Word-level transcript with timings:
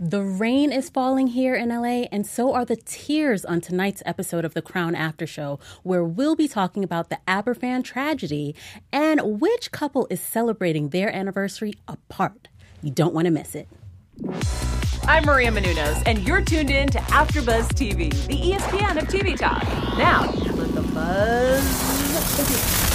The 0.00 0.22
rain 0.22 0.72
is 0.72 0.90
falling 0.90 1.28
here 1.28 1.54
in 1.54 1.68
LA, 1.68 2.08
and 2.10 2.26
so 2.26 2.52
are 2.52 2.64
the 2.64 2.74
tears 2.74 3.44
on 3.44 3.60
tonight's 3.60 4.02
episode 4.04 4.44
of 4.44 4.52
The 4.52 4.60
Crown 4.60 4.96
After 4.96 5.24
Show, 5.24 5.60
where 5.84 6.02
we'll 6.02 6.34
be 6.34 6.48
talking 6.48 6.82
about 6.82 7.10
the 7.10 7.20
Aberfan 7.28 7.84
tragedy 7.84 8.56
and 8.92 9.40
which 9.40 9.70
couple 9.70 10.08
is 10.10 10.20
celebrating 10.20 10.88
their 10.88 11.14
anniversary 11.14 11.74
apart. 11.86 12.48
You 12.82 12.90
don't 12.90 13.14
want 13.14 13.26
to 13.26 13.30
miss 13.30 13.54
it. 13.54 13.68
I'm 15.04 15.26
Maria 15.26 15.52
Menounos, 15.52 16.02
and 16.06 16.26
you're 16.26 16.42
tuned 16.42 16.70
in 16.70 16.88
to 16.88 16.98
AfterBuzz 16.98 17.68
TV, 17.74 18.10
the 18.26 18.52
ESPN 18.52 19.00
of 19.00 19.06
TV 19.06 19.38
talk. 19.38 19.62
Now, 19.96 20.28
let 20.56 20.74
the 20.74 20.82
buzz 20.92 22.36
begin. 22.36 22.93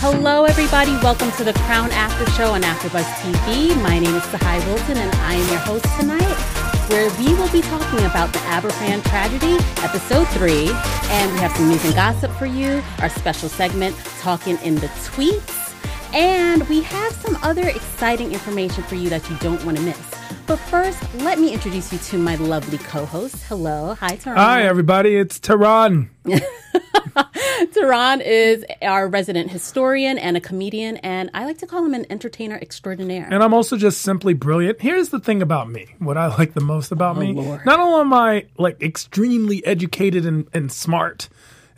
Hello, 0.00 0.44
everybody. 0.44 0.92
Welcome 1.02 1.32
to 1.32 1.42
the 1.42 1.52
Crown 1.54 1.90
After 1.90 2.24
Show 2.30 2.52
on 2.52 2.62
AfterBuzz 2.62 3.02
TV. 3.02 3.74
My 3.82 3.98
name 3.98 4.14
is 4.14 4.22
Tsahai 4.26 4.64
Wilson, 4.66 4.96
and 4.96 5.10
I 5.16 5.34
am 5.34 5.48
your 5.48 5.58
host 5.58 5.86
tonight, 5.98 6.88
where 6.88 7.10
we 7.18 7.34
will 7.34 7.50
be 7.50 7.62
talking 7.62 8.06
about 8.06 8.32
the 8.32 8.38
Aberfan 8.46 9.02
tragedy, 9.02 9.56
episode 9.82 10.28
three, 10.28 10.68
and 11.10 11.32
we 11.32 11.38
have 11.40 11.50
some 11.56 11.68
news 11.68 11.84
and 11.84 11.96
gossip 11.96 12.30
for 12.30 12.46
you. 12.46 12.80
Our 13.00 13.08
special 13.08 13.48
segment, 13.48 13.96
talking 14.20 14.56
in 14.58 14.76
the 14.76 14.86
tweets, 14.86 15.67
and 16.12 16.66
we 16.68 16.82
have 16.82 17.12
some 17.12 17.36
other 17.42 17.68
exciting 17.68 18.32
information 18.32 18.82
for 18.84 18.94
you 18.94 19.08
that 19.10 19.28
you 19.28 19.36
don't 19.36 19.62
want 19.64 19.76
to 19.76 19.82
miss. 19.82 20.14
But 20.46 20.56
first, 20.56 20.98
let 21.16 21.38
me 21.38 21.52
introduce 21.52 21.92
you 21.92 21.98
to 21.98 22.18
my 22.18 22.36
lovely 22.36 22.78
co-host. 22.78 23.36
Hello, 23.44 23.94
hi, 23.94 24.16
Tehran. 24.16 24.36
Hi, 24.38 24.62
everybody. 24.62 25.16
It's 25.16 25.38
Tehran. 25.38 26.10
Tehran 27.72 28.20
is 28.22 28.64
our 28.80 29.08
resident 29.08 29.50
historian 29.50 30.16
and 30.16 30.36
a 30.36 30.40
comedian, 30.40 30.96
and 30.98 31.30
I 31.34 31.44
like 31.44 31.58
to 31.58 31.66
call 31.66 31.84
him 31.84 31.92
an 31.92 32.06
entertainer 32.10 32.56
extraordinaire. 32.56 33.28
And 33.30 33.42
I'm 33.42 33.52
also 33.52 33.76
just 33.76 34.00
simply 34.00 34.32
brilliant. 34.32 34.80
Here's 34.80 35.10
the 35.10 35.20
thing 35.20 35.42
about 35.42 35.68
me. 35.68 35.86
What 35.98 36.16
I 36.16 36.28
like 36.28 36.54
the 36.54 36.62
most 36.62 36.92
about 36.92 37.16
oh, 37.16 37.20
me. 37.20 37.30
Oh, 37.36 37.42
Lord. 37.42 37.66
Not 37.66 37.80
only 37.80 38.00
am 38.00 38.14
I 38.14 38.46
like 38.56 38.82
extremely 38.82 39.64
educated 39.66 40.24
and, 40.24 40.48
and 40.54 40.72
smart, 40.72 41.28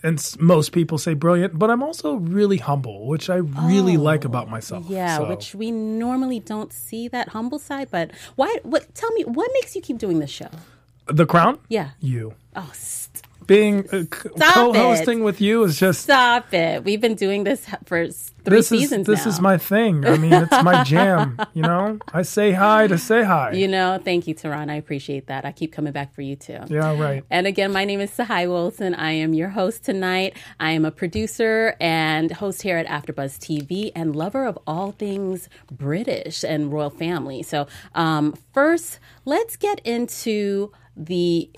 and 0.03 0.37
most 0.39 0.73
people 0.73 0.99
say 0.99 1.15
brilliant, 1.15 1.59
but 1.59 1.71
I'm 1.71 1.83
also 1.83 2.15
really 2.15 2.59
humble, 2.59 3.07
which 3.07 3.31
I 3.31 3.37
really 3.37 3.97
oh, 3.97 4.03
like 4.03 4.25
about 4.25 4.49
myself. 4.49 4.87
Oh, 4.89 4.93
Yeah, 4.93 5.19
So, 5.19 5.29
which 5.29 5.55
we 5.55 5.71
normally 5.71 6.41
don't 6.41 6.73
see 6.73 7.09
that 7.09 7.31
humble 7.31 7.59
side. 7.59 7.89
But 7.91 8.11
why? 8.37 8.59
What? 8.63 8.95
Tell 8.95 9.11
me, 9.13 9.25
what 9.25 9.51
makes 9.55 9.75
you 9.77 9.83
keep 9.83 9.99
doing 9.99 10.19
this 10.19 10.31
show? 10.31 10.51
the 11.13 11.27
crown? 11.27 11.59
Yeah. 11.69 11.91
You. 12.01 12.35
Oh, 12.57 12.71
st- 12.75 13.23
Being 13.51 13.89
uh, 13.91 14.05
co-hosting 14.09 15.25
with 15.25 15.41
you 15.41 15.65
is 15.65 15.77
just 15.77 16.03
stop 16.03 16.55
it! 16.55 16.85
We've 16.85 17.01
been 17.01 17.17
doing 17.17 17.43
this 17.43 17.67
for 17.85 18.07
three 18.07 18.57
this 18.59 18.71
is 18.71 18.91
this 18.91 19.25
now. 19.25 19.29
is 19.29 19.41
my 19.41 19.59
thing. 19.59 20.07
I 20.07 20.19
mean, 20.19 20.33
it's 20.33 20.63
my 20.63 20.85
jam. 20.85 21.37
You 21.53 21.63
know, 21.63 21.99
I 22.13 22.23
say 22.23 22.53
hi 22.53 22.87
to 22.87 22.97
say 22.97 23.25
hi. 23.25 23.51
You 23.51 23.67
know, 23.67 24.01
thank 24.05 24.29
you, 24.29 24.35
Tehran. 24.35 24.71
I 24.71 24.77
appreciate 24.77 25.27
that. 25.27 25.45
I 25.45 25.51
keep 25.51 25.73
coming 25.73 25.93
back 25.93 26.15
for 26.15 26.23
you 26.23 26.37
too. 26.37 26.61
yeah, 26.69 26.97
right. 26.97 27.25
And 27.29 27.49
again, 27.49 27.73
my 27.73 27.85
name 27.85 27.99
is 27.99 28.13
Tsahai 28.13 28.47
Wilson. 28.47 28.95
I 28.95 29.11
am 29.11 29.35
your 29.35 29.49
host 29.49 29.85
tonight. 29.85 30.37
I 30.61 30.71
am 30.71 30.85
a 30.85 30.93
producer 30.93 31.75
and 31.81 32.31
host 32.31 32.63
here 32.63 32.77
at 32.77 32.87
AfterBuzz 32.87 33.37
TV 33.41 33.91
and 33.97 34.15
lover 34.15 34.47
of 34.47 34.61
all 34.65 34.93
things 34.93 35.49
British 35.73 36.45
and 36.45 36.73
royal 36.73 36.91
family. 36.91 37.43
So, 37.43 37.67
um, 37.97 38.37
first, 38.53 39.01
let's 39.25 39.57
get 39.57 39.81
into 39.81 40.71
the 40.97 41.51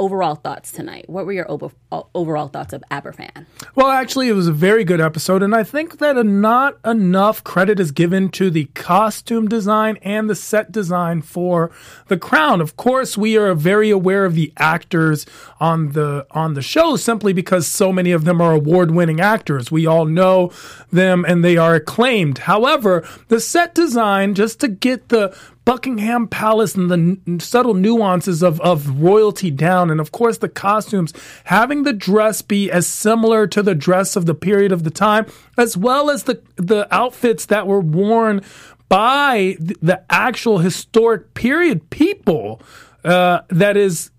overall 0.00 0.34
thoughts 0.34 0.72
tonight. 0.72 1.04
What 1.08 1.26
were 1.26 1.32
your 1.32 1.48
over, 1.50 1.70
uh, 1.92 2.02
overall 2.14 2.48
thoughts 2.48 2.72
of 2.72 2.82
Aberfan? 2.90 3.44
Well, 3.74 3.88
actually, 3.88 4.28
it 4.28 4.32
was 4.32 4.48
a 4.48 4.52
very 4.52 4.82
good 4.82 5.00
episode, 5.00 5.42
and 5.42 5.54
I 5.54 5.62
think 5.62 5.98
that 5.98 6.16
a, 6.16 6.24
not 6.24 6.78
enough 6.84 7.44
credit 7.44 7.78
is 7.78 7.92
given 7.92 8.30
to 8.30 8.50
the 8.50 8.64
costume 8.74 9.46
design 9.46 9.98
and 10.02 10.28
the 10.28 10.34
set 10.34 10.72
design 10.72 11.20
for 11.20 11.70
The 12.08 12.16
Crown. 12.16 12.62
Of 12.62 12.76
course, 12.76 13.18
we 13.18 13.36
are 13.36 13.54
very 13.54 13.90
aware 13.90 14.24
of 14.24 14.34
the 14.34 14.52
actors 14.56 15.26
on 15.60 15.92
the 15.92 16.26
on 16.30 16.54
the 16.54 16.62
show 16.62 16.96
simply 16.96 17.34
because 17.34 17.66
so 17.66 17.92
many 17.92 18.10
of 18.10 18.24
them 18.24 18.40
are 18.40 18.54
award-winning 18.54 19.20
actors. 19.20 19.70
We 19.70 19.86
all 19.86 20.06
know 20.06 20.50
them, 20.90 21.26
and 21.28 21.44
they 21.44 21.58
are 21.58 21.74
acclaimed. 21.74 22.38
However, 22.38 23.06
the 23.28 23.38
set 23.38 23.74
design, 23.74 24.34
just 24.34 24.60
to 24.60 24.68
get 24.68 25.10
the 25.10 25.36
Buckingham 25.64 26.26
Palace 26.26 26.74
and 26.74 26.90
the 26.90 27.44
subtle 27.44 27.74
nuances 27.74 28.42
of, 28.42 28.60
of 28.60 29.00
royalty 29.00 29.50
down. 29.50 29.90
And 29.90 30.00
of 30.00 30.10
course, 30.10 30.38
the 30.38 30.48
costumes, 30.48 31.12
having 31.44 31.82
the 31.82 31.92
dress 31.92 32.42
be 32.42 32.70
as 32.70 32.86
similar 32.86 33.46
to 33.48 33.62
the 33.62 33.74
dress 33.74 34.16
of 34.16 34.26
the 34.26 34.34
period 34.34 34.72
of 34.72 34.84
the 34.84 34.90
time, 34.90 35.26
as 35.56 35.76
well 35.76 36.10
as 36.10 36.24
the, 36.24 36.42
the 36.56 36.92
outfits 36.92 37.46
that 37.46 37.66
were 37.66 37.80
worn 37.80 38.42
by 38.88 39.56
th- 39.58 39.78
the 39.80 40.02
actual 40.10 40.58
historic 40.58 41.34
period 41.34 41.90
people, 41.90 42.60
uh, 43.04 43.40
that 43.48 43.76
is 43.76 44.10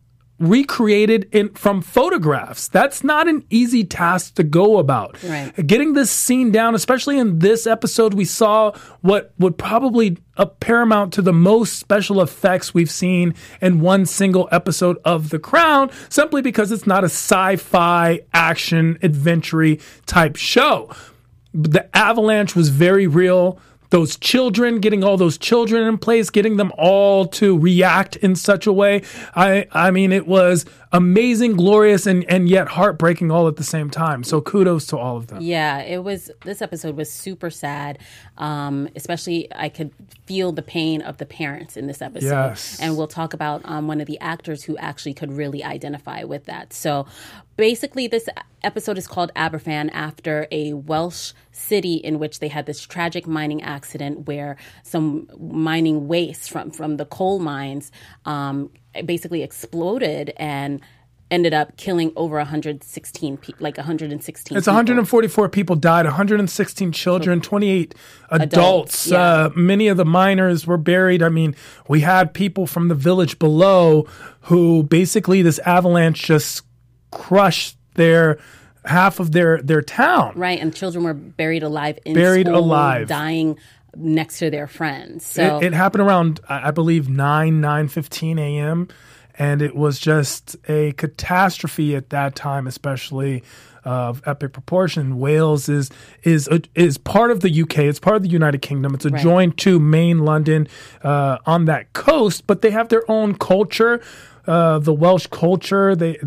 recreated 0.41 1.29
in 1.31 1.49
from 1.49 1.81
photographs. 1.81 2.67
That's 2.67 3.03
not 3.03 3.27
an 3.27 3.45
easy 3.49 3.83
task 3.83 4.35
to 4.35 4.43
go 4.43 4.79
about. 4.79 5.21
Right. 5.23 5.53
Getting 5.65 5.93
this 5.93 6.11
scene 6.11 6.51
down, 6.51 6.75
especially 6.75 7.19
in 7.19 7.39
this 7.39 7.67
episode, 7.67 8.13
we 8.13 8.25
saw 8.25 8.73
what 9.01 9.33
would 9.37 9.57
probably 9.57 10.17
a 10.37 10.45
paramount 10.45 11.13
to 11.13 11.21
the 11.21 11.33
most 11.33 11.77
special 11.77 12.21
effects 12.21 12.73
we've 12.73 12.89
seen 12.89 13.35
in 13.61 13.79
one 13.79 14.05
single 14.05 14.49
episode 14.51 14.97
of 15.05 15.29
The 15.29 15.39
Crown, 15.39 15.91
simply 16.09 16.41
because 16.41 16.71
it's 16.71 16.87
not 16.87 17.03
a 17.03 17.05
sci-fi 17.05 18.21
action 18.33 18.97
adventure 19.03 19.75
type 20.05 20.35
show. 20.37 20.89
The 21.53 21.95
avalanche 21.95 22.55
was 22.55 22.69
very 22.69 23.07
real 23.07 23.59
those 23.91 24.17
children, 24.17 24.79
getting 24.79 25.03
all 25.03 25.17
those 25.17 25.37
children 25.37 25.87
in 25.87 25.97
place, 25.97 26.29
getting 26.29 26.57
them 26.57 26.71
all 26.77 27.27
to 27.27 27.57
react 27.57 28.15
in 28.17 28.35
such 28.35 28.65
a 28.65 28.73
way. 28.73 29.03
I 29.35 29.67
I 29.71 29.91
mean 29.91 30.11
it 30.11 30.27
was 30.27 30.65
amazing, 30.91 31.55
glorious 31.55 32.05
and 32.05 32.23
and 32.29 32.49
yet 32.49 32.67
heartbreaking 32.67 33.31
all 33.31 33.47
at 33.47 33.55
the 33.55 33.63
same 33.63 33.89
time. 33.89 34.23
So 34.23 34.41
kudos 34.41 34.85
to 34.87 34.97
all 34.97 35.17
of 35.17 35.27
them. 35.27 35.41
Yeah, 35.41 35.79
it 35.79 36.03
was. 36.03 36.31
This 36.43 36.61
episode 36.61 36.95
was 36.95 37.11
super 37.11 37.49
sad. 37.49 37.99
Um, 38.37 38.89
especially, 38.95 39.47
I 39.53 39.69
could 39.69 39.91
feel 40.25 40.51
the 40.51 40.61
pain 40.61 41.01
of 41.01 41.17
the 41.17 41.25
parents 41.25 41.77
in 41.77 41.87
this 41.87 42.01
episode. 42.01 42.29
Yes. 42.29 42.79
And 42.79 42.97
we'll 42.97 43.07
talk 43.07 43.33
about 43.33 43.61
um, 43.65 43.87
one 43.87 44.01
of 44.01 44.07
the 44.07 44.19
actors 44.19 44.63
who 44.63 44.77
actually 44.77 45.13
could 45.13 45.31
really 45.31 45.63
identify 45.63 46.23
with 46.23 46.45
that. 46.45 46.73
So, 46.73 47.05
basically, 47.57 48.07
this 48.07 48.27
episode 48.63 48.97
is 48.97 49.07
called 49.07 49.31
Aberfan 49.35 49.89
after 49.93 50.47
a 50.51 50.73
Welsh 50.73 51.33
city 51.51 51.95
in 51.95 52.19
which 52.19 52.39
they 52.39 52.47
had 52.47 52.65
this 52.65 52.81
tragic 52.81 53.27
mining 53.27 53.61
accident 53.61 54.27
where 54.27 54.57
some 54.83 55.29
mining 55.39 56.07
waste 56.07 56.49
from 56.49 56.71
from 56.71 56.97
the 56.97 57.05
coal 57.05 57.39
mines 57.39 57.91
um, 58.25 58.69
basically 59.05 59.43
exploded 59.43 60.33
and 60.37 60.81
ended 61.31 61.53
up 61.53 61.77
killing 61.77 62.11
over 62.17 62.35
116 62.35 63.37
pe- 63.37 63.53
like 63.59 63.77
116 63.77 64.57
It's 64.57 64.65
people. 64.65 64.73
144 64.73 65.49
people 65.49 65.75
died, 65.77 66.05
116 66.05 66.91
children, 66.91 67.39
28 67.39 67.95
adults. 68.29 68.53
Adults, 68.53 69.07
yeah. 69.07 69.17
uh, 69.17 69.49
many 69.55 69.87
of 69.87 69.95
the 69.95 70.03
miners 70.05 70.67
were 70.67 70.77
buried. 70.77 71.23
I 71.23 71.29
mean, 71.29 71.55
we 71.87 72.01
had 72.01 72.33
people 72.33 72.67
from 72.67 72.89
the 72.89 72.95
village 72.95 73.39
below 73.39 74.03
who 74.41 74.83
basically 74.83 75.41
this 75.41 75.59
avalanche 75.59 76.21
just 76.21 76.63
crushed 77.11 77.77
their 77.93 78.37
half 78.83 79.19
of 79.19 79.31
their 79.31 79.61
their 79.61 79.81
town. 79.81 80.33
Right, 80.35 80.59
and 80.59 80.75
children 80.75 81.03
were 81.03 81.13
buried 81.13 81.63
alive 81.63 81.97
in 82.03 82.13
Buried 82.13 82.47
school, 82.47 82.59
alive. 82.59 83.07
dying 83.07 83.57
next 83.95 84.39
to 84.39 84.49
their 84.49 84.67
friends. 84.67 85.25
So 85.25 85.59
It, 85.59 85.67
it 85.67 85.73
happened 85.73 86.03
around, 86.03 86.39
I 86.47 86.71
believe, 86.71 87.09
nine 87.09 87.61
nine 87.61 87.87
fifteen 87.87 88.39
a.m. 88.39 88.87
And 89.39 89.61
it 89.61 89.75
was 89.75 89.97
just 89.97 90.55
a 90.67 90.91
catastrophe 90.93 91.95
at 91.95 92.09
that 92.09 92.35
time, 92.35 92.67
especially 92.67 93.43
of 93.83 94.21
epic 94.27 94.53
proportion. 94.53 95.17
Wales 95.17 95.67
is 95.69 95.89
is 96.23 96.47
is 96.75 96.97
part 96.97 97.31
of 97.31 97.39
the 97.41 97.61
UK. 97.61 97.79
It's 97.79 97.99
part 97.99 98.15
of 98.15 98.23
the 98.23 98.29
United 98.29 98.61
Kingdom. 98.61 98.93
It's 98.93 99.05
adjoined 99.05 99.57
to 99.59 99.79
main 99.79 100.19
London 100.19 100.67
uh, 101.03 101.37
on 101.45 101.65
that 101.65 101.93
coast, 101.93 102.45
but 102.45 102.61
they 102.61 102.71
have 102.71 102.89
their 102.89 103.09
own 103.09 103.35
culture. 103.35 104.01
Uh, 104.45 104.79
the 104.79 104.93
Welsh 104.93 105.27
culture. 105.27 105.95
They 105.95 106.17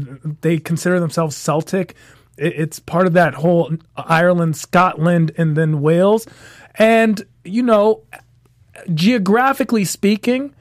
they 0.40 0.58
consider 0.58 0.98
themselves 0.98 1.36
Celtic. 1.36 1.94
It, 2.36 2.54
it's 2.56 2.80
part 2.80 3.06
of 3.06 3.12
that 3.12 3.34
whole 3.34 3.76
Ireland, 3.96 4.56
Scotland, 4.56 5.32
and 5.36 5.56
then 5.56 5.80
Wales. 5.80 6.26
And 6.76 7.24
you 7.44 7.62
know, 7.62 8.02
geographically 8.92 9.84
speaking, 9.84 10.54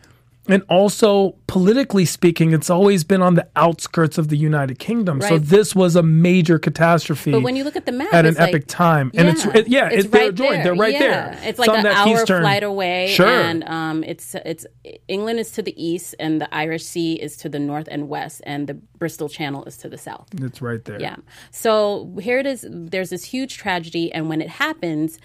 and 0.50 0.62
also 0.68 1.36
politically 1.48 2.04
speaking, 2.04 2.51
it's 2.51 2.69
always 2.69 3.06
been 3.06 3.21
on 3.21 3.36
the 3.36 3.48
outskirts 3.56 4.18
of 4.18 4.27
the 4.27 4.36
United 4.36 4.77
Kingdom. 4.77 5.21
So 5.21 5.38
this 5.38 5.74
was 5.74 5.95
a 5.95 6.04
major 6.04 6.60
catastrophe. 6.60 7.31
But 7.31 7.44
when 7.44 7.56
you 7.56 7.63
look 7.63 7.77
at 7.77 7.86
the 7.86 7.94
map, 7.94 8.13
at 8.13 8.25
an 8.25 8.31
it's 8.31 8.39
like- 8.39 8.50
epic 8.50 8.68
time, 8.68 9.10
and 9.13 9.30
it's 9.30 9.45
it, 9.45 9.69
yeah, 9.69 9.88
it's 9.89 10.06
it, 10.06 10.12
they're 10.12 10.25
right 10.25 10.36
joined. 10.36 10.54
there. 10.56 10.63
They're 10.65 10.75
right 10.75 10.94
Yeah. 10.94 11.00
there. 11.00 11.39
It's 11.45 11.60
like 11.60 11.69
on 11.69 11.80
an 11.80 11.86
hour 11.88 12.13
eastern- 12.13 12.42
flight 12.42 12.63
away, 12.63 13.13
Sure. 13.16 13.25
and 13.27 13.63
um, 13.63 14.04
it's 14.04 14.36
it's 14.45 14.66
England 15.07 15.39
is 15.39 15.51
to 15.51 15.62
the 15.62 15.74
east, 15.81 16.13
and 16.19 16.42
the 16.42 16.54
Irish 16.54 16.83
Sea 16.83 17.13
is 17.13 17.38
to 17.38 17.48
the 17.50 17.59
north 17.59 17.88
and 17.89 18.09
west, 18.09 18.42
and 18.45 18.68
the 18.68 18.74
Bristol 18.74 19.30
Channel 19.30 19.63
is 19.63 19.77
to 19.77 19.88
the 19.89 19.98
south. 19.98 20.27
it's 20.42 20.62
right 20.62 20.83
there. 20.83 21.00
Yeah. 21.00 21.16
So 21.51 22.18
here 22.21 22.39
it 22.39 22.45
is. 22.45 22.68
There's 22.69 23.12
this 23.12 23.24
huge 23.24 23.57
tragedy, 23.57 24.12
and 24.12 24.27
when 24.27 24.42
it 24.42 24.50
happens, 24.50 25.19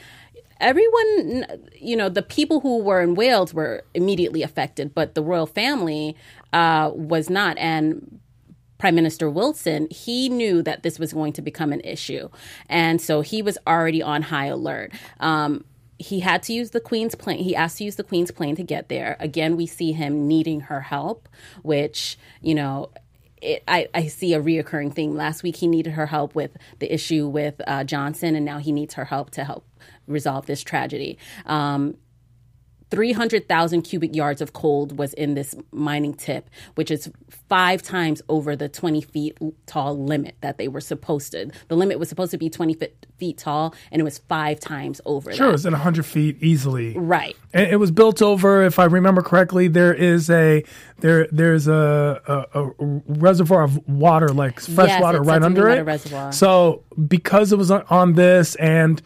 everyone, 0.61 1.47
you 1.75 1.97
know, 1.97 2.09
the 2.09 2.23
people 2.23 2.61
who 2.61 2.83
were 2.83 3.01
in 3.03 3.15
Wales 3.15 3.55
were 3.55 3.85
immediately 3.95 4.43
affected, 4.43 4.95
but 4.95 5.15
the 5.15 5.23
royal 5.23 5.47
family 5.47 6.17
uh, 6.53 6.91
was 6.95 7.31
not. 7.31 7.57
And 7.59 8.21
Prime 8.79 8.95
Minister 8.95 9.29
Wilson, 9.29 9.89
he 9.91 10.29
knew 10.29 10.63
that 10.63 10.83
this 10.83 10.99
was 10.99 11.13
going 11.13 11.33
to 11.35 11.43
become 11.43 11.73
an 11.73 11.81
issue. 11.81 12.29
And 12.69 13.01
so 13.01 13.21
he 13.21 13.43
was 13.43 13.59
already 13.67 14.03
on 14.03 14.23
high 14.23 14.47
alert. 14.47 14.93
Um, 15.21 15.65
he 15.99 16.21
had 16.21 16.45
to 16.45 16.53
use 16.53 16.71
the 16.71 16.81
Queen's 16.81 17.17
plane. 17.17 17.43
He 17.43 17.57
asked 17.57 17.79
to 17.79 17.85
use 17.85 17.97
the 17.97 18.05
Queen's 18.05 18.31
plane 18.31 18.55
to 18.55 18.63
get 18.63 18.89
there. 18.89 19.17
Again, 19.19 19.57
we 19.57 19.67
see 19.67 19.93
him 19.93 20.29
needing 20.29 20.61
her 20.61 20.83
help, 20.83 21.29
which, 21.63 22.17
you 22.41 22.55
know, 22.55 22.91
it, 23.43 23.63
I, 23.67 23.89
I 23.95 24.07
see 24.07 24.33
a 24.35 24.41
reoccurring 24.41 24.95
theme. 24.95 25.17
Last 25.17 25.43
week, 25.43 25.57
he 25.57 25.67
needed 25.67 25.95
her 25.95 26.07
help 26.07 26.35
with 26.35 26.57
the 26.79 26.93
issue 26.93 27.27
with 27.27 27.61
uh, 27.67 27.83
Johnson, 27.85 28.37
and 28.37 28.45
now 28.45 28.59
he 28.59 28.71
needs 28.73 28.95
her 28.95 29.07
help 29.07 29.31
to 29.31 29.45
help 29.45 29.65
resolve 30.09 30.47
this 30.47 30.63
tragedy. 30.63 31.19
Um, 31.47 31.97
300,000 32.91 33.83
cubic 33.83 34.15
yards 34.17 34.41
of 34.41 34.55
coal 34.55 34.87
was 34.87 35.13
in 35.15 35.35
this 35.35 35.55
mining 35.73 36.15
tip, 36.15 36.49
which 36.75 36.91
is 36.91 37.11
five 37.49 37.83
times 37.83 38.23
over 38.31 38.57
the 38.57 38.69
20 38.69 39.03
feet 39.03 39.37
tall 39.67 40.03
limit 40.03 40.37
that 40.41 40.57
they 40.57 40.69
were 40.69 40.81
supposed 40.81 41.33
to. 41.33 41.51
The 41.69 41.77
limit 41.77 41.99
was 41.99 42.09
supposed 42.09 42.31
to 42.31 42.39
be 42.39 42.49
20 42.49 42.75
feet, 42.75 43.07
feet 43.19 43.37
tall, 43.37 43.75
and 43.93 44.01
it 44.01 44.05
was 44.05 44.19
five 44.19 44.59
times 44.59 45.03
over. 45.05 45.33
Sure, 45.35 45.47
that. 45.47 45.51
it 45.51 45.53
was 45.53 45.67
in 45.67 45.73
100 45.73 46.07
feet 46.07 46.43
easily. 46.43 46.97
Right. 46.97 47.37
And 47.53 47.71
it 47.71 47.77
was 47.77 47.91
built 47.91 48.23
over, 48.23 48.63
if 48.63 48.79
I 48.79 48.85
remember 48.85 49.21
correctly, 49.21 49.69
there 49.69 49.93
is 49.93 50.31
a 50.31 50.65
there 51.01 51.27
there's 51.31 51.69
a, 51.69 52.47
a, 52.55 52.63
a 52.65 52.71
reservoir 53.07 53.65
of 53.65 53.87
water, 53.87 54.29
like 54.29 54.61
fresh 54.61 54.89
Yes, 54.89 55.03
water, 55.03 55.23
right 55.23 55.43
under 55.43 55.69
it. 55.69 55.83
reservoir. 55.85 56.33
So 56.33 56.85
because 57.07 57.53
it 57.53 57.59
was 57.59 57.71
on 57.71 58.15
this, 58.15 58.55
and 58.57 59.03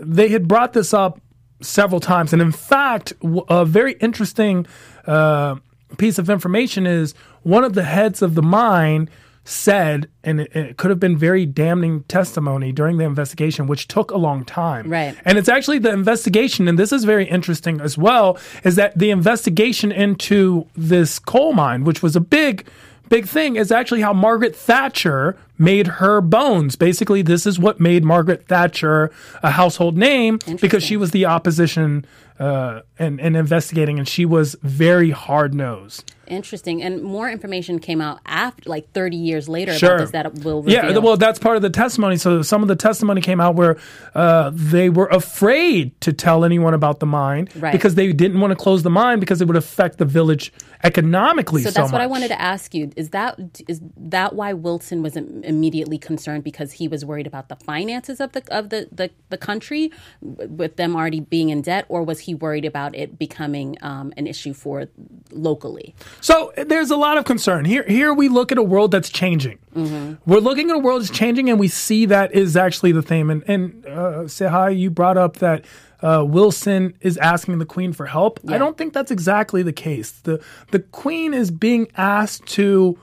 they 0.00 0.28
had 0.28 0.48
brought 0.48 0.72
this 0.72 0.94
up 0.94 1.20
several 1.60 2.00
times, 2.00 2.32
and 2.32 2.40
in 2.40 2.52
fact, 2.52 3.12
a 3.48 3.64
very 3.64 3.94
interesting 3.94 4.66
uh, 5.06 5.56
piece 5.96 6.18
of 6.18 6.30
information 6.30 6.86
is 6.86 7.14
one 7.42 7.64
of 7.64 7.74
the 7.74 7.84
heads 7.84 8.22
of 8.22 8.34
the 8.34 8.42
mine 8.42 9.08
said, 9.44 10.08
and 10.22 10.42
it, 10.42 10.54
it 10.54 10.76
could 10.76 10.90
have 10.90 11.00
been 11.00 11.16
very 11.16 11.46
damning 11.46 12.02
testimony 12.04 12.70
during 12.70 12.98
the 12.98 13.04
investigation, 13.04 13.66
which 13.66 13.88
took 13.88 14.10
a 14.10 14.18
long 14.18 14.44
time. 14.44 14.90
Right. 14.90 15.16
And 15.24 15.38
it's 15.38 15.48
actually 15.48 15.78
the 15.78 15.90
investigation, 15.90 16.68
and 16.68 16.78
this 16.78 16.92
is 16.92 17.04
very 17.04 17.26
interesting 17.26 17.80
as 17.80 17.96
well, 17.96 18.38
is 18.62 18.76
that 18.76 18.98
the 18.98 19.10
investigation 19.10 19.90
into 19.90 20.66
this 20.76 21.18
coal 21.18 21.54
mine, 21.54 21.84
which 21.84 22.02
was 22.02 22.14
a 22.14 22.20
big, 22.20 22.68
big 23.08 23.26
thing, 23.26 23.56
is 23.56 23.72
actually 23.72 24.02
how 24.02 24.12
Margaret 24.12 24.54
Thatcher 24.54 25.38
made 25.58 25.86
her 25.86 26.20
bones. 26.20 26.76
Basically, 26.76 27.22
this 27.22 27.46
is 27.46 27.58
what 27.58 27.80
made 27.80 28.04
Margaret 28.04 28.46
Thatcher 28.46 29.10
a 29.42 29.50
household 29.50 29.96
name 29.96 30.38
because 30.60 30.82
she 30.82 30.96
was 30.96 31.10
the 31.10 31.26
opposition 31.26 32.04
uh, 32.38 32.80
and, 32.98 33.20
and 33.20 33.36
investigating, 33.36 33.98
and 33.98 34.06
she 34.08 34.24
was 34.24 34.56
very 34.62 35.10
hard 35.10 35.54
nosed. 35.54 36.12
Interesting. 36.26 36.82
And 36.82 37.02
more 37.02 37.30
information 37.30 37.78
came 37.78 38.02
out 38.02 38.20
after, 38.26 38.68
like 38.68 38.92
30 38.92 39.16
years 39.16 39.48
later 39.48 39.72
Sure. 39.72 39.94
about 39.94 40.00
this 40.02 40.10
that 40.10 40.34
will 40.44 40.62
reveal. 40.62 40.90
Yeah, 40.92 40.98
well, 40.98 41.16
that's 41.16 41.38
part 41.38 41.56
of 41.56 41.62
the 41.62 41.70
testimony. 41.70 42.16
So 42.18 42.42
some 42.42 42.60
of 42.60 42.68
the 42.68 42.76
testimony 42.76 43.22
came 43.22 43.40
out 43.40 43.54
where 43.54 43.78
uh, 44.14 44.50
they 44.52 44.90
were 44.90 45.06
afraid 45.06 45.98
to 46.02 46.12
tell 46.12 46.44
anyone 46.44 46.74
about 46.74 47.00
the 47.00 47.06
mine 47.06 47.48
Right. 47.56 47.72
because 47.72 47.94
they 47.94 48.12
didn't 48.12 48.40
want 48.40 48.50
to 48.50 48.56
close 48.56 48.82
the 48.82 48.90
mine 48.90 49.20
because 49.20 49.40
it 49.40 49.46
would 49.48 49.56
affect 49.56 49.96
the 49.96 50.04
village 50.04 50.52
economically. 50.84 51.62
So 51.62 51.70
So, 51.70 51.80
that's 51.80 51.92
what 51.92 52.00
I 52.02 52.06
wanted 52.06 52.28
to 52.28 52.40
ask 52.40 52.74
you. 52.74 52.90
Is 52.94 53.10
that 53.10 53.38
is 53.66 53.80
that 53.96 54.34
why 54.34 54.52
Wilson 54.52 55.02
was 55.02 55.16
im- 55.16 55.42
immediately 55.44 55.98
concerned 55.98 56.44
because 56.44 56.72
he 56.72 56.88
was 56.88 57.04
worried 57.04 57.26
about 57.26 57.48
the 57.48 57.56
finances 57.56 58.20
of 58.20 58.32
the 58.32 58.42
of 58.54 58.68
the 58.70 58.88
the, 58.92 59.10
the 59.30 59.38
country 59.38 59.90
with 60.20 60.76
them 60.76 60.94
already 60.94 61.20
being 61.20 61.48
in 61.48 61.62
debt, 61.62 61.84
or 61.88 62.02
was 62.02 62.20
he 62.20 62.27
worried 62.34 62.64
about 62.64 62.94
it 62.94 63.18
becoming 63.18 63.76
um, 63.82 64.12
an 64.16 64.26
issue 64.26 64.52
for 64.54 64.86
locally? 65.30 65.94
So 66.20 66.52
there's 66.56 66.90
a 66.90 66.96
lot 66.96 67.18
of 67.18 67.24
concern 67.24 67.64
here. 67.64 67.84
Here 67.84 68.12
we 68.12 68.28
look 68.28 68.52
at 68.52 68.58
a 68.58 68.62
world 68.62 68.90
that's 68.90 69.10
changing. 69.10 69.58
Mm-hmm. 69.74 70.30
We're 70.30 70.40
looking 70.40 70.70
at 70.70 70.76
a 70.76 70.78
world 70.78 71.02
that's 71.02 71.10
changing, 71.10 71.50
and 71.50 71.58
we 71.58 71.68
see 71.68 72.06
that 72.06 72.34
is 72.34 72.56
actually 72.56 72.92
the 72.92 73.02
theme. 73.02 73.30
And, 73.30 73.42
and 73.46 73.86
uh, 73.86 74.26
Tsahai, 74.26 74.70
you 74.70 74.90
brought 74.90 75.16
up 75.16 75.36
that 75.38 75.64
uh, 76.00 76.24
Wilson 76.26 76.94
is 77.00 77.16
asking 77.18 77.58
the 77.58 77.66
Queen 77.66 77.92
for 77.92 78.06
help. 78.06 78.40
I 78.48 78.58
don't 78.58 78.78
think 78.78 78.92
that's 78.92 79.10
exactly 79.10 79.62
the 79.62 79.72
case. 79.72 80.12
the 80.12 80.42
The 80.70 80.80
Queen 80.80 81.34
is 81.34 81.50
being 81.50 81.88
asked 81.96 82.46
to 82.46 82.98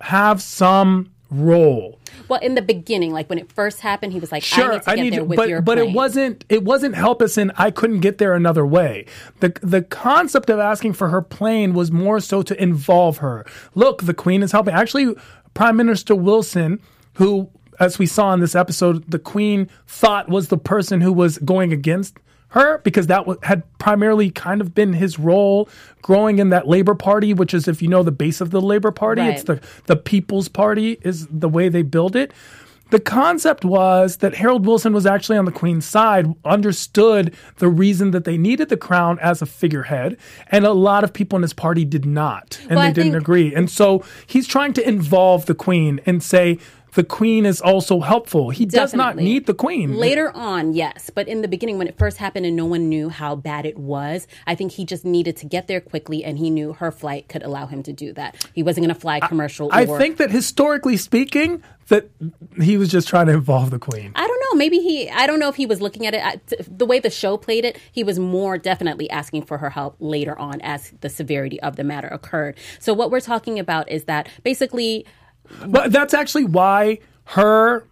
have 0.00 0.40
some 0.40 1.12
role. 1.30 1.98
Well, 2.28 2.40
in 2.40 2.54
the 2.54 2.62
beginning, 2.62 3.12
like 3.12 3.28
when 3.28 3.38
it 3.38 3.50
first 3.52 3.80
happened, 3.80 4.12
he 4.12 4.20
was 4.20 4.32
like, 4.32 4.42
"Sure, 4.42 4.80
"I 4.86 4.96
need 4.96 5.10
to 5.10 5.10
get 5.10 5.16
there 5.16 5.24
with 5.24 5.36
but 5.36 5.48
your 5.48 5.62
but 5.62 5.78
it 5.78 5.92
wasn't 5.92 6.44
it 6.48 6.64
wasn't 6.64 6.94
help 6.94 7.22
us 7.22 7.38
in 7.38 7.52
I 7.56 7.70
couldn't 7.70 8.00
get 8.00 8.18
there 8.18 8.34
another 8.34 8.66
way. 8.66 9.06
The 9.40 9.52
the 9.62 9.82
concept 9.82 10.50
of 10.50 10.58
asking 10.58 10.94
for 10.94 11.08
her 11.08 11.22
plane 11.22 11.74
was 11.74 11.90
more 11.90 12.20
so 12.20 12.42
to 12.42 12.62
involve 12.62 13.18
her. 13.18 13.46
Look, 13.74 14.04
the 14.04 14.14
queen 14.14 14.42
is 14.42 14.52
helping. 14.52 14.74
Actually, 14.74 15.14
Prime 15.54 15.76
Minister 15.76 16.14
Wilson, 16.14 16.80
who 17.14 17.50
as 17.78 17.98
we 17.98 18.06
saw 18.06 18.32
in 18.34 18.40
this 18.40 18.54
episode, 18.54 19.10
the 19.10 19.18
queen 19.18 19.68
thought 19.86 20.28
was 20.28 20.48
the 20.48 20.58
person 20.58 21.00
who 21.00 21.12
was 21.12 21.38
going 21.38 21.72
against 21.72 22.18
her 22.50 22.78
because 22.78 23.06
that 23.08 23.24
had 23.42 23.62
primarily 23.78 24.30
kind 24.30 24.60
of 24.60 24.74
been 24.74 24.92
his 24.92 25.18
role 25.18 25.68
growing 26.02 26.38
in 26.38 26.48
that 26.50 26.66
Labor 26.68 26.94
Party, 26.94 27.32
which 27.34 27.54
is 27.54 27.68
if 27.68 27.80
you 27.82 27.88
know 27.88 28.02
the 28.02 28.12
base 28.12 28.40
of 28.40 28.50
the 28.50 28.60
Labor 28.60 28.90
Party, 28.90 29.22
it's 29.22 29.44
the 29.44 29.60
the 29.86 29.96
People's 29.96 30.48
Party 30.48 30.98
is 31.02 31.26
the 31.28 31.48
way 31.48 31.68
they 31.68 31.82
build 31.82 32.14
it. 32.16 32.32
The 32.90 32.98
concept 32.98 33.64
was 33.64 34.16
that 34.16 34.34
Harold 34.34 34.66
Wilson 34.66 34.92
was 34.92 35.06
actually 35.06 35.38
on 35.38 35.44
the 35.44 35.52
Queen's 35.52 35.84
side, 35.86 36.26
understood 36.44 37.32
the 37.58 37.68
reason 37.68 38.10
that 38.10 38.24
they 38.24 38.36
needed 38.36 38.68
the 38.68 38.76
crown 38.76 39.16
as 39.20 39.40
a 39.40 39.46
figurehead, 39.46 40.16
and 40.48 40.66
a 40.66 40.72
lot 40.72 41.04
of 41.04 41.12
people 41.12 41.36
in 41.36 41.42
his 41.42 41.52
party 41.52 41.84
did 41.84 42.04
not, 42.04 42.58
and 42.62 42.70
Well, 42.70 42.80
they 42.80 42.88
I 42.88 42.92
didn't 42.92 43.12
think- 43.12 43.22
agree. 43.22 43.54
And 43.54 43.70
so 43.70 44.02
he's 44.26 44.48
trying 44.48 44.72
to 44.72 44.88
involve 44.88 45.46
the 45.46 45.54
Queen 45.54 46.00
and 46.04 46.20
say 46.20 46.58
the 46.92 47.04
Queen 47.04 47.46
is 47.46 47.60
also 47.60 48.00
helpful. 48.00 48.50
He 48.50 48.66
does 48.66 48.94
not 48.94 49.16
need 49.16 49.46
the 49.46 49.54
Queen. 49.54 49.96
Later 49.96 50.30
on, 50.34 50.74
yes, 50.74 51.10
but 51.14 51.28
in 51.28 51.42
the 51.42 51.48
beginning, 51.48 51.78
when 51.78 51.86
it 51.86 51.98
first 51.98 52.16
happened 52.16 52.46
and 52.46 52.56
no 52.56 52.66
one 52.66 52.88
knew 52.88 53.08
how 53.08 53.36
bad 53.36 53.66
it 53.66 53.78
was, 53.78 54.26
I 54.46 54.54
think 54.54 54.72
he 54.72 54.84
just 54.84 55.04
needed 55.04 55.36
to 55.38 55.46
get 55.46 55.68
there 55.68 55.80
quickly, 55.80 56.24
and 56.24 56.38
he 56.38 56.50
knew 56.50 56.72
her 56.74 56.90
flight 56.90 57.28
could 57.28 57.42
allow 57.42 57.66
him 57.66 57.82
to 57.84 57.92
do 57.92 58.12
that. 58.14 58.46
He 58.54 58.62
wasn't 58.62 58.86
going 58.86 58.94
to 58.94 59.00
fly 59.00 59.20
commercial. 59.20 59.68
I 59.72 59.86
or, 59.86 59.98
think 59.98 60.16
that 60.18 60.30
historically 60.30 60.96
speaking, 60.96 61.62
that 61.90 62.08
he 62.60 62.76
was 62.76 62.88
just 62.88 63.08
trying 63.08 63.26
to 63.26 63.32
involve 63.32 63.70
the 63.70 63.78
Queen. 63.78 64.12
I 64.14 64.26
don't 64.26 64.40
know. 64.48 64.56
Maybe 64.56 64.78
he. 64.78 65.10
I 65.10 65.26
don't 65.26 65.40
know 65.40 65.48
if 65.48 65.56
he 65.56 65.66
was 65.66 65.80
looking 65.80 66.06
at 66.06 66.14
it 66.14 66.24
I- 66.24 66.36
t- 66.36 66.56
the 66.68 66.86
way 66.86 67.00
the 67.00 67.10
show 67.10 67.36
played 67.36 67.64
it. 67.64 67.78
He 67.90 68.04
was 68.04 68.18
more 68.18 68.58
definitely 68.58 69.10
asking 69.10 69.42
for 69.42 69.58
her 69.58 69.70
help 69.70 69.96
later 69.98 70.38
on 70.38 70.60
as 70.60 70.92
the 71.00 71.08
severity 71.08 71.60
of 71.60 71.76
the 71.76 71.84
matter 71.84 72.08
occurred. 72.08 72.56
So 72.78 72.94
what 72.94 73.10
we're 73.10 73.20
talking 73.20 73.58
about 73.58 73.90
is 73.90 74.04
that 74.04 74.28
basically, 74.44 75.04
But 75.66 75.92
that's 75.92 76.14
actually 76.14 76.44
why 76.44 76.98
her 77.24 77.86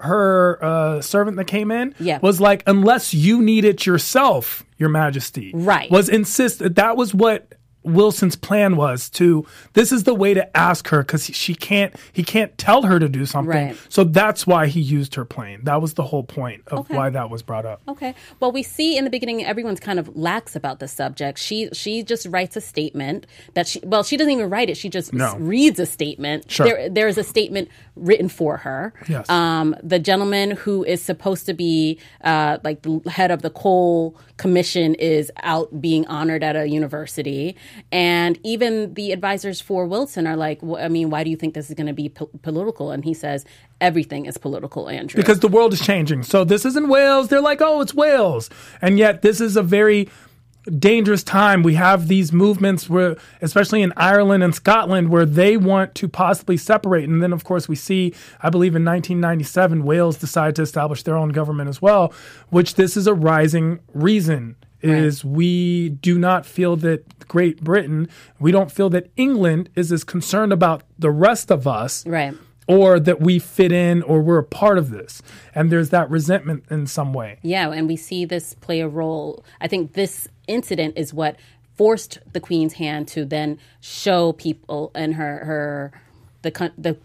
her 0.00 0.58
uh, 0.64 1.00
servant 1.00 1.36
that 1.36 1.46
came 1.46 1.70
in 1.70 1.94
Yeah. 2.00 2.18
was 2.20 2.40
like, 2.40 2.64
unless 2.66 3.14
you 3.14 3.40
need 3.40 3.64
it 3.64 3.86
yourself, 3.86 4.64
Your 4.76 4.88
Majesty. 4.88 5.52
Right. 5.54 5.88
Was 5.92 6.08
insist 6.08 6.58
that 6.74 6.96
was 6.96 7.14
what 7.14 7.54
Wilson's 7.84 8.36
plan 8.36 8.76
was 8.76 9.08
to 9.10 9.46
this 9.72 9.92
is 9.92 10.04
the 10.04 10.14
way 10.14 10.34
to 10.34 10.56
ask 10.56 10.88
her 10.88 11.02
because 11.02 11.24
she 11.26 11.54
can't 11.54 11.94
he 12.12 12.22
can't 12.22 12.56
tell 12.58 12.82
her 12.82 12.98
to 12.98 13.08
do 13.08 13.26
something. 13.26 13.50
Right. 13.50 13.76
So 13.88 14.04
that's 14.04 14.46
why 14.46 14.66
he 14.66 14.80
used 14.80 15.14
her 15.16 15.24
plane. 15.24 15.60
That 15.64 15.80
was 15.82 15.94
the 15.94 16.02
whole 16.04 16.22
point 16.22 16.62
of 16.68 16.80
Okay. 16.80 16.96
why 16.96 17.10
that 17.10 17.30
was 17.30 17.42
brought 17.42 17.66
up. 17.66 17.82
Okay. 17.88 18.14
Well, 18.40 18.52
we 18.52 18.62
see 18.62 18.96
in 18.96 19.04
the 19.04 19.10
beginning 19.10 19.44
everyone's 19.44 19.80
kind 19.80 19.98
of 19.98 20.16
lax 20.16 20.54
about 20.56 20.78
the 20.78 20.88
subject. 20.88 21.38
She 21.38 21.68
she 21.72 22.02
just 22.02 22.26
writes 22.26 22.56
a 22.56 22.60
statement 22.60 23.26
that 23.54 23.66
she 23.66 23.80
well 23.84 24.02
she 24.02 24.16
doesn't 24.16 24.32
even 24.32 24.48
write 24.50 24.70
it. 24.70 24.76
She 24.76 24.88
just 24.88 25.12
No. 25.12 25.36
reads 25.36 25.78
a 25.78 25.86
statement. 25.86 26.50
Sure. 26.50 26.66
There 26.66 26.88
there 26.88 27.08
is 27.08 27.18
a 27.18 27.24
statement 27.24 27.68
written 27.96 28.28
for 28.28 28.58
her. 28.58 28.94
Yes. 29.08 29.28
Um, 29.28 29.74
the 29.82 29.98
gentleman 29.98 30.52
who 30.52 30.84
is 30.84 31.02
supposed 31.02 31.46
to 31.46 31.54
be 31.54 31.98
uh, 32.22 32.58
like 32.64 32.82
the 32.82 33.00
head 33.10 33.30
of 33.30 33.42
the 33.42 33.50
coal 33.50 34.16
commission 34.42 34.96
is 34.96 35.30
out 35.44 35.80
being 35.80 36.04
honored 36.08 36.42
at 36.42 36.56
a 36.56 36.66
university, 36.66 37.54
and 37.92 38.40
even 38.42 38.92
the 38.94 39.12
advisors 39.12 39.60
for 39.60 39.86
Wilson 39.86 40.26
are 40.26 40.34
like, 40.34 40.58
well, 40.62 40.84
I 40.84 40.88
mean, 40.88 41.10
why 41.10 41.22
do 41.22 41.30
you 41.30 41.36
think 41.36 41.54
this 41.54 41.68
is 41.70 41.76
going 41.76 41.86
to 41.86 41.92
be 41.92 42.08
po- 42.08 42.28
political? 42.42 42.90
And 42.90 43.04
he 43.04 43.14
says 43.14 43.44
everything 43.80 44.26
is 44.26 44.36
political, 44.38 44.88
Andrew. 44.88 45.16
because 45.16 45.38
the 45.38 45.46
world 45.46 45.72
is 45.72 45.80
changing. 45.80 46.24
So 46.24 46.42
this 46.42 46.64
isn't 46.66 46.88
Wales. 46.88 47.28
They're 47.28 47.40
like, 47.40 47.60
oh, 47.62 47.80
it's 47.82 47.94
Wales, 47.94 48.50
and 48.82 48.98
yet 48.98 49.22
this 49.22 49.40
is 49.40 49.56
a 49.56 49.62
very 49.62 50.08
dangerous 50.70 51.22
time. 51.22 51.62
We 51.62 51.74
have 51.74 52.08
these 52.08 52.32
movements 52.32 52.88
where, 52.88 53.16
especially 53.40 53.82
in 53.82 53.92
Ireland 53.96 54.42
and 54.44 54.54
Scotland, 54.54 55.08
where 55.10 55.26
they 55.26 55.56
want 55.56 55.94
to 55.96 56.08
possibly 56.08 56.56
separate. 56.56 57.08
And 57.08 57.22
then, 57.22 57.32
of 57.32 57.44
course, 57.44 57.68
we 57.68 57.76
see, 57.76 58.14
I 58.42 58.50
believe, 58.50 58.76
in 58.76 58.84
1997, 58.84 59.84
Wales 59.84 60.16
decided 60.18 60.56
to 60.56 60.62
establish 60.62 61.02
their 61.02 61.16
own 61.16 61.30
government 61.30 61.68
as 61.68 61.82
well. 61.82 62.12
Which 62.50 62.74
this 62.74 62.96
is 62.96 63.06
a 63.06 63.14
rising 63.14 63.80
reason. 63.92 64.56
Is 64.84 65.24
we 65.24 65.90
do 65.90 66.18
not 66.18 66.44
feel 66.44 66.74
that 66.78 67.28
Great 67.28 67.62
Britain, 67.62 68.08
we 68.40 68.50
don't 68.50 68.72
feel 68.72 68.90
that 68.90 69.12
England 69.16 69.68
is 69.76 69.92
as 69.92 70.02
concerned 70.02 70.52
about 70.52 70.82
the 70.98 71.12
rest 71.12 71.52
of 71.52 71.68
us 71.68 72.04
Right. 72.04 72.34
or 72.66 72.98
that 72.98 73.20
we 73.20 73.38
fit 73.38 73.70
in 73.70 74.02
or 74.02 74.20
we're 74.22 74.38
a 74.38 74.44
part 74.44 74.78
of 74.78 74.90
this. 74.90 75.22
And 75.54 75.70
there's 75.70 75.90
that 75.90 76.10
resentment 76.10 76.64
in 76.68 76.88
some 76.88 77.12
way. 77.12 77.38
Yeah, 77.42 77.70
and 77.70 77.86
we 77.86 77.94
see 77.94 78.24
this 78.24 78.54
play 78.54 78.80
a 78.80 78.88
role. 78.88 79.44
I 79.60 79.68
think 79.68 79.92
this 79.92 80.26
incident 80.46 80.94
is 80.96 81.12
what 81.14 81.36
forced 81.76 82.18
the 82.32 82.40
queen's 82.40 82.74
hand 82.74 83.08
to 83.08 83.24
then 83.24 83.58
show 83.80 84.32
people 84.32 84.90
and 84.94 85.14
her 85.14 85.44
her 85.44 85.92
the 86.42 86.72
the 86.76 86.96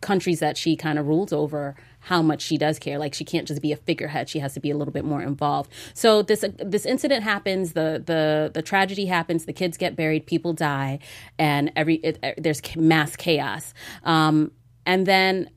countries 0.00 0.40
that 0.40 0.56
she 0.56 0.74
kind 0.76 0.98
of 0.98 1.06
rules 1.06 1.32
over 1.32 1.76
how 2.00 2.22
much 2.22 2.40
she 2.40 2.56
does 2.56 2.78
care. 2.78 2.98
Like 2.98 3.12
she 3.14 3.24
can't 3.24 3.46
just 3.46 3.62
be 3.62 3.72
a 3.72 3.76
figurehead; 3.76 4.28
she 4.28 4.38
has 4.38 4.54
to 4.54 4.60
be 4.60 4.70
a 4.70 4.76
little 4.76 4.92
bit 4.92 5.04
more 5.04 5.22
involved. 5.22 5.70
So 5.94 6.22
this 6.22 6.42
uh, 6.42 6.48
this 6.58 6.86
incident 6.86 7.22
happens, 7.22 7.74
the 7.74 8.02
the 8.04 8.50
the 8.52 8.62
tragedy 8.62 9.06
happens, 9.06 9.44
the 9.44 9.52
kids 9.52 9.76
get 9.76 9.96
buried, 9.96 10.26
people 10.26 10.52
die, 10.52 10.98
and 11.38 11.70
every 11.76 11.96
it, 11.96 12.18
uh, 12.22 12.32
there's 12.38 12.62
mass 12.76 13.16
chaos. 13.16 13.74
Um, 14.02 14.52
and 14.86 15.06
then 15.06 15.50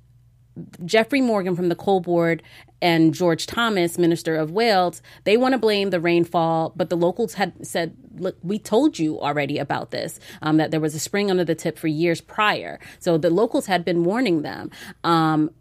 Geoffrey 0.86 1.22
Morgan 1.22 1.56
from 1.56 1.70
the 1.70 1.76
Coal 1.76 2.00
Board 2.00 2.44
and 2.82 3.14
George 3.14 3.46
Thomas, 3.46 3.98
Minister 3.98 4.36
of 4.36 4.52
Wales, 4.52 5.02
they 5.24 5.38
want 5.38 5.54
to 5.54 5.58
blame 5.58 5.90
the 5.90 6.00
rainfall, 6.00 6.74
but 6.76 6.90
the 6.90 6.98
locals 6.98 7.36
had 7.36 7.66
said, 7.66 7.96
"Look, 8.18 8.38
we 8.44 8.60
told 8.60 9.00
you 9.00 9.20
already 9.20 9.58
about 9.58 9.92
this. 9.92 10.20
Um, 10.42 10.58
that 10.58 10.72
there 10.72 10.80
was 10.80 10.94
a 10.94 11.00
spring 11.00 11.32
under 11.32 11.46
the 11.46 11.56
tip 11.56 11.78
for 11.78 11.88
years 11.88 12.22
prior. 12.22 12.80
So 13.00 13.18
the 13.18 13.30
locals 13.30 13.68
had 13.68 13.86
been 13.86 14.04
warning 14.04 14.42
them." 14.42 14.70
Um, 15.04 15.52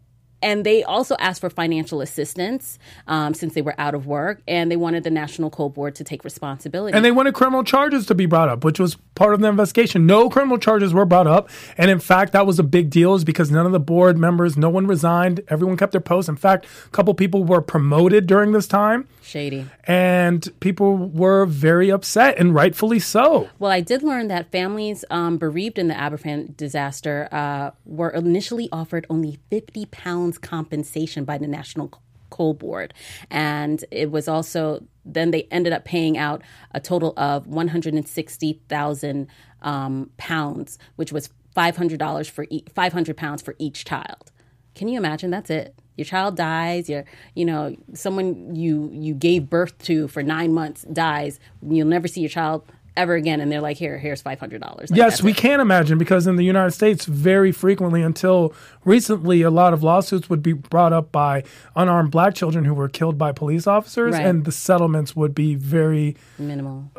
and 0.43 0.65
they 0.65 0.83
also 0.83 1.15
asked 1.19 1.41
for 1.41 1.49
financial 1.49 2.01
assistance 2.01 2.77
um, 3.07 3.33
since 3.33 3.53
they 3.53 3.61
were 3.61 3.73
out 3.77 3.95
of 3.95 4.05
work, 4.05 4.41
and 4.47 4.69
they 4.69 4.75
wanted 4.75 5.03
the 5.03 5.09
National 5.09 5.49
Coal 5.49 5.69
Board 5.69 5.95
to 5.95 6.03
take 6.03 6.23
responsibility. 6.23 6.95
And 6.95 7.03
they 7.03 7.11
wanted 7.11 7.33
criminal 7.33 7.63
charges 7.63 8.05
to 8.07 8.15
be 8.15 8.25
brought 8.25 8.49
up, 8.49 8.63
which 8.63 8.79
was 8.79 8.97
part 9.15 9.33
of 9.33 9.39
the 9.39 9.47
investigation. 9.47 10.05
No 10.05 10.29
criminal 10.29 10.57
charges 10.57 10.93
were 10.93 11.05
brought 11.05 11.27
up, 11.27 11.49
and 11.77 11.89
in 11.89 11.99
fact, 11.99 12.33
that 12.33 12.45
was 12.45 12.59
a 12.59 12.63
big 12.63 12.89
deal, 12.89 13.15
is 13.15 13.23
because 13.23 13.49
none 13.49 13.65
of 13.65 13.71
the 13.71 13.79
board 13.79 14.17
members, 14.17 14.57
no 14.57 14.69
one 14.69 14.85
resigned, 14.85 15.41
everyone 15.47 15.77
kept 15.77 15.93
their 15.93 16.01
posts. 16.01 16.27
In 16.27 16.35
fact, 16.35 16.65
a 16.85 16.89
couple 16.89 17.13
people 17.13 17.45
were 17.45 17.61
promoted 17.61 18.27
during 18.27 18.51
this 18.51 18.67
time. 18.67 19.07
Shady. 19.21 19.65
And 19.85 20.47
people 20.59 20.97
were 20.97 21.45
very 21.45 21.89
upset, 21.89 22.37
and 22.37 22.53
rightfully 22.53 22.99
so. 22.99 23.49
Well, 23.59 23.71
I 23.71 23.79
did 23.79 24.03
learn 24.03 24.27
that 24.27 24.51
families 24.51 25.05
um, 25.09 25.37
bereaved 25.37 25.79
in 25.79 25.87
the 25.87 25.93
Aberfan 25.93 26.57
disaster 26.57 27.29
uh, 27.31 27.71
were 27.85 28.09
initially 28.09 28.67
offered 28.71 29.05
only 29.09 29.39
50 29.49 29.85
pounds 29.87 30.32
compensation 30.37 31.25
by 31.25 31.37
the 31.37 31.47
National 31.47 32.01
Coal 32.29 32.53
Board. 32.53 32.93
And 33.29 33.83
it 33.91 34.11
was 34.11 34.27
also, 34.27 34.83
then 35.05 35.31
they 35.31 35.43
ended 35.51 35.73
up 35.73 35.85
paying 35.85 36.17
out 36.17 36.41
a 36.71 36.79
total 36.79 37.13
of 37.17 37.47
160,000 37.47 39.27
um, 39.61 40.09
pounds, 40.17 40.77
which 40.95 41.11
was 41.11 41.29
$500 41.55 42.29
for 42.29 42.45
e- 42.49 42.65
500 42.73 43.15
pounds 43.15 43.41
for 43.41 43.55
each 43.59 43.85
child. 43.85 44.31
Can 44.75 44.87
you 44.87 44.97
imagine? 44.97 45.29
That's 45.29 45.49
it. 45.49 45.75
Your 45.95 46.05
child 46.05 46.35
dies. 46.35 46.89
Your, 46.89 47.05
you 47.35 47.45
know, 47.45 47.75
someone 47.93 48.55
you 48.55 48.89
you 48.91 49.13
gave 49.13 49.47
birth 49.47 49.77
to 49.83 50.07
for 50.07 50.23
nine 50.23 50.51
months 50.51 50.81
dies. 50.91 51.39
You'll 51.61 51.87
never 51.87 52.07
see 52.07 52.21
your 52.21 52.31
child 52.31 52.65
ever 52.95 53.15
again 53.15 53.41
and 53.41 53.51
they're 53.51 53.61
like 53.61 53.77
here 53.77 53.97
here's 53.97 54.21
$500 54.21 54.61
like, 54.61 54.89
yes 54.91 55.21
we 55.21 55.31
it. 55.31 55.37
can 55.37 55.59
imagine 55.59 55.97
because 55.97 56.27
in 56.27 56.35
the 56.35 56.43
united 56.43 56.71
states 56.71 57.05
very 57.05 57.51
frequently 57.51 58.01
until 58.01 58.53
recently 58.85 59.41
a 59.41 59.49
lot 59.49 59.73
of 59.73 59.83
lawsuits 59.83 60.29
would 60.29 60.43
be 60.43 60.53
brought 60.53 60.93
up 60.93 61.11
by 61.11 61.43
unarmed 61.75 62.11
black 62.11 62.35
children 62.35 62.65
who 62.65 62.73
were 62.73 62.89
killed 62.89 63.17
by 63.17 63.31
police 63.31 63.65
officers 63.65 64.13
right. 64.13 64.25
and 64.25 64.45
the 64.45 64.51
settlements 64.51 65.15
would 65.15 65.33
be 65.33 65.55
very 65.55 66.15
minimal 66.37 66.91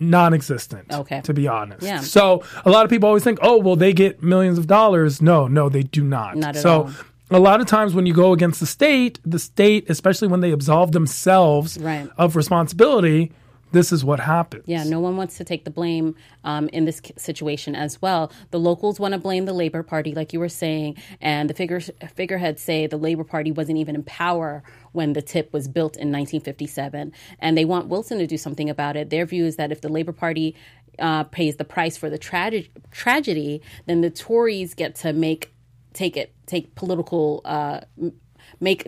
non-existent 0.00 0.86
okay 0.92 1.20
to 1.22 1.34
be 1.34 1.48
honest 1.48 1.82
yeah. 1.82 2.00
so 2.00 2.42
a 2.64 2.70
lot 2.70 2.84
of 2.84 2.90
people 2.90 3.08
always 3.08 3.24
think 3.24 3.38
oh 3.42 3.58
well 3.58 3.76
they 3.76 3.92
get 3.92 4.22
millions 4.22 4.58
of 4.58 4.66
dollars 4.66 5.20
no 5.20 5.48
no 5.48 5.68
they 5.68 5.82
do 5.82 6.04
not, 6.04 6.36
not 6.36 6.56
at 6.56 6.62
so 6.62 6.84
all 6.84 6.90
a 7.30 7.40
lot 7.40 7.60
of 7.60 7.66
times 7.66 7.94
when 7.94 8.06
you 8.06 8.14
go 8.14 8.32
against 8.32 8.60
the 8.60 8.66
state, 8.66 9.18
the 9.24 9.38
state, 9.38 9.90
especially 9.90 10.28
when 10.28 10.40
they 10.40 10.52
absolve 10.52 10.92
themselves 10.92 11.76
right. 11.78 12.08
of 12.16 12.36
responsibility, 12.36 13.32
this 13.76 13.92
is 13.92 14.04
what 14.04 14.20
happens. 14.20 14.64
Yeah, 14.66 14.84
no 14.84 15.00
one 15.00 15.16
wants 15.16 15.36
to 15.36 15.44
take 15.44 15.64
the 15.64 15.70
blame 15.70 16.16
um, 16.44 16.68
in 16.70 16.86
this 16.86 17.02
situation 17.16 17.74
as 17.74 18.00
well. 18.00 18.32
The 18.50 18.58
locals 18.58 18.98
want 18.98 19.12
to 19.12 19.18
blame 19.18 19.44
the 19.44 19.52
Labor 19.52 19.82
Party, 19.82 20.14
like 20.14 20.32
you 20.32 20.40
were 20.40 20.48
saying, 20.48 20.96
and 21.20 21.50
the 21.50 21.54
figure, 21.54 21.80
figureheads 22.14 22.62
say 22.62 22.86
the 22.86 22.96
Labor 22.96 23.24
Party 23.24 23.52
wasn't 23.52 23.78
even 23.78 23.94
in 23.94 24.02
power 24.02 24.62
when 24.92 25.12
the 25.12 25.20
tip 25.20 25.52
was 25.52 25.68
built 25.68 25.96
in 25.96 26.10
1957, 26.10 27.12
and 27.38 27.58
they 27.58 27.66
want 27.66 27.88
Wilson 27.88 28.18
to 28.18 28.26
do 28.26 28.38
something 28.38 28.70
about 28.70 28.96
it. 28.96 29.10
Their 29.10 29.26
view 29.26 29.44
is 29.44 29.56
that 29.56 29.70
if 29.70 29.82
the 29.82 29.90
Labor 29.90 30.12
Party 30.12 30.56
uh, 30.98 31.24
pays 31.24 31.56
the 31.56 31.64
price 31.64 31.98
for 31.98 32.08
the 32.08 32.18
tra- 32.18 32.62
tragedy, 32.90 33.60
then 33.84 34.00
the 34.00 34.10
Tories 34.10 34.72
get 34.74 34.94
to 34.96 35.12
make 35.12 35.52
take 35.92 36.16
it 36.16 36.34
take 36.46 36.74
political 36.74 37.42
uh, 37.44 37.80
make 38.60 38.86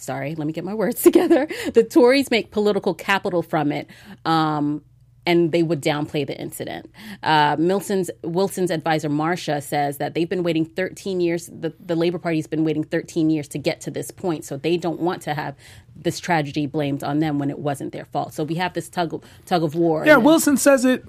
sorry, 0.00 0.34
let 0.34 0.46
me 0.46 0.52
get 0.52 0.64
my 0.64 0.74
words 0.74 1.02
together. 1.10 1.46
The 1.74 1.84
Tories 1.84 2.30
make 2.30 2.50
political 2.50 2.94
capital 2.94 3.42
from 3.42 3.72
it. 3.72 3.88
Um, 4.24 4.82
and 5.26 5.52
they 5.52 5.62
would 5.62 5.82
downplay 5.82 6.26
the 6.26 6.38
incident. 6.40 6.90
Uh, 7.22 7.54
Milson's, 7.56 8.10
Wilson's 8.24 8.70
advisor, 8.70 9.08
Marcia, 9.08 9.60
says 9.60 9.98
that 9.98 10.14
they've 10.14 10.28
been 10.28 10.42
waiting 10.42 10.64
13 10.64 11.20
years. 11.20 11.46
The, 11.46 11.74
the 11.78 11.94
Labor 11.94 12.18
Party's 12.18 12.46
been 12.46 12.64
waiting 12.64 12.84
13 12.84 13.30
years 13.30 13.46
to 13.48 13.58
get 13.58 13.80
to 13.82 13.90
this 13.90 14.10
point. 14.10 14.44
So 14.44 14.56
they 14.56 14.76
don't 14.76 14.98
want 14.98 15.22
to 15.22 15.34
have 15.34 15.56
this 15.94 16.18
tragedy 16.20 16.66
blamed 16.66 17.04
on 17.04 17.18
them 17.18 17.38
when 17.38 17.50
it 17.50 17.58
wasn't 17.58 17.92
their 17.92 18.06
fault. 18.06 18.32
So 18.32 18.44
we 18.44 18.54
have 18.56 18.72
this 18.72 18.88
tug 18.88 19.12
of, 19.12 19.22
tug 19.44 19.62
of 19.62 19.74
war. 19.74 20.06
Yeah, 20.06 20.16
Wilson 20.16 20.56
says 20.56 20.84
it 20.84 21.04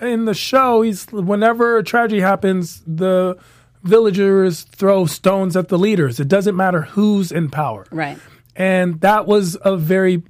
in 0.00 0.26
the 0.26 0.34
show. 0.34 0.82
He's 0.82 1.06
whenever 1.10 1.78
a 1.78 1.82
tragedy 1.82 2.20
happens, 2.20 2.82
the 2.86 3.38
villagers 3.82 4.62
throw 4.62 5.06
stones 5.06 5.56
at 5.56 5.68
the 5.68 5.78
leaders. 5.78 6.20
It 6.20 6.28
doesn't 6.28 6.56
matter 6.56 6.82
who's 6.82 7.32
in 7.32 7.50
power. 7.50 7.86
Right. 7.90 8.18
And 8.56 9.00
that 9.00 9.26
was 9.26 9.56
a 9.62 9.76
very 9.76 10.22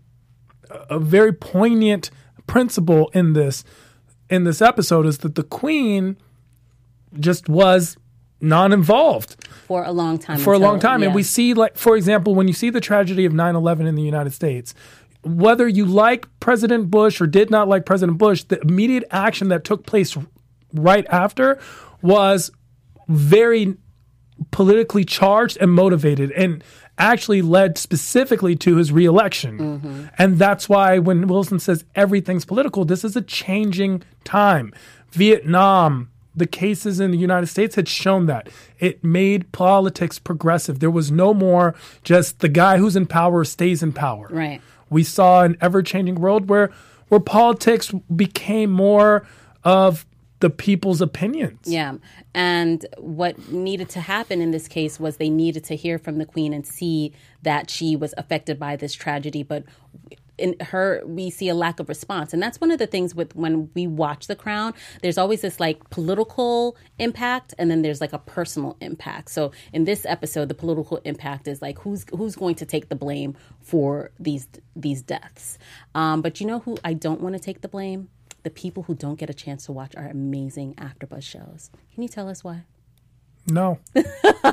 a 0.91 0.99
very 0.99 1.33
poignant 1.33 2.11
principle 2.47 3.11
in 3.15 3.33
this 3.33 3.65
in 4.31 4.45
this 4.45 4.61
episode 4.61 5.07
is 5.07 5.19
that 5.19 5.35
the 5.35 5.43
queen 5.43 6.17
just 7.19 7.49
was 7.49 7.97
non-involved 8.41 9.37
for 9.67 9.85
a 9.85 9.93
long 9.93 10.19
time 10.19 10.39
for 10.39 10.55
until, 10.55 10.69
a 10.69 10.71
long 10.71 10.81
time 10.81 11.01
yeah. 11.01 11.07
and 11.07 11.15
we 11.15 11.23
see 11.23 11.55
like 11.55 11.77
for 11.77 11.97
example 11.97 12.35
when 12.35 12.47
you 12.47 12.53
see 12.53 12.69
the 12.69 12.81
tragedy 12.81 13.25
of 13.25 13.33
9-11 13.33 13.87
in 13.87 13.95
the 13.95 14.03
united 14.03 14.33
states 14.33 14.75
whether 15.23 15.67
you 15.67 15.87
like 15.87 16.27
president 16.41 16.91
bush 16.91 17.21
or 17.21 17.27
did 17.27 17.51
not 17.51 17.69
like 17.69 17.87
president 17.87 18.19
bush 18.19 18.43
the 18.45 18.61
immediate 18.61 19.05
action 19.11 19.49
that 19.49 19.65
took 19.65 19.87
place 19.87 20.17
right 20.75 21.07
after 21.09 21.59
was 22.03 22.51
very 23.09 23.77
politically 24.51 25.05
charged 25.05 25.57
and 25.61 25.71
motivated 25.71 26.31
and 26.33 26.63
actually 26.99 27.43
led 27.43 27.77
specifically 27.77 28.55
to 28.57 28.77
his 28.77 28.93
reelection. 28.93 29.59
Mm-hmm. 29.59 30.05
And 30.19 30.39
that's 30.39 30.69
why 30.69 30.99
when 30.99 31.27
Wilson 31.27 31.59
says 31.59 31.85
everything's 31.95 32.45
political, 32.45 32.85
this 32.85 33.05
is 33.05 33.17
a 33.17 33.23
changing 33.23 34.03
time. 34.23 34.73
Vietnam, 35.11 36.11
the 36.35 36.47
cases 36.47 37.01
in 37.01 37.11
the 37.11 37.19
United 37.19 37.47
States 37.47 37.75
had 37.75 37.89
shown 37.89 38.27
that. 38.27 38.49
It 38.79 39.03
made 39.03 39.51
politics 39.53 40.19
progressive. 40.19 40.81
There 40.81 40.91
was 40.91 41.11
no 41.11 41.35
more 41.35 41.75
just 42.03 42.41
the 42.41 42.49
guy 42.49 42.79
who's 42.79 42.97
in 42.97 43.07
power 43.07 43.45
stays 43.45 43.83
in 43.83 43.93
power. 43.93 44.29
Right. 44.31 44.61
We 44.91 45.03
saw 45.03 45.43
an 45.43 45.57
ever 45.61 45.83
changing 45.83 46.17
world 46.17 46.49
where 46.49 46.71
where 47.09 47.21
politics 47.21 47.93
became 48.15 48.71
more 48.71 49.27
of 49.63 50.07
the 50.45 50.51
people's 50.51 51.01
opinions. 51.01 51.61
Yeah. 51.65 51.95
And 52.35 52.85
what 52.99 53.51
needed 53.51 53.89
to 53.91 54.01
happen 54.03 54.43
in 54.43 54.51
this 54.51 54.69
case 54.69 55.01
was 55.01 55.17
they 55.17 55.31
needed 55.31 55.65
to 55.65 55.75
hear 55.75 55.99
from 55.99 56.19
the 56.19 56.27
queen 56.27 56.53
and 56.53 56.67
see 56.67 57.15
that 57.41 57.71
she 57.71 57.97
was 57.97 58.13
affected 58.19 58.59
by 58.59 58.77
this 58.77 58.93
tragedy. 58.93 59.43
But 59.43 59.65
in 60.37 60.55
her 60.61 61.01
we 61.07 61.31
see 61.31 61.49
a 61.49 61.55
lack 61.55 61.81
of 61.81 61.89
response 61.89 62.35
and 62.35 62.43
that's 62.43 62.61
one 62.61 62.71
of 62.73 62.79
the 62.79 62.89
things 62.89 63.15
with 63.15 63.35
when 63.37 63.71
we 63.75 63.87
watch 63.87 64.27
the 64.27 64.35
crown 64.35 64.75
there's 65.01 65.17
always 65.17 65.43
this 65.43 65.61
like 65.61 65.89
political 65.91 66.77
impact 66.99 67.55
and 67.57 67.71
then 67.71 67.83
there's 67.83 68.01
like 68.01 68.13
a 68.13 68.19
personal 68.19 68.77
impact 68.81 69.29
so 69.31 69.53
in 69.73 69.85
this 69.85 70.05
episode 70.07 70.49
the 70.49 70.55
political 70.55 70.97
impact 71.05 71.47
is 71.47 71.63
like 71.63 71.79
who's 71.79 72.05
who's 72.17 72.35
going 72.35 72.57
to 72.57 72.67
take 72.67 72.89
the 72.89 72.97
blame 72.97 73.37
for 73.61 74.11
these 74.19 74.49
these 74.75 75.03
deaths 75.03 75.57
um, 75.95 76.21
but 76.21 76.41
you 76.41 76.47
know 76.49 76.59
who 76.59 76.77
i 76.85 76.93
don't 76.93 77.21
want 77.21 77.33
to 77.33 77.41
take 77.41 77.61
the 77.61 77.69
blame 77.69 78.09
the 78.45 78.51
people 78.51 78.85
who 78.85 78.95
don't 78.95 79.19
get 79.19 79.29
a 79.29 79.35
chance 79.35 79.67
to 79.67 79.73
watch 79.73 79.97
our 79.97 80.07
amazing 80.07 80.75
AfterBuzz 80.75 81.23
shows. 81.23 81.71
Can 81.93 82.03
you 82.03 82.09
tell 82.09 82.29
us 82.29 82.45
why? 82.45 82.65
No, 83.47 83.79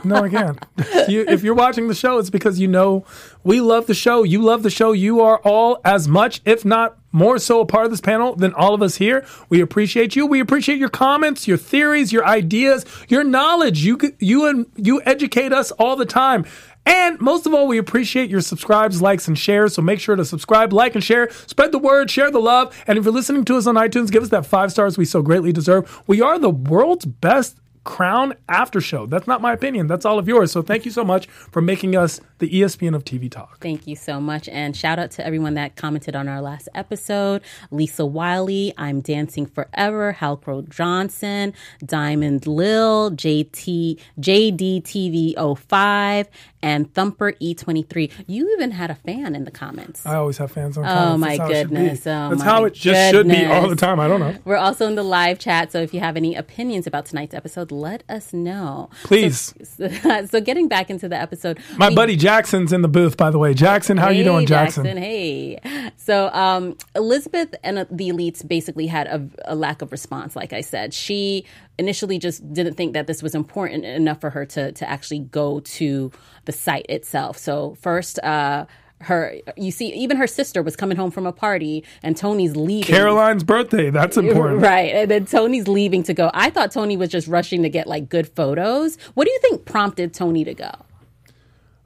no, 0.04 0.16
I 0.26 0.30
can't. 0.30 0.60
you, 1.08 1.24
if 1.26 1.44
you're 1.44 1.54
watching 1.56 1.88
the 1.88 1.96
show, 1.96 2.18
it's 2.18 2.30
because 2.30 2.60
you 2.60 2.68
know 2.68 3.06
we 3.42 3.62
love 3.62 3.88
the 3.88 3.94
show. 3.94 4.24
You 4.24 4.42
love 4.42 4.64
the 4.64 4.70
show. 4.70 4.92
You 4.92 5.22
are 5.22 5.38
all 5.46 5.80
as 5.86 6.10
much, 6.10 6.42
if 6.44 6.66
not 6.66 6.98
more 7.14 7.40
so, 7.40 7.62
a 7.62 7.66
part 7.66 7.86
of 7.86 7.92
this 7.92 8.02
panel 8.02 8.36
than 8.36 8.54
all 8.54 8.74
of 8.74 8.82
us 8.82 8.96
here. 8.96 9.26
We 9.48 9.62
appreciate 9.62 10.16
you. 10.18 10.26
We 10.26 10.42
appreciate 10.42 10.78
your 10.78 10.90
comments, 10.90 11.48
your 11.48 11.58
theories, 11.58 12.12
your 12.12 12.26
ideas, 12.26 12.86
your 13.08 13.24
knowledge. 13.24 13.84
You 13.86 13.98
you 14.20 14.70
you 14.76 15.02
educate 15.06 15.54
us 15.54 15.72
all 15.72 15.96
the 15.96 16.06
time. 16.06 16.46
And 16.86 17.20
most 17.22 17.46
of 17.46 17.54
all, 17.54 17.68
we 17.68 17.78
appreciate 17.78 18.30
your 18.30 18.42
subscribes, 18.42 19.02
likes, 19.02 19.28
and 19.28 19.38
shares. 19.38 19.76
So 19.76 19.82
make 19.82 20.00
sure 20.00 20.16
to 20.16 20.26
subscribe, 20.26 20.74
like, 20.74 20.96
and 20.96 21.04
share. 21.04 21.30
Spread 21.30 21.72
the 21.72 21.80
word, 21.80 22.10
share 22.10 22.32
the 22.32 22.40
love. 22.40 22.76
And 22.88 22.98
if 22.98 23.06
you're 23.06 23.14
listening 23.14 23.46
to 23.46 23.58
us 23.58 23.68
on 23.68 23.76
iTunes, 23.76 24.12
give 24.12 24.24
us 24.24 24.30
that 24.30 24.46
five 24.46 24.72
stars 24.72 24.98
we 24.98 25.06
so 25.06 25.22
greatly 25.22 25.52
deserve. 25.52 26.02
We 26.08 26.22
are 26.22 26.40
the 26.40 26.50
world's 26.50 27.06
best 27.06 27.61
Crown 27.84 28.36
After 28.48 28.80
Show. 28.80 29.08
That's 29.08 29.28
not 29.28 29.42
my 29.42 29.54
opinion. 29.54 29.88
That's 29.88 30.06
all 30.06 30.20
of 30.20 30.28
yours. 30.28 30.52
So 30.52 30.62
thank 30.62 30.86
you 30.86 30.92
so 30.92 31.04
much 31.04 31.26
for 31.28 31.62
making 31.62 31.96
us 31.96 32.22
the 32.38 32.50
ESPN 32.50 32.96
of 32.96 33.04
TV 33.04 33.30
Talk. 33.30 33.60
Thank 33.60 33.88
you 33.88 33.96
so 33.96 34.22
much. 34.22 34.48
And 34.50 34.76
shout 34.76 35.00
out 35.00 35.12
to 35.12 35.26
everyone 35.26 35.56
that 35.56 35.76
commented 35.76 36.16
on 36.16 36.28
our 36.28 36.42
last 36.42 36.70
episode 36.76 37.42
Lisa 37.72 38.06
Wiley, 38.06 38.74
I'm 38.78 39.02
Dancing 39.02 39.46
Forever, 39.46 40.16
Halcro 40.20 40.68
Johnson, 40.70 41.54
Diamond 41.86 42.46
Lil, 42.48 43.12
JT, 43.12 44.00
JDTV05, 44.20 46.28
and 46.64 46.94
Thumper 46.94 47.34
E23. 47.34 48.12
You 48.28 48.52
even 48.54 48.72
had 48.72 48.92
a 48.92 48.96
fan 48.96 49.36
in 49.36 49.46
the 49.46 49.52
comments. 49.52 50.06
I 50.06 50.16
always 50.16 50.38
have 50.38 50.52
fans 50.52 50.78
on 50.78 50.86
Oh, 50.86 51.18
my 51.18 51.38
That's 51.38 51.40
how 51.40 51.50
it 51.50 51.56
should 51.58 51.70
be. 51.70 51.76
goodness. 51.76 52.08
Oh, 52.08 52.30
That's 52.30 52.40
my 52.40 52.46
how 52.46 52.66
it 52.66 52.74
just 52.74 53.12
should 53.12 53.28
be 53.28 53.46
all 53.46 53.68
the 53.68 53.76
time. 53.76 54.00
I 54.00 54.08
don't 54.08 54.20
know. 54.20 54.36
We're 54.46 54.58
also 54.58 54.88
in 54.88 54.96
the 54.96 55.04
live 55.04 55.40
chat, 55.40 55.72
so 55.72 55.82
if 55.82 55.94
you 55.94 56.00
have 56.00 56.18
any 56.18 56.36
opinions 56.36 56.88
about 56.88 57.06
tonight's 57.06 57.34
episode, 57.34 57.71
let 57.72 58.04
us 58.10 58.34
know. 58.34 58.90
Please. 59.04 59.54
So, 59.64 59.90
so 60.26 60.42
getting 60.42 60.68
back 60.68 60.90
into 60.90 61.08
the 61.10 61.16
episode, 61.16 61.60
My 61.78 61.90
we- 61.90 61.96
buddy 61.96 62.16
Jackson's 62.16 62.74
in 62.74 62.82
the 62.82 62.88
booth, 62.88 63.18
by 63.18 63.32
the 63.32 63.40
way. 63.40 63.54
Jackson, 63.54 63.98
how 63.98 64.10
you 64.10 64.24
doing, 64.24 64.46
Jackson? 64.46 64.86
Hey. 64.86 65.60
So 65.98 66.30
um, 66.34 66.78
Elizabeth 66.96 67.56
and 67.64 67.80
the 67.90 68.10
elites 68.10 68.48
basically 68.48 68.88
had 68.88 69.08
a, 69.08 69.28
a 69.46 69.56
lack 69.56 69.82
of 69.82 69.92
response. 69.92 70.36
Like 70.36 70.54
I 70.54 70.62
said, 70.62 70.94
she 70.94 71.46
initially 71.78 72.20
just 72.20 72.54
didn't 72.54 72.76
think 72.76 72.94
that 72.94 73.08
this 73.08 73.24
was 73.24 73.34
important 73.34 73.86
enough 73.86 74.22
for 74.22 74.30
her 74.30 74.46
to 74.46 74.72
to 74.74 74.90
actually 74.90 75.20
go 75.20 75.60
to 75.62 76.12
the 76.46 76.52
site 76.52 76.86
itself. 76.90 77.38
So 77.38 77.76
first. 77.82 78.20
Uh, 78.20 78.66
her, 79.04 79.36
you 79.58 79.72
see, 79.72 79.94
even 79.94 80.18
her 80.18 80.28
sister 80.28 80.62
was 80.62 80.76
coming 80.76 80.98
home 80.98 81.12
from 81.12 81.26
a 81.26 81.32
party, 81.32 81.84
and 82.04 82.16
Tony's 82.16 82.56
leaving. 82.56 82.84
Caroline's 82.94 83.44
birthday. 83.44 83.90
That's 83.90 84.18
important. 84.18 84.62
Right. 84.62 84.94
And 84.94 85.12
then 85.12 85.26
Tony's 85.26 85.68
leaving 85.68 86.04
to 86.04 86.14
go. 86.14 86.32
I 86.34 86.50
thought 86.50 86.72
Tony 86.72 86.98
was 86.98 87.10
just 87.10 87.28
rushing 87.28 87.64
to 87.64 87.70
get 87.70 87.88
like 87.88 88.10
good 88.10 88.28
photos. 88.30 88.98
What 89.14 89.26
do 89.26 89.32
you 89.32 89.40
think 89.40 89.66
prompted 89.66 90.14
Tony 90.14 90.44
to 90.44 90.54
go? 90.54 90.72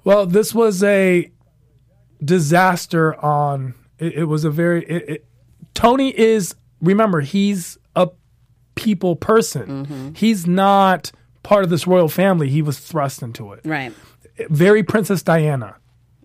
Well, 0.03 0.25
this 0.25 0.53
was 0.53 0.83
a 0.83 1.31
disaster 2.23 3.15
on. 3.23 3.73
It, 3.97 4.13
it 4.13 4.23
was 4.25 4.43
a 4.43 4.49
very. 4.49 4.85
It, 4.85 5.09
it, 5.09 5.25
Tony 5.73 6.17
is. 6.17 6.55
Remember, 6.81 7.21
he's 7.21 7.77
a 7.95 8.09
people 8.75 9.15
person. 9.15 9.85
Mm-hmm. 9.85 10.13
He's 10.13 10.45
not 10.45 11.11
part 11.43 11.63
of 11.63 11.69
this 11.69 11.87
royal 11.87 12.09
family. 12.09 12.49
He 12.49 12.61
was 12.61 12.79
thrust 12.79 13.21
into 13.21 13.53
it. 13.53 13.61
Right. 13.63 13.93
Very 14.49 14.83
Princess 14.83 15.23
Diana. 15.23 15.77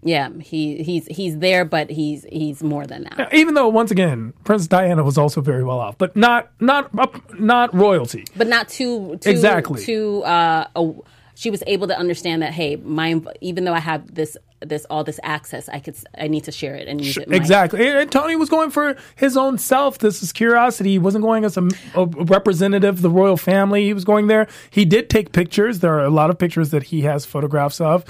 Yeah, 0.02 0.30
he 0.40 0.82
he's 0.82 1.06
he's 1.06 1.38
there, 1.38 1.64
but 1.64 1.90
he's 1.90 2.24
he's 2.30 2.62
more 2.62 2.86
than 2.86 3.04
that. 3.04 3.34
Even 3.34 3.54
though, 3.54 3.68
once 3.68 3.90
again, 3.90 4.32
Princess 4.44 4.66
Diana 4.66 5.02
was 5.02 5.18
also 5.18 5.42
very 5.42 5.62
well 5.62 5.78
off, 5.78 5.98
but 5.98 6.16
not 6.16 6.50
not 6.58 6.90
not 7.38 7.74
royalty. 7.74 8.24
But 8.34 8.48
not 8.48 8.68
too, 8.68 9.18
too 9.18 9.30
Exactly. 9.30 9.84
Too. 9.84 10.22
Uh, 10.22 10.68
a, 10.74 10.92
she 11.34 11.50
was 11.50 11.62
able 11.66 11.86
to 11.88 11.98
understand 11.98 12.42
that. 12.42 12.54
Hey, 12.54 12.76
my 12.76 13.20
even 13.42 13.64
though 13.64 13.74
I 13.74 13.80
have 13.80 14.14
this 14.14 14.38
this 14.60 14.86
all 14.88 15.04
this 15.04 15.20
access, 15.22 15.68
I 15.68 15.80
could 15.80 15.96
I 16.18 16.28
need 16.28 16.44
to 16.44 16.52
share 16.52 16.74
it 16.74 16.88
and 16.88 17.02
use 17.02 17.18
it. 17.18 17.30
Exactly. 17.30 17.86
And, 17.86 17.98
and 17.98 18.12
Tony 18.12 18.36
was 18.36 18.48
going 18.48 18.70
for 18.70 18.96
his 19.16 19.36
own 19.36 19.58
self. 19.58 19.98
This 19.98 20.22
is 20.22 20.32
curiosity. 20.32 20.92
He 20.92 20.98
wasn't 20.98 21.24
going 21.24 21.44
as 21.44 21.56
a, 21.58 21.68
a 21.94 22.06
representative 22.06 22.96
of 22.96 23.02
the 23.02 23.10
royal 23.10 23.36
family. 23.36 23.84
He 23.84 23.92
was 23.92 24.04
going 24.04 24.28
there. 24.28 24.48
He 24.70 24.84
did 24.84 25.10
take 25.10 25.32
pictures. 25.32 25.80
There 25.80 25.94
are 25.94 26.04
a 26.04 26.10
lot 26.10 26.30
of 26.30 26.38
pictures 26.38 26.70
that 26.70 26.84
he 26.84 27.02
has 27.02 27.26
photographs 27.26 27.80
of. 27.80 28.04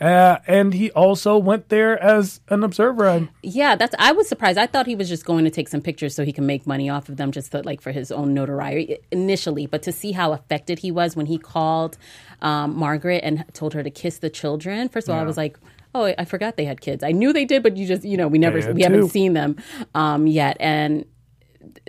Uh, 0.00 0.38
and 0.46 0.74
he 0.74 0.90
also 0.90 1.38
went 1.38 1.70
there 1.70 1.98
as 2.02 2.40
an 2.48 2.62
observer. 2.62 3.28
Yeah, 3.42 3.76
that's. 3.76 3.94
I 3.98 4.12
was 4.12 4.28
surprised. 4.28 4.58
I 4.58 4.66
thought 4.66 4.86
he 4.86 4.94
was 4.94 5.08
just 5.08 5.24
going 5.24 5.44
to 5.44 5.50
take 5.50 5.68
some 5.68 5.80
pictures 5.80 6.14
so 6.14 6.24
he 6.24 6.32
can 6.32 6.44
make 6.44 6.66
money 6.66 6.90
off 6.90 7.08
of 7.08 7.16
them, 7.16 7.32
just 7.32 7.52
to, 7.52 7.62
like 7.62 7.80
for 7.80 7.92
his 7.92 8.12
own 8.12 8.34
notoriety 8.34 8.98
initially. 9.10 9.66
But 9.66 9.82
to 9.84 9.92
see 9.92 10.12
how 10.12 10.32
affected 10.32 10.80
he 10.80 10.90
was 10.90 11.16
when 11.16 11.26
he 11.26 11.38
called 11.38 11.96
um, 12.42 12.76
Margaret 12.76 13.20
and 13.24 13.44
told 13.54 13.72
her 13.72 13.82
to 13.82 13.90
kiss 13.90 14.18
the 14.18 14.28
children. 14.28 14.88
First 14.88 15.08
of 15.08 15.14
all, 15.14 15.20
I 15.20 15.24
was 15.24 15.36
like. 15.36 15.58
Oh, 15.94 16.12
I 16.18 16.26
forgot 16.26 16.58
they 16.58 16.66
had 16.66 16.82
kids. 16.82 17.02
I 17.02 17.12
knew 17.12 17.32
they 17.32 17.46
did, 17.46 17.62
but 17.62 17.78
you 17.78 17.86
just, 17.86 18.04
you 18.04 18.18
know, 18.18 18.28
we 18.28 18.36
never, 18.36 18.74
we 18.74 18.82
haven't 18.82 19.08
seen 19.08 19.32
them 19.32 19.56
um, 19.94 20.26
yet, 20.26 20.58
and 20.60 21.06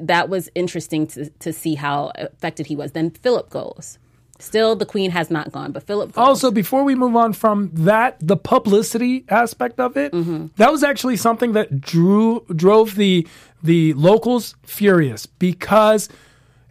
that 0.01 0.29
was 0.29 0.49
interesting 0.55 1.07
to 1.07 1.29
to 1.29 1.51
see 1.51 1.75
how 1.75 2.11
affected 2.15 2.67
he 2.67 2.75
was. 2.77 2.93
Then 2.93 3.11
Philip 3.11 3.49
goes. 3.49 3.99
Still, 4.39 4.75
the 4.75 4.85
Queen 4.85 5.11
has 5.11 5.31
not 5.31 5.51
gone, 5.51 5.71
but 5.71 5.83
Philip 5.83 6.13
goes. 6.13 6.23
also, 6.23 6.51
before 6.51 6.83
we 6.83 6.93
move 6.93 7.15
on 7.15 7.33
from 7.33 7.71
that, 7.73 8.17
the 8.19 8.37
publicity 8.37 9.25
aspect 9.29 9.79
of 9.79 9.97
it, 9.97 10.11
mm-hmm. 10.11 10.47
that 10.57 10.71
was 10.71 10.83
actually 10.83 11.17
something 11.17 11.53
that 11.53 11.81
drew 11.81 12.45
drove 12.55 12.95
the 12.95 13.27
the 13.63 13.93
locals 13.93 14.55
furious 14.63 15.25
because 15.25 16.07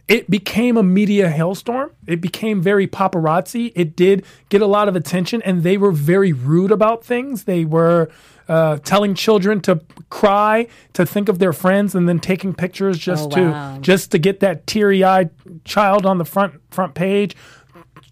it 0.07 0.29
became 0.29 0.77
a 0.77 0.83
media 0.83 1.29
hailstorm. 1.29 1.91
It 2.05 2.21
became 2.21 2.61
very 2.61 2.87
paparazzi. 2.87 3.73
It 3.75 3.95
did 3.95 4.25
get 4.47 4.61
a 4.61 4.67
lot 4.67 4.87
of 4.87 4.95
attention, 4.95 5.41
and 5.41 5.63
they 5.63 5.77
were 5.77 5.91
very 5.91 6.31
rude 6.31 6.71
about 6.71 7.03
things. 7.03 7.43
They 7.43 7.65
were 7.65 8.09
uh, 8.47 8.77
telling 8.77 9.13
children 9.15 9.59
to 9.61 9.81
cry, 10.09 10.67
to 10.93 11.05
think 11.05 11.29
of 11.29 11.39
their 11.39 11.53
friends, 11.53 11.95
and 11.95 12.07
then 12.07 12.19
taking 12.19 12.53
pictures 12.53 12.97
just 12.97 13.37
Oh, 13.37 13.43
wow. 13.51 13.75
to 13.75 13.81
just 13.81 14.11
to 14.11 14.17
get 14.17 14.39
that 14.39 14.65
teary 14.67 15.03
eyed 15.03 15.29
child 15.65 16.05
on 16.05 16.17
the 16.17 16.25
front 16.25 16.53
front 16.71 16.93
page. 16.95 17.35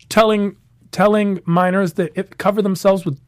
Telling 0.10 0.56
telling 0.91 1.41
minors 1.45 1.93
that 1.93 2.12
it 2.15 2.38
cover 2.38 2.62
themselves 2.62 3.04
with 3.06 3.19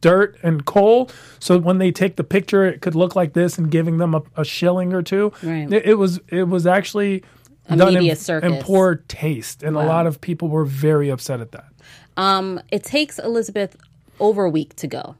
dirt 0.00 0.38
and 0.42 0.64
coal, 0.64 1.10
so 1.40 1.58
when 1.58 1.76
they 1.78 1.90
take 1.92 2.16
the 2.16 2.24
picture, 2.24 2.64
it 2.64 2.80
could 2.80 2.94
look 2.94 3.14
like 3.16 3.34
this, 3.34 3.58
and 3.58 3.70
giving 3.70 3.98
them 3.98 4.14
a, 4.14 4.22
a 4.36 4.44
shilling 4.44 4.92
or 4.94 5.02
two. 5.02 5.32
Right. 5.42 5.70
It, 5.70 5.86
it 5.86 5.94
was 5.94 6.20
it 6.28 6.44
was 6.48 6.66
actually 6.66 7.22
A 7.68 7.76
done 7.76 7.94
media 7.94 8.12
in, 8.12 8.16
circus. 8.18 8.52
in 8.52 8.62
poor 8.62 8.96
taste, 9.08 9.62
and 9.62 9.76
a 9.76 9.80
lot 9.84 10.06
of 10.06 10.20
people 10.20 10.48
were 10.48 10.64
very 10.64 11.08
upset 11.10 11.40
at 11.40 11.52
that. 11.52 11.66
Um, 12.16 12.60
it 12.70 12.84
takes 12.84 13.18
Elizabeth 13.18 13.76
over 14.20 14.44
a 14.44 14.50
week 14.50 14.76
to 14.76 14.86
go. 14.86 15.16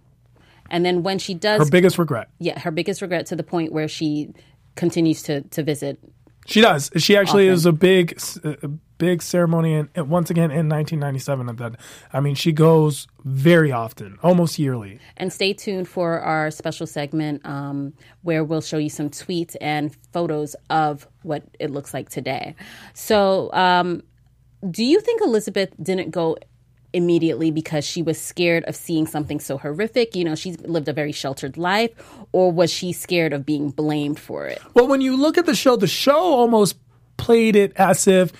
And 0.73 0.85
then 0.85 1.05
when 1.05 1.21
she 1.21 1.35
does, 1.35 1.61
Her 1.61 1.71
biggest 1.71 1.99
regret. 1.99 2.31
yeah, 2.41 2.59
her 2.59 2.73
biggest 2.73 3.01
regret 3.03 3.27
to 3.27 3.37
the 3.37 3.45
point 3.45 3.73
where 3.73 3.87
she 3.87 4.33
continues 4.75 5.23
to, 5.25 5.43
to 5.43 5.63
visit. 5.63 6.01
She 6.47 6.61
does. 6.61 6.91
She 6.97 7.17
actually 7.17 7.49
Often. 7.49 7.55
is 7.55 7.67
a 7.67 7.73
big, 7.73 8.21
a 8.43 8.69
big 8.99 9.23
ceremony, 9.23 9.75
and 9.75 10.09
once 10.09 10.29
again 10.31 10.51
in 10.51 10.69
1997. 10.69 11.49
At 11.51 11.57
that, 11.59 11.77
I 12.13 12.19
mean, 12.21 12.35
she 12.35 12.51
goes 12.51 13.07
very 13.23 13.71
often, 13.71 14.19
almost 14.25 14.59
yearly. 14.59 14.99
And 15.17 15.33
stay 15.33 15.53
tuned 15.53 15.87
for 15.89 16.19
our 16.21 16.51
special 16.51 16.87
segment 16.89 17.47
um, 17.47 17.93
where 18.23 18.43
we'll 18.43 18.61
show 18.61 18.79
you 18.79 18.89
some 18.91 19.11
tweets 19.11 19.55
and 19.61 19.95
photos 20.13 20.57
of 20.71 21.07
what 21.23 21.45
it 21.61 21.71
looks 21.71 21.95
like 21.95 22.09
today. 22.09 22.57
So, 22.95 23.53
um, 23.53 24.03
do 24.69 24.85
you 24.85 25.01
think 25.01 25.21
Elizabeth 25.23 25.71
didn't 25.81 26.11
go 26.11 26.37
immediately 26.93 27.51
because 27.51 27.85
she 27.85 28.03
was 28.03 28.21
scared 28.21 28.65
of 28.65 28.77
seeing 28.77 29.07
something 29.07 29.41
so 29.41 29.59
horrific? 29.59 30.15
You 30.15 30.25
know, 30.25 30.35
she's 30.35 30.59
lived 30.61 30.89
a 30.89 30.93
very 30.93 31.13
sheltered 31.13 31.57
life, 31.57 31.91
or 32.33 32.53
was 32.53 32.73
she 32.73 32.93
scared 32.93 33.33
of 33.33 33.47
being 33.47 33.71
blamed 33.71 34.19
for 34.19 34.47
it? 34.47 34.61
Well, 34.75 34.87
when 34.87 35.01
you 35.01 35.17
look 35.17 35.39
at 35.39 35.47
the 35.47 35.55
show, 35.55 35.77
the 35.77 35.87
show 35.87 36.21
almost 36.21 36.77
played 37.17 37.57
it 37.57 37.73
as 37.77 38.07
if 38.07 38.33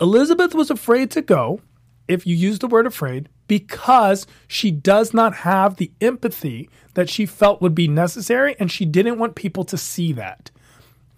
Elizabeth 0.00 0.54
was 0.54 0.70
afraid 0.70 1.10
to 1.12 1.22
go, 1.22 1.60
if 2.08 2.26
you 2.26 2.34
use 2.34 2.58
the 2.58 2.66
word 2.66 2.86
afraid, 2.86 3.28
because 3.46 4.26
she 4.48 4.70
does 4.70 5.12
not 5.12 5.34
have 5.36 5.76
the 5.76 5.92
empathy 6.00 6.70
that 6.94 7.10
she 7.10 7.26
felt 7.26 7.60
would 7.60 7.74
be 7.74 7.88
necessary, 7.88 8.56
and 8.58 8.70
she 8.70 8.84
didn't 8.84 9.18
want 9.18 9.34
people 9.34 9.64
to 9.64 9.76
see 9.76 10.12
that. 10.12 10.50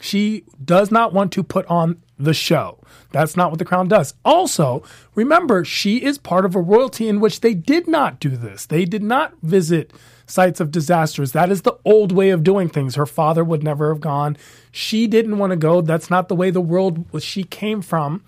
She 0.02 0.44
does 0.62 0.90
not 0.90 1.12
want 1.12 1.30
to 1.32 1.44
put 1.44 1.64
on 1.66 2.02
the 2.18 2.34
show. 2.34 2.80
That's 3.12 3.36
not 3.36 3.50
what 3.50 3.60
the 3.60 3.64
crown 3.64 3.86
does. 3.86 4.14
Also, 4.24 4.82
remember, 5.14 5.64
she 5.64 6.02
is 6.02 6.18
part 6.18 6.44
of 6.44 6.56
a 6.56 6.60
royalty 6.60 7.08
in 7.08 7.20
which 7.20 7.40
they 7.40 7.54
did 7.54 7.86
not 7.86 8.18
do 8.18 8.30
this. 8.30 8.66
They 8.66 8.84
did 8.84 9.04
not 9.04 9.34
visit 9.42 9.92
sites 10.26 10.58
of 10.58 10.72
disasters. 10.72 11.30
That 11.30 11.52
is 11.52 11.62
the 11.62 11.78
old 11.84 12.10
way 12.10 12.30
of 12.30 12.42
doing 12.42 12.68
things. 12.68 12.96
Her 12.96 13.06
father 13.06 13.44
would 13.44 13.62
never 13.62 13.90
have 13.90 14.00
gone. 14.00 14.36
She 14.72 15.06
didn't 15.06 15.38
want 15.38 15.50
to 15.52 15.56
go. 15.56 15.80
That's 15.80 16.10
not 16.10 16.28
the 16.28 16.34
way 16.34 16.50
the 16.50 16.60
world 16.60 17.04
she 17.22 17.44
came 17.44 17.80
from 17.80 18.24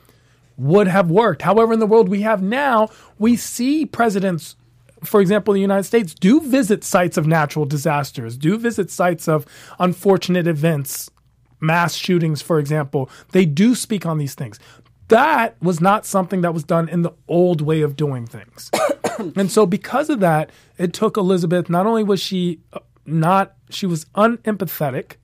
would 0.57 0.87
have 0.87 1.11
worked. 1.11 1.43
However, 1.43 1.73
in 1.73 1.81
the 1.81 1.87
world 1.87 2.09
we 2.09 2.21
have 2.21 2.41
now, 2.41 2.89
we 3.19 3.35
see 3.35 3.85
presidents, 3.85 4.55
for 5.03 5.21
example, 5.21 5.55
the 5.55 5.61
United 5.61 5.85
States, 5.85 6.15
do 6.15 6.41
visit 6.41 6.85
sites 6.85 7.17
of 7.17 7.27
natural 7.27 7.65
disasters, 7.65 8.37
do 8.37 8.57
visit 8.59 8.93
sites 8.93 9.27
of 9.27 9.45
unfortunate 9.81 10.47
events, 10.47 11.11
mass 11.65 11.95
shootings, 11.95 12.43
for 12.43 12.59
example. 12.59 13.11
They 13.33 13.45
do 13.45 13.75
speak 13.75 14.07
on 14.07 14.19
these 14.19 14.35
things. 14.35 14.59
That 15.09 15.61
was 15.63 15.81
not 15.81 16.07
something 16.07 16.41
that 16.41 16.55
was 16.55 16.65
done 16.65 16.89
in 16.89 17.03
the 17.03 17.13
old 17.29 17.61
way 17.61 17.83
of 17.83 17.97
doing 17.97 18.27
things. 18.27 18.71
and 19.37 19.51
so, 19.51 19.67
because 19.67 20.09
of 20.09 20.21
that, 20.21 20.51
it 20.79 20.93
took 20.93 21.17
Elizabeth, 21.17 21.69
not 21.69 21.87
only 21.87 22.03
was 22.03 22.21
she 22.21 22.61
uh, 22.73 22.81
not, 23.07 23.55
she 23.69 23.87
was 23.87 24.07
unempathetic, 24.15 25.17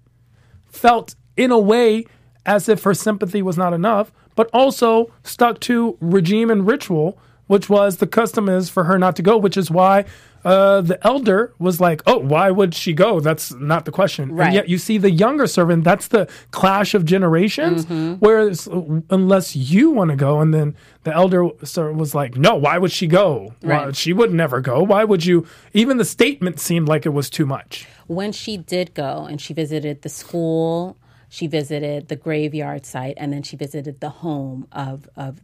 felt 0.67 1.15
in 1.37 1.51
a 1.51 1.59
way 1.59 2.05
as 2.45 2.69
if 2.69 2.83
her 2.83 2.95
sympathy 2.95 3.43
was 3.43 3.57
not 3.57 3.73
enough, 3.73 4.13
but 4.35 4.49
also 4.53 5.13
stuck 5.25 5.61
to 5.61 5.97
regime 6.01 6.51
and 6.51 6.67
ritual, 6.67 7.19
which 7.47 7.69
was 7.69 7.97
the 7.97 8.07
custom 8.07 8.49
is 8.49 8.69
for 8.69 8.85
her 8.85 8.99
not 8.99 9.17
to 9.17 9.23
go, 9.23 9.37
which 9.37 9.57
is 9.57 9.71
why 9.71 10.05
uh, 10.45 10.81
the 10.81 10.99
elder 11.07 11.53
was 11.59 11.81
like, 11.81 12.03
"Oh, 12.07 12.19
why 12.19 12.51
would 12.51 12.75
she 12.75 12.93
go? 12.93 13.21
That's 13.21 13.53
not 13.55 13.85
the 13.85 13.93
question." 13.93 14.33
Right. 14.33 14.47
And 14.47 14.55
yet 14.55 14.69
you 14.69 14.79
see 14.79 14.99
the 14.99 15.11
younger 15.11 15.47
servant. 15.47 15.85
That's 15.85 16.09
the 16.09 16.29
clash 16.51 16.95
of 16.95 17.05
generations. 17.05 17.85
Mm-hmm. 17.85 18.15
Whereas 18.15 18.67
uh, 18.69 19.01
unless 19.11 19.55
you 19.55 19.91
want 19.91 20.11
to 20.11 20.17
go, 20.17 20.41
and 20.41 20.53
then 20.55 20.75
the 21.05 21.15
elder 21.15 21.49
sir 21.63 21.93
was 21.93 22.15
like, 22.15 22.37
"No, 22.37 22.55
why 22.57 22.79
would 22.79 22.93
she 22.93 23.07
go? 23.07 23.55
Why- 23.61 23.93
she 23.93 24.13
would 24.13 24.33
never 24.33 24.61
go. 24.61 24.83
Why 24.83 25.05
would 25.05 25.25
you?" 25.27 25.47
Even 25.73 25.99
the 25.99 26.05
statement 26.05 26.59
seemed 26.61 26.89
like 26.89 27.05
it 27.07 27.11
was 27.11 27.29
too 27.31 27.47
much. 27.47 27.87
when 28.07 28.33
she 28.33 28.57
did 28.57 28.93
go 28.95 29.25
and 29.31 29.41
she 29.41 29.55
visited 29.55 30.03
the 30.03 30.09
school, 30.09 30.97
she 31.29 31.47
visited 31.47 32.09
the 32.09 32.17
graveyard 32.17 32.85
site, 32.85 33.15
and 33.19 33.33
then 33.33 33.43
she 33.43 33.57
visited 33.57 34.01
the 34.01 34.09
home 34.25 34.67
of 34.73 35.09
of 35.17 35.41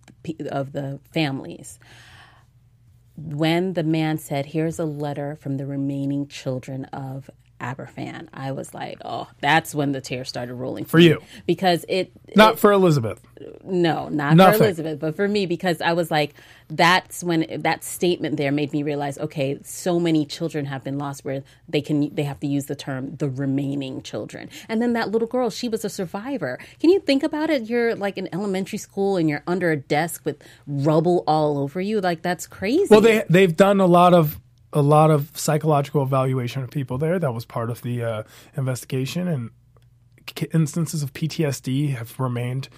of 0.50 0.72
the 0.72 0.98
families. 1.12 1.78
When 3.16 3.72
the 3.72 3.83
man 3.83 4.18
said, 4.18 4.46
"Here's 4.46 4.79
a 4.79 4.85
letter 4.85 5.37
from 5.37 5.57
the 5.57 5.66
remaining 5.66 6.29
children 6.29 6.85
of 6.87 7.31
Aberfan," 7.61 8.29
I 8.33 8.53
was 8.53 8.73
like, 8.75 8.99
"Oh, 9.05 9.29
that's 9.40 9.75
when 9.75 9.92
the 9.92 10.01
tears 10.01 10.29
started 10.29 10.55
rolling 10.55 10.85
for, 10.85 10.99
you. 10.99 11.16
me. 11.16 11.27
because 11.47 11.85
it 11.88 12.12
Not 12.35 12.55
it- 12.55 12.59
for 12.61 12.73
Elizabeth. 12.73 13.21
no, 13.64 14.09
not 14.09 14.37
Nothing. 14.37 14.59
for 14.59 14.64
Elizabeth, 14.64 14.99
but 15.01 15.14
for 15.16 15.29
me 15.29 15.47
because 15.47 15.81
I 15.81 15.92
was 15.92 16.11
like, 16.11 16.35
that's 16.69 17.23
when 17.23 17.47
that 17.62 17.85
statement 17.85 18.37
there 18.38 18.51
made 18.51 18.73
me 18.73 18.83
realize, 18.83 19.19
okay, 19.19 19.59
so 19.62 20.01
many 20.01 20.25
children 20.27 20.64
have 20.66 20.83
been 20.83 20.99
lost 20.99 21.25
where 21.25 21.42
they 21.69 21.81
can 21.81 22.12
they 22.14 22.25
have 22.25 22.40
to 22.40 22.47
use 22.47 22.66
the 22.66 22.75
term 22.75 23.14
the 23.16 23.29
remaining 23.29 24.03
children. 24.03 24.49
And 24.69 24.83
then 24.83 24.95
that 24.95 25.11
little 25.11 25.29
girl, 25.29 25.51
she 25.51 25.69
was 25.69 25.85
a 25.85 25.88
survivor. 25.88 26.59
Can 26.81 26.90
you 26.90 26.99
think 27.01 27.23
about 27.23 27.51
it? 27.51 27.62
You're 27.69 27.95
like 27.95 28.16
in 28.19 28.29
elementary 28.35 28.79
school 28.79 29.16
and 29.16 29.29
you're 29.29 29.42
under 29.47 29.71
a 29.71 29.77
desk 29.77 30.23
with 30.25 30.42
rubble 30.66 31.23
all 31.27 31.59
over 31.59 31.81
you. 31.81 32.01
Like 32.01 32.23
that's 32.23 32.47
crazy. 32.47 32.88
Well, 32.90 33.01
they 33.01 33.25
they've 33.31 33.57
done 33.57 33.81
a 33.81 33.87
lot 33.87 34.12
of 34.14 34.40
a 34.72 34.83
lot 34.83 35.11
of 35.11 35.31
psychological 35.37 36.02
evaluation 36.02 36.62
of 36.62 36.70
people 36.70 36.98
there. 36.98 37.18
That 37.18 37.33
was 37.33 37.44
part 37.44 37.70
of 37.70 37.83
the 37.83 38.02
uh, 38.02 38.22
investigation, 38.57 39.29
and 39.29 39.50
instances 40.52 41.02
of 41.02 41.12
PTSD 41.12 41.94
have 41.94 42.18
remained 42.18 42.68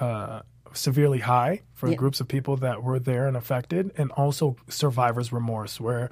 uh, 0.00 0.40
severely 0.72 1.20
high 1.20 1.62
for 1.72 1.88
Yeah. 1.88 1.94
groups 1.96 2.20
of 2.20 2.28
people 2.28 2.56
that 2.58 2.82
were 2.82 2.98
there 2.98 3.26
and 3.26 3.36
affected, 3.36 3.92
and 3.96 4.10
also 4.12 4.56
survivor's 4.68 5.32
remorse, 5.32 5.80
where 5.80 6.10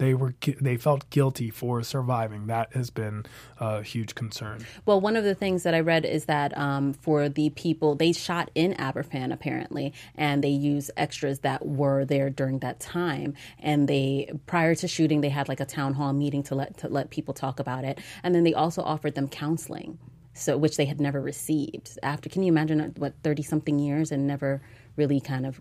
they 0.00 0.14
were 0.14 0.34
they 0.60 0.78
felt 0.78 1.08
guilty 1.10 1.50
for 1.50 1.82
surviving. 1.82 2.46
That 2.46 2.72
has 2.72 2.88
been 2.88 3.26
a 3.58 3.82
huge 3.82 4.14
concern. 4.14 4.64
Well, 4.86 4.98
one 4.98 5.14
of 5.14 5.24
the 5.24 5.34
things 5.34 5.62
that 5.64 5.74
I 5.74 5.80
read 5.80 6.06
is 6.06 6.24
that 6.24 6.56
um, 6.56 6.94
for 6.94 7.28
the 7.28 7.50
people, 7.50 7.94
they 7.94 8.12
shot 8.12 8.50
in 8.54 8.72
Aberfan 8.74 9.30
apparently, 9.30 9.92
and 10.14 10.42
they 10.42 10.48
used 10.48 10.90
extras 10.96 11.40
that 11.40 11.66
were 11.66 12.06
there 12.06 12.30
during 12.30 12.60
that 12.60 12.80
time. 12.80 13.34
And 13.58 13.88
they, 13.88 14.32
prior 14.46 14.74
to 14.76 14.88
shooting, 14.88 15.20
they 15.20 15.28
had 15.28 15.50
like 15.50 15.60
a 15.60 15.66
town 15.66 15.92
hall 15.92 16.14
meeting 16.14 16.42
to 16.44 16.54
let 16.54 16.78
to 16.78 16.88
let 16.88 17.10
people 17.10 17.34
talk 17.34 17.60
about 17.60 17.84
it, 17.84 17.98
and 18.22 18.34
then 18.34 18.42
they 18.42 18.54
also 18.54 18.80
offered 18.82 19.14
them 19.14 19.28
counseling, 19.28 19.98
so 20.32 20.56
which 20.56 20.78
they 20.78 20.86
had 20.86 20.98
never 20.98 21.20
received. 21.20 21.98
After, 22.02 22.30
can 22.30 22.42
you 22.42 22.48
imagine 22.48 22.80
uh, 22.80 22.88
what 22.96 23.12
thirty 23.22 23.42
something 23.42 23.78
years 23.78 24.10
and 24.10 24.26
never 24.26 24.62
really 24.96 25.20
kind 25.20 25.44
of 25.44 25.60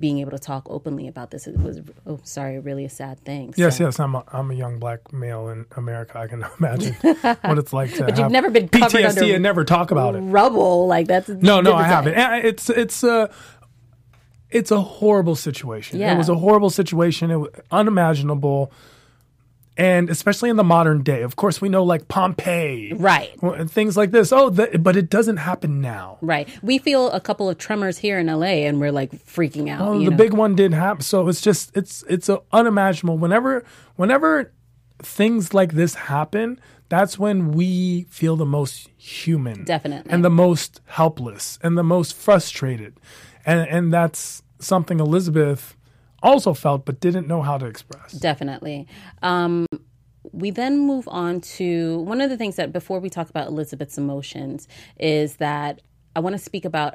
being 0.00 0.18
able 0.18 0.30
to 0.32 0.38
talk 0.38 0.66
openly 0.70 1.08
about 1.08 1.30
this? 1.30 1.46
It 1.46 1.58
was, 1.58 1.80
oh, 2.06 2.20
sorry, 2.24 2.58
really 2.58 2.84
a 2.84 2.90
sad 2.90 3.18
thing. 3.24 3.52
Yes, 3.56 3.78
So- 3.78 3.84
yes, 3.84 3.98
I'm 4.00 4.14
a, 4.14 4.24
I'm 4.32 4.50
a 4.50 4.54
young 4.54 4.78
black 4.78 5.12
male 5.12 5.48
in 5.48 5.66
America. 5.76 6.18
I 6.18 6.26
can 6.26 6.44
imagine 6.58 6.94
what 6.94 7.58
it's 7.58 7.72
like 7.72 7.92
to 7.94 8.04
But 8.06 8.18
you've 8.18 8.30
never 8.30 8.50
been 8.50 8.68
PTSD 8.68 9.34
and 9.34 9.42
never 9.42 9.64
talk 9.64 9.90
about 9.90 10.14
it. 10.14 10.20
Rubble, 10.20 10.86
like 10.86 11.06
that's 11.06 11.28
No, 11.28 11.60
no, 11.60 11.74
I 11.74 11.84
haven't. 11.84 12.14
And 12.14 12.44
eh, 12.44 12.48
It's 12.48 12.70
it's 12.70 13.02
a 13.02 13.30
it's 14.50 14.70
a 14.70 14.80
horrible 14.80 15.36
situation. 15.36 16.00
Yeah. 16.00 16.14
It 16.14 16.18
was 16.18 16.28
a 16.28 16.34
horrible 16.34 16.70
situation. 16.70 17.30
It 17.30 17.36
was 17.36 17.50
unimaginable, 17.70 18.72
and 19.78 20.10
especially 20.10 20.50
in 20.50 20.56
the 20.56 20.64
modern 20.64 21.02
day. 21.02 21.22
Of 21.22 21.36
course, 21.36 21.60
we 21.60 21.68
know 21.68 21.84
like 21.84 22.08
Pompeii, 22.08 22.92
Right. 22.94 23.30
things 23.70 23.96
like 23.96 24.10
this. 24.10 24.32
Oh, 24.32 24.50
the, 24.50 24.76
but 24.78 24.96
it 24.96 25.08
doesn't 25.08 25.36
happen 25.38 25.80
now. 25.80 26.18
Right. 26.20 26.48
We 26.62 26.78
feel 26.78 27.10
a 27.12 27.20
couple 27.20 27.48
of 27.48 27.56
tremors 27.58 27.98
here 27.98 28.18
in 28.18 28.26
LA 28.26 28.66
and 28.66 28.80
we're 28.80 28.90
like 28.92 29.12
freaking 29.24 29.70
out. 29.70 29.80
Oh, 29.80 29.92
you 29.98 30.06
the 30.06 30.10
know? 30.10 30.16
big 30.16 30.32
one 30.34 30.56
did 30.56 30.74
happen. 30.74 31.02
So 31.02 31.28
it's 31.28 31.40
just 31.40 31.74
it's 31.76 32.02
it's 32.08 32.28
unimaginable. 32.52 33.16
Whenever 33.18 33.64
whenever 33.96 34.52
things 35.00 35.54
like 35.54 35.72
this 35.74 35.94
happen, 35.94 36.60
that's 36.88 37.18
when 37.18 37.52
we 37.52 38.06
feel 38.10 38.34
the 38.34 38.44
most 38.46 38.88
human, 38.96 39.62
Definitely. 39.64 40.10
and 40.10 40.24
the 40.24 40.30
most 40.30 40.80
helpless, 40.86 41.58
and 41.62 41.78
the 41.78 41.84
most 41.84 42.16
frustrated, 42.16 42.98
and 43.46 43.60
and 43.68 43.92
that's 43.92 44.42
something 44.58 44.98
Elizabeth 44.98 45.76
also 46.22 46.54
felt 46.54 46.84
but 46.84 47.00
didn't 47.00 47.26
know 47.26 47.42
how 47.42 47.58
to 47.58 47.66
express. 47.66 48.12
Definitely. 48.12 48.86
Um, 49.22 49.66
we 50.32 50.50
then 50.50 50.78
move 50.78 51.08
on 51.08 51.40
to 51.40 52.00
one 52.00 52.20
of 52.20 52.30
the 52.30 52.36
things 52.36 52.56
that 52.56 52.72
before 52.72 53.00
we 53.00 53.08
talk 53.08 53.30
about 53.30 53.48
Elizabeth's 53.48 53.98
emotions 53.98 54.68
is 54.98 55.36
that 55.36 55.80
I 56.14 56.20
want 56.20 56.34
to 56.34 56.42
speak 56.42 56.64
about 56.64 56.94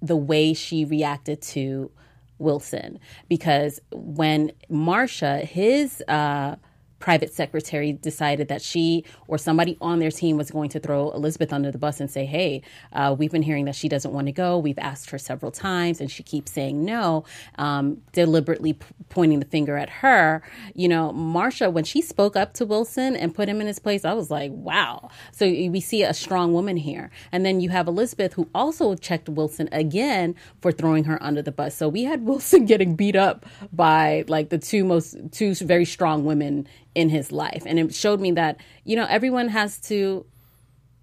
the 0.00 0.16
way 0.16 0.54
she 0.54 0.84
reacted 0.84 1.42
to 1.42 1.90
Wilson 2.38 2.98
because 3.28 3.80
when 3.92 4.52
Marcia, 4.68 5.38
his 5.38 6.02
uh, 6.08 6.56
private 6.98 7.32
secretary, 7.32 7.92
decided 7.92 8.48
that 8.48 8.62
she 8.62 9.04
or 9.28 9.38
somebody 9.38 9.76
on 9.80 9.98
their 9.98 10.10
team 10.10 10.36
was 10.36 10.50
going 10.50 10.68
to 10.70 10.80
throw 10.80 11.10
Elizabeth 11.12 11.52
under 11.52 11.70
the 11.70 11.78
bus 11.78 12.00
and 12.00 12.10
say, 12.10 12.24
"Hey, 12.24 12.62
uh, 12.92 13.14
we've 13.18 13.30
been 13.30 13.42
hearing 13.42 13.64
that 13.66 13.74
she 13.74 13.88
doesn't 13.88 14.12
want 14.12 14.26
to 14.26 14.32
go. 14.32 14.58
We've 14.58 14.78
asked 14.78 15.10
her 15.10 15.18
several 15.18 15.52
times, 15.52 16.00
and 16.00 16.10
she 16.10 16.22
keeps 16.22 16.52
saying 16.52 16.84
no," 16.84 17.24
um, 17.58 18.02
deliberately 18.12 18.74
p- 18.74 18.86
pointing 19.08 19.40
the 19.40 19.46
finger 19.46 19.76
at 19.76 19.90
her. 19.90 20.42
You 20.74 20.88
know, 20.88 21.12
Marcia, 21.12 21.70
when 21.70 21.84
she 21.84 22.02
spoke 22.02 22.36
up 22.36 22.54
to 22.54 22.66
Wilson 22.66 23.16
and 23.16 23.34
put 23.34 23.48
him 23.48 23.60
in 23.60 23.66
his 23.66 23.78
place, 23.78 24.04
I 24.04 24.14
was 24.14 24.30
like, 24.30 24.50
"Wow!" 24.52 25.10
So 25.32 25.46
we 25.46 25.80
see 25.80 26.02
a 26.02 26.14
strong 26.14 26.52
woman 26.52 26.76
here, 26.76 27.10
and 27.32 27.44
then 27.44 27.60
you 27.60 27.70
have 27.70 27.88
Elizabeth, 27.88 28.34
who 28.34 28.48
also 28.54 28.94
checked 28.94 29.28
Wilson 29.28 29.68
again 29.72 30.34
for 30.60 30.72
throwing 30.72 31.04
her 31.04 31.22
under 31.22 31.42
the 31.42 31.52
bus. 31.52 31.74
So 31.74 31.88
we 31.88 32.04
had 32.04 32.22
Wilson 32.26 32.64
getting 32.66 32.96
beat 32.96 33.16
up 33.16 33.46
by 33.72 34.24
like 34.28 34.48
the 34.50 34.58
two 34.58 34.84
most 34.84 35.16
two 35.32 35.54
very 35.54 35.84
strong 35.84 36.24
women 36.24 36.66
in 36.96 37.10
his 37.10 37.30
life, 37.30 37.62
and 37.66 37.78
it 37.78 37.94
showed 37.94 38.20
me 38.20 38.32
that 38.32 38.58
you 38.84 38.96
know 38.96 39.06
everyone 39.08 39.48
has 39.48 39.78
to 39.78 40.24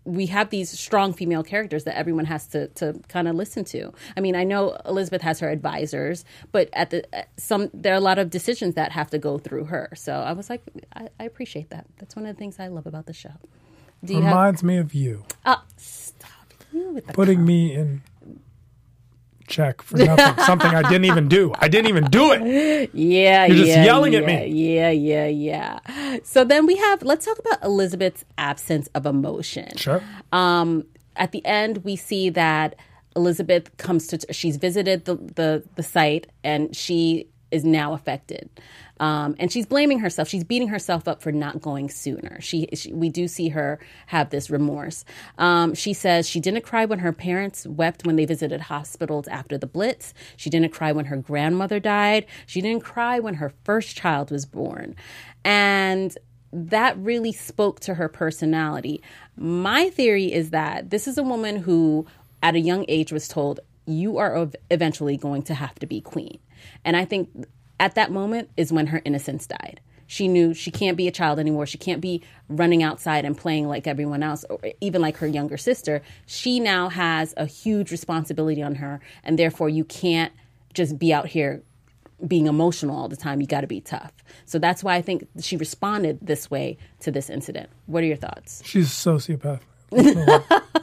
we 0.06 0.26
have 0.26 0.50
these 0.50 0.70
strong 0.70 1.14
female 1.14 1.44
characters 1.44 1.86
that 1.86 1.96
everyone 1.96 2.26
has 2.26 2.48
to 2.48 2.68
to 2.70 3.00
kind 3.08 3.28
of 3.28 3.36
listen 3.36 3.64
to. 3.64 3.94
I 4.18 4.20
mean, 4.20 4.36
I 4.36 4.44
know 4.44 4.76
Elizabeth 4.86 5.22
has 5.22 5.40
her 5.40 5.50
advisors, 5.50 6.26
but 6.52 6.70
at 6.74 6.90
the 6.90 7.06
uh, 7.18 7.22
some 7.38 7.70
there 7.74 7.94
are 7.94 7.98
a 7.98 8.02
lot 8.02 8.18
of 8.18 8.32
decisions 8.32 8.74
that 8.74 8.92
have 8.92 9.12
to 9.12 9.20
go 9.20 9.38
through 9.38 9.66
her. 9.66 9.92
So 9.96 10.14
I 10.14 10.34
was 10.34 10.50
like, 10.50 10.64
I, 10.96 11.10
I 11.20 11.24
appreciate 11.26 11.70
that. 11.70 11.86
That's 12.00 12.16
one 12.16 12.26
of 12.26 12.36
the 12.36 12.40
things 12.40 12.60
I 12.60 12.68
love 12.68 12.88
about 12.88 13.06
the 13.06 13.14
show. 13.14 13.36
Do 14.04 14.16
you 14.16 14.22
have? 14.22 14.32
Reminds 14.34 14.64
me 14.64 14.78
of 14.78 14.94
you 14.94 15.24
Oh, 15.46 15.64
stop 15.78 16.54
you 16.74 16.92
with 16.92 17.06
the 17.06 17.14
putting 17.14 17.46
me 17.46 17.74
in 17.74 18.02
check 19.54 19.82
for 19.82 19.98
nothing, 19.98 20.44
something 20.46 20.74
I 20.74 20.82
didn't 20.84 21.06
even 21.06 21.28
do. 21.28 21.54
I 21.60 21.68
didn't 21.68 21.88
even 21.88 22.06
do 22.06 22.32
it. 22.32 22.90
Yeah, 22.94 23.46
You're 23.46 23.58
just 23.58 23.70
yeah, 23.70 23.86
yelling 23.86 24.16
at 24.16 24.26
me. 24.26 24.48
Yeah, 24.48 24.90
yeah, 24.90 25.28
yeah. 25.28 26.20
So 26.24 26.44
then 26.44 26.66
we 26.66 26.76
have. 26.76 27.04
Let's 27.04 27.26
talk 27.26 27.40
about 27.40 27.64
Elizabeth's 27.64 28.26
absence 28.38 28.88
of 28.96 29.06
emotion. 29.06 29.78
Sure. 29.78 30.02
Um, 30.32 30.86
at 31.16 31.32
the 31.32 31.46
end, 31.46 31.84
we 31.84 31.96
see 31.96 32.30
that 32.32 32.76
Elizabeth 33.16 33.76
comes 33.78 34.08
to. 34.08 34.34
She's 34.34 34.58
visited 34.58 35.06
the 35.06 35.16
the, 35.16 35.64
the 35.76 35.84
site, 35.84 36.28
and 36.44 36.76
she 36.76 37.28
is 37.54 37.64
now 37.64 37.94
affected. 37.94 38.50
Um, 39.00 39.36
and 39.40 39.52
she's 39.52 39.66
blaming 39.66 40.00
herself. 40.00 40.28
She's 40.28 40.44
beating 40.44 40.68
herself 40.68 41.08
up 41.08 41.22
for 41.22 41.32
not 41.32 41.62
going 41.62 41.90
sooner. 41.90 42.40
She, 42.42 42.68
she 42.74 42.94
we 42.94 43.10
do 43.10 43.28
see 43.28 43.50
her 43.50 43.80
have 44.08 44.30
this 44.30 44.50
remorse. 44.50 45.06
Um, 45.38 45.74
she 45.74 45.94
says 45.94 46.30
she 46.30 46.40
didn't 46.40 46.62
cry 46.64 46.86
when 46.86 47.00
her 47.00 47.12
parents 47.14 47.66
wept 47.66 48.06
when 48.06 48.16
they 48.16 48.26
visited 48.26 48.62
hospitals 48.62 49.28
after 49.28 49.58
the 49.58 49.68
Blitz. 49.68 50.14
She 50.38 50.50
didn't 50.50 50.72
cry 50.72 50.92
when 50.92 51.06
her 51.06 51.18
grandmother 51.18 51.80
died. 51.80 52.26
She 52.46 52.62
didn't 52.62 52.84
cry 52.84 53.20
when 53.20 53.36
her 53.36 53.54
first 53.64 53.96
child 53.96 54.32
was 54.32 54.46
born. 54.46 54.96
And 55.44 56.18
that 56.54 56.96
really 56.98 57.32
spoke 57.32 57.80
to 57.82 57.96
her 57.96 58.08
personality. 58.08 59.02
My 59.36 59.90
theory 59.90 60.32
is 60.32 60.52
that 60.52 60.92
this 60.92 61.08
is 61.08 61.18
a 61.18 61.24
woman 61.24 61.58
who, 61.58 62.06
at 62.44 62.56
a 62.56 62.60
young 62.60 62.86
age, 62.88 63.12
was 63.12 63.28
told, 63.28 63.60
You 63.86 64.18
are 64.20 64.36
ev- 64.38 64.56
eventually 64.70 65.18
going 65.18 65.42
to 65.44 65.56
have 65.56 65.76
to 65.80 65.88
be 65.88 66.00
queen. 66.00 66.40
And 66.84 66.96
I 66.96 67.06
think 67.06 67.30
at 67.80 67.96
that 67.96 68.12
moment 68.12 68.50
is 68.58 68.72
when 68.72 68.88
her 68.88 69.02
innocence 69.06 69.48
died. 69.48 69.82
She 70.08 70.28
knew 70.28 70.54
she 70.54 70.70
can't 70.70 70.98
be 70.98 71.08
a 71.08 71.12
child 71.12 71.40
anymore. 71.40 71.66
She 71.66 71.78
can't 71.78 72.02
be 72.02 72.22
running 72.48 72.84
outside 72.84 73.26
and 73.26 73.38
playing 73.38 73.68
like 73.68 73.88
everyone 73.88 74.22
else, 74.22 74.46
or 74.50 74.60
even 74.80 75.02
like 75.02 75.18
her 75.18 75.28
younger 75.28 75.58
sister. 75.58 76.02
She 76.26 76.60
now 76.60 76.90
has 76.90 77.34
a 77.36 77.46
huge 77.46 77.92
responsibility 77.92 78.62
on 78.62 78.76
her, 78.76 79.00
and 79.24 79.40
therefore 79.40 79.70
you 79.70 79.84
can't 79.86 80.32
just 80.74 81.00
be 81.00 81.14
out 81.14 81.28
here 81.28 81.64
being 82.28 82.48
emotional 82.48 82.96
all 82.96 83.08
the 83.08 83.16
time. 83.16 83.42
You 83.42 83.48
got 83.48 83.62
to 83.62 83.68
be 83.68 83.82
tough. 83.82 84.14
So 84.46 84.60
that's 84.60 84.84
why 84.84 84.96
I 84.96 85.02
think 85.02 85.28
she 85.40 85.58
responded 85.58 86.20
this 86.22 86.52
way 86.52 86.78
to 87.02 87.12
this 87.12 87.30
incident. 87.30 87.70
What 87.86 88.04
are 88.04 88.08
your 88.08 88.18
thoughts? 88.18 88.62
She's 88.66 88.88
a 88.88 89.10
sociopath. 89.10 89.62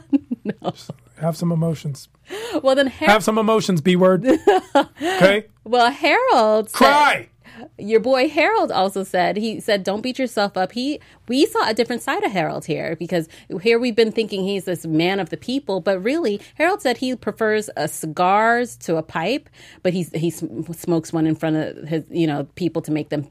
Just 0.63 0.91
have 1.19 1.37
some 1.37 1.51
emotions. 1.51 2.09
Well, 2.63 2.75
then, 2.75 2.87
Har- 2.87 3.09
Have 3.09 3.23
some 3.23 3.37
emotions, 3.37 3.81
B 3.81 3.95
word. 3.95 4.25
Okay? 4.75 5.45
well, 5.63 5.91
Harold. 5.91 6.69
said- 6.69 6.77
Cry. 6.77 7.27
your 7.77 7.99
boy 7.99 8.27
Harold 8.29 8.71
also 8.71 9.03
said 9.03 9.35
he 9.37 9.59
said 9.59 9.83
don't 9.83 10.01
beat 10.01 10.17
yourself 10.17 10.55
up. 10.57 10.71
He 10.71 10.99
we 11.27 11.45
saw 11.45 11.69
a 11.69 11.73
different 11.73 12.01
side 12.01 12.23
of 12.23 12.31
Harold 12.31 12.65
here 12.65 12.95
because 12.95 13.27
here 13.61 13.77
we've 13.77 13.95
been 13.95 14.11
thinking 14.11 14.43
he's 14.43 14.65
this 14.65 14.85
man 14.85 15.19
of 15.19 15.29
the 15.29 15.37
people, 15.37 15.79
but 15.81 16.01
really 16.01 16.39
Harold 16.55 16.81
said 16.81 16.97
he 16.97 17.15
prefers 17.15 17.69
a 17.77 17.87
cigars 17.87 18.77
to 18.77 18.95
a 18.95 19.03
pipe, 19.03 19.49
but 19.83 19.93
he's 19.93 20.09
he 20.13 20.31
smokes 20.31 21.11
one 21.13 21.27
in 21.27 21.35
front 21.35 21.55
of 21.57 21.87
his 21.87 22.03
you 22.09 22.25
know 22.25 22.47
people 22.55 22.81
to 22.83 22.91
make 22.91 23.09
them 23.09 23.27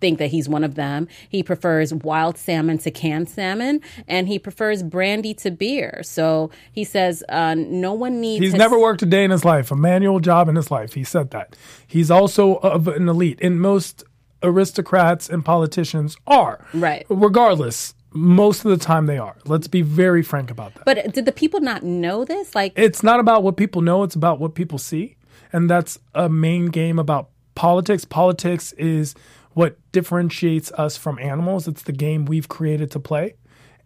think 0.00 0.18
that 0.18 0.28
he's 0.28 0.48
one 0.48 0.64
of 0.64 0.74
them. 0.74 1.08
He 1.28 1.42
prefers 1.42 1.92
wild 1.92 2.38
salmon 2.38 2.78
to 2.78 2.90
canned 2.90 3.28
salmon, 3.28 3.80
and 4.06 4.28
he 4.28 4.38
prefers 4.38 4.82
brandy 4.82 5.34
to 5.34 5.50
beer. 5.50 6.00
So 6.02 6.50
he 6.72 6.84
says 6.84 7.24
uh, 7.28 7.54
no 7.54 7.92
one 7.92 8.20
needs. 8.20 8.42
He's 8.42 8.52
his- 8.52 8.58
never 8.58 8.78
worked 8.78 9.02
a 9.02 9.06
day 9.06 9.24
in 9.24 9.30
his 9.30 9.44
life, 9.44 9.70
a 9.70 9.76
manual 9.76 10.20
job 10.20 10.48
in 10.48 10.56
his 10.56 10.70
life. 10.70 10.94
He 10.94 11.04
said 11.04 11.30
that. 11.30 11.56
He's 11.86 12.10
also 12.10 12.56
of 12.56 12.88
an 12.88 13.08
elite, 13.08 13.38
and 13.42 13.60
most 13.60 14.04
aristocrats 14.42 15.28
and 15.28 15.44
politicians 15.44 16.16
are. 16.26 16.64
Right. 16.72 17.04
Regardless, 17.08 17.94
most 18.12 18.64
of 18.64 18.70
the 18.70 18.76
time 18.76 19.06
they 19.06 19.18
are. 19.18 19.36
Let's 19.44 19.68
be 19.68 19.82
very 19.82 20.22
frank 20.22 20.50
about 20.50 20.74
that. 20.74 20.84
But 20.84 21.12
did 21.12 21.24
the 21.24 21.32
people 21.32 21.60
not 21.60 21.82
know 21.82 22.24
this? 22.24 22.54
Like, 22.54 22.72
it's 22.76 23.02
not 23.02 23.20
about 23.20 23.42
what 23.42 23.56
people 23.56 23.82
know, 23.82 24.02
it's 24.02 24.14
about 24.14 24.38
what 24.38 24.54
people 24.54 24.78
see. 24.78 25.16
And 25.52 25.68
that's 25.68 25.98
a 26.14 26.28
main 26.28 26.66
game 26.66 26.98
about 26.98 27.30
politics. 27.54 28.04
Politics 28.04 28.72
is 28.72 29.14
what 29.58 29.76
differentiates 29.90 30.70
us 30.74 30.96
from 30.96 31.18
animals. 31.18 31.66
It's 31.66 31.82
the 31.82 31.90
game 31.90 32.26
we've 32.26 32.48
created 32.48 32.92
to 32.92 33.00
play. 33.00 33.34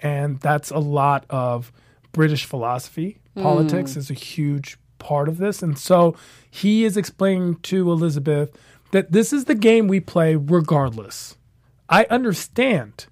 And 0.00 0.38
that's 0.38 0.70
a 0.70 0.78
lot 0.78 1.24
of 1.30 1.72
British 2.12 2.44
philosophy. 2.44 3.22
Hmm. 3.32 3.42
Politics 3.42 3.96
is 3.96 4.10
a 4.10 4.14
huge 4.14 4.76
part 4.98 5.30
of 5.30 5.38
this. 5.38 5.62
And 5.62 5.78
so 5.78 6.14
he 6.50 6.84
is 6.84 6.98
explaining 6.98 7.54
to 7.60 7.90
Elizabeth 7.90 8.54
that 8.90 9.12
this 9.12 9.32
is 9.32 9.46
the 9.46 9.54
game 9.54 9.88
we 9.88 9.98
play 9.98 10.36
regardless. 10.36 11.38
I 11.88 12.04
understand. 12.10 13.06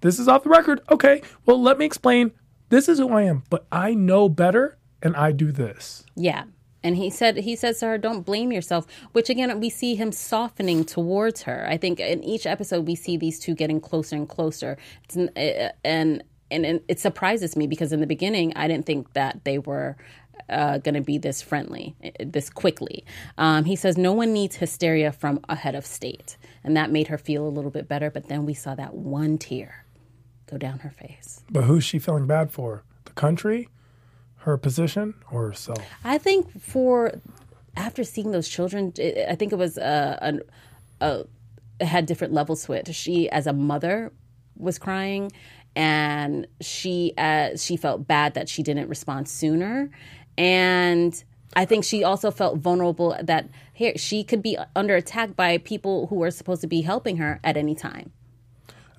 This 0.00 0.18
is 0.18 0.26
off 0.26 0.42
the 0.42 0.48
record. 0.48 0.80
Okay, 0.90 1.20
well, 1.44 1.60
let 1.60 1.76
me 1.76 1.84
explain. 1.84 2.32
This 2.70 2.88
is 2.88 2.98
who 2.98 3.10
I 3.10 3.24
am, 3.24 3.42
but 3.50 3.66
I 3.70 3.92
know 3.92 4.30
better 4.30 4.78
and 5.02 5.14
I 5.16 5.32
do 5.32 5.52
this. 5.52 6.06
Yeah. 6.16 6.44
And 6.86 6.96
he 6.96 7.10
said, 7.10 7.38
he 7.38 7.56
says 7.56 7.80
to 7.80 7.86
her, 7.86 7.98
don't 7.98 8.22
blame 8.22 8.52
yourself, 8.52 8.86
which 9.10 9.28
again, 9.28 9.58
we 9.58 9.70
see 9.70 9.96
him 9.96 10.12
softening 10.12 10.84
towards 10.84 11.42
her. 11.42 11.66
I 11.68 11.76
think 11.76 11.98
in 11.98 12.22
each 12.22 12.46
episode, 12.46 12.86
we 12.86 12.94
see 12.94 13.16
these 13.16 13.40
two 13.40 13.56
getting 13.56 13.80
closer 13.80 14.14
and 14.14 14.28
closer. 14.28 14.78
It's, 15.02 15.16
uh, 15.16 15.72
and, 15.84 16.22
and, 16.48 16.64
and 16.64 16.80
it 16.86 17.00
surprises 17.00 17.56
me 17.56 17.66
because 17.66 17.92
in 17.92 17.98
the 17.98 18.06
beginning, 18.06 18.52
I 18.54 18.68
didn't 18.68 18.86
think 18.86 19.14
that 19.14 19.44
they 19.44 19.58
were 19.58 19.96
uh, 20.48 20.78
going 20.78 20.94
to 20.94 21.00
be 21.00 21.18
this 21.18 21.42
friendly, 21.42 21.96
uh, 22.04 22.10
this 22.24 22.50
quickly. 22.50 23.04
Um, 23.36 23.64
he 23.64 23.74
says, 23.74 23.98
no 23.98 24.12
one 24.12 24.32
needs 24.32 24.54
hysteria 24.54 25.10
from 25.10 25.40
a 25.48 25.56
head 25.56 25.74
of 25.74 25.84
state. 25.84 26.36
And 26.62 26.76
that 26.76 26.92
made 26.92 27.08
her 27.08 27.18
feel 27.18 27.48
a 27.48 27.50
little 27.50 27.72
bit 27.72 27.88
better. 27.88 28.12
But 28.12 28.28
then 28.28 28.46
we 28.46 28.54
saw 28.54 28.76
that 28.76 28.94
one 28.94 29.38
tear 29.38 29.86
go 30.48 30.56
down 30.56 30.78
her 30.78 30.90
face. 30.90 31.42
But 31.50 31.64
who's 31.64 31.82
she 31.82 31.98
feeling 31.98 32.28
bad 32.28 32.52
for? 32.52 32.84
The 33.06 33.12
country, 33.14 33.70
her 34.46 34.56
position, 34.56 35.12
or 35.32 35.48
herself? 35.48 35.84
I 36.04 36.18
think 36.18 36.60
for 36.62 37.20
after 37.76 38.04
seeing 38.04 38.30
those 38.30 38.48
children, 38.48 38.92
it, 38.96 39.28
I 39.28 39.34
think 39.34 39.52
it 39.52 39.56
was 39.56 39.76
uh, 39.76 40.18
an, 40.22 40.40
a 41.00 41.24
had 41.80 42.06
different 42.06 42.32
levels 42.32 42.64
to 42.64 42.72
it. 42.72 42.94
She, 42.94 43.28
as 43.28 43.48
a 43.48 43.52
mother, 43.52 44.12
was 44.56 44.78
crying, 44.78 45.32
and 45.74 46.46
she 46.60 47.12
uh, 47.18 47.56
she 47.56 47.76
felt 47.76 48.06
bad 48.06 48.34
that 48.34 48.48
she 48.48 48.62
didn't 48.62 48.88
respond 48.88 49.28
sooner, 49.28 49.90
and 50.38 51.24
I 51.56 51.64
think 51.64 51.84
she 51.84 52.04
also 52.04 52.30
felt 52.30 52.58
vulnerable 52.58 53.16
that 53.20 53.48
here 53.72 53.98
she 53.98 54.22
could 54.22 54.42
be 54.42 54.56
under 54.76 54.94
attack 54.94 55.34
by 55.34 55.58
people 55.58 56.06
who 56.06 56.14
were 56.14 56.30
supposed 56.30 56.60
to 56.60 56.68
be 56.68 56.82
helping 56.82 57.16
her 57.16 57.40
at 57.42 57.56
any 57.56 57.74
time. 57.74 58.12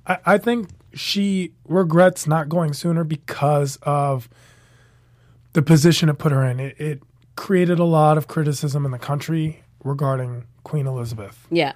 I, 0.05 0.17
I 0.25 0.37
think 0.37 0.71
she 0.93 1.53
regrets 1.65 2.27
not 2.27 2.49
going 2.49 2.73
sooner 2.73 3.05
because 3.05 3.77
of 3.83 4.27
the 5.57 5.63
position 5.63 6.07
it 6.07 6.19
put 6.19 6.31
her 6.31 6.43
in. 6.45 6.59
It, 6.59 6.79
it 6.79 7.03
created 7.35 7.79
a 7.79 7.83
lot 7.83 8.15
of 8.15 8.27
criticism 8.27 8.85
in 8.85 8.91
the 8.91 8.99
country 8.99 9.63
regarding 9.83 10.45
Queen 10.63 10.85
Elizabeth. 10.85 11.47
Yeah, 11.49 11.73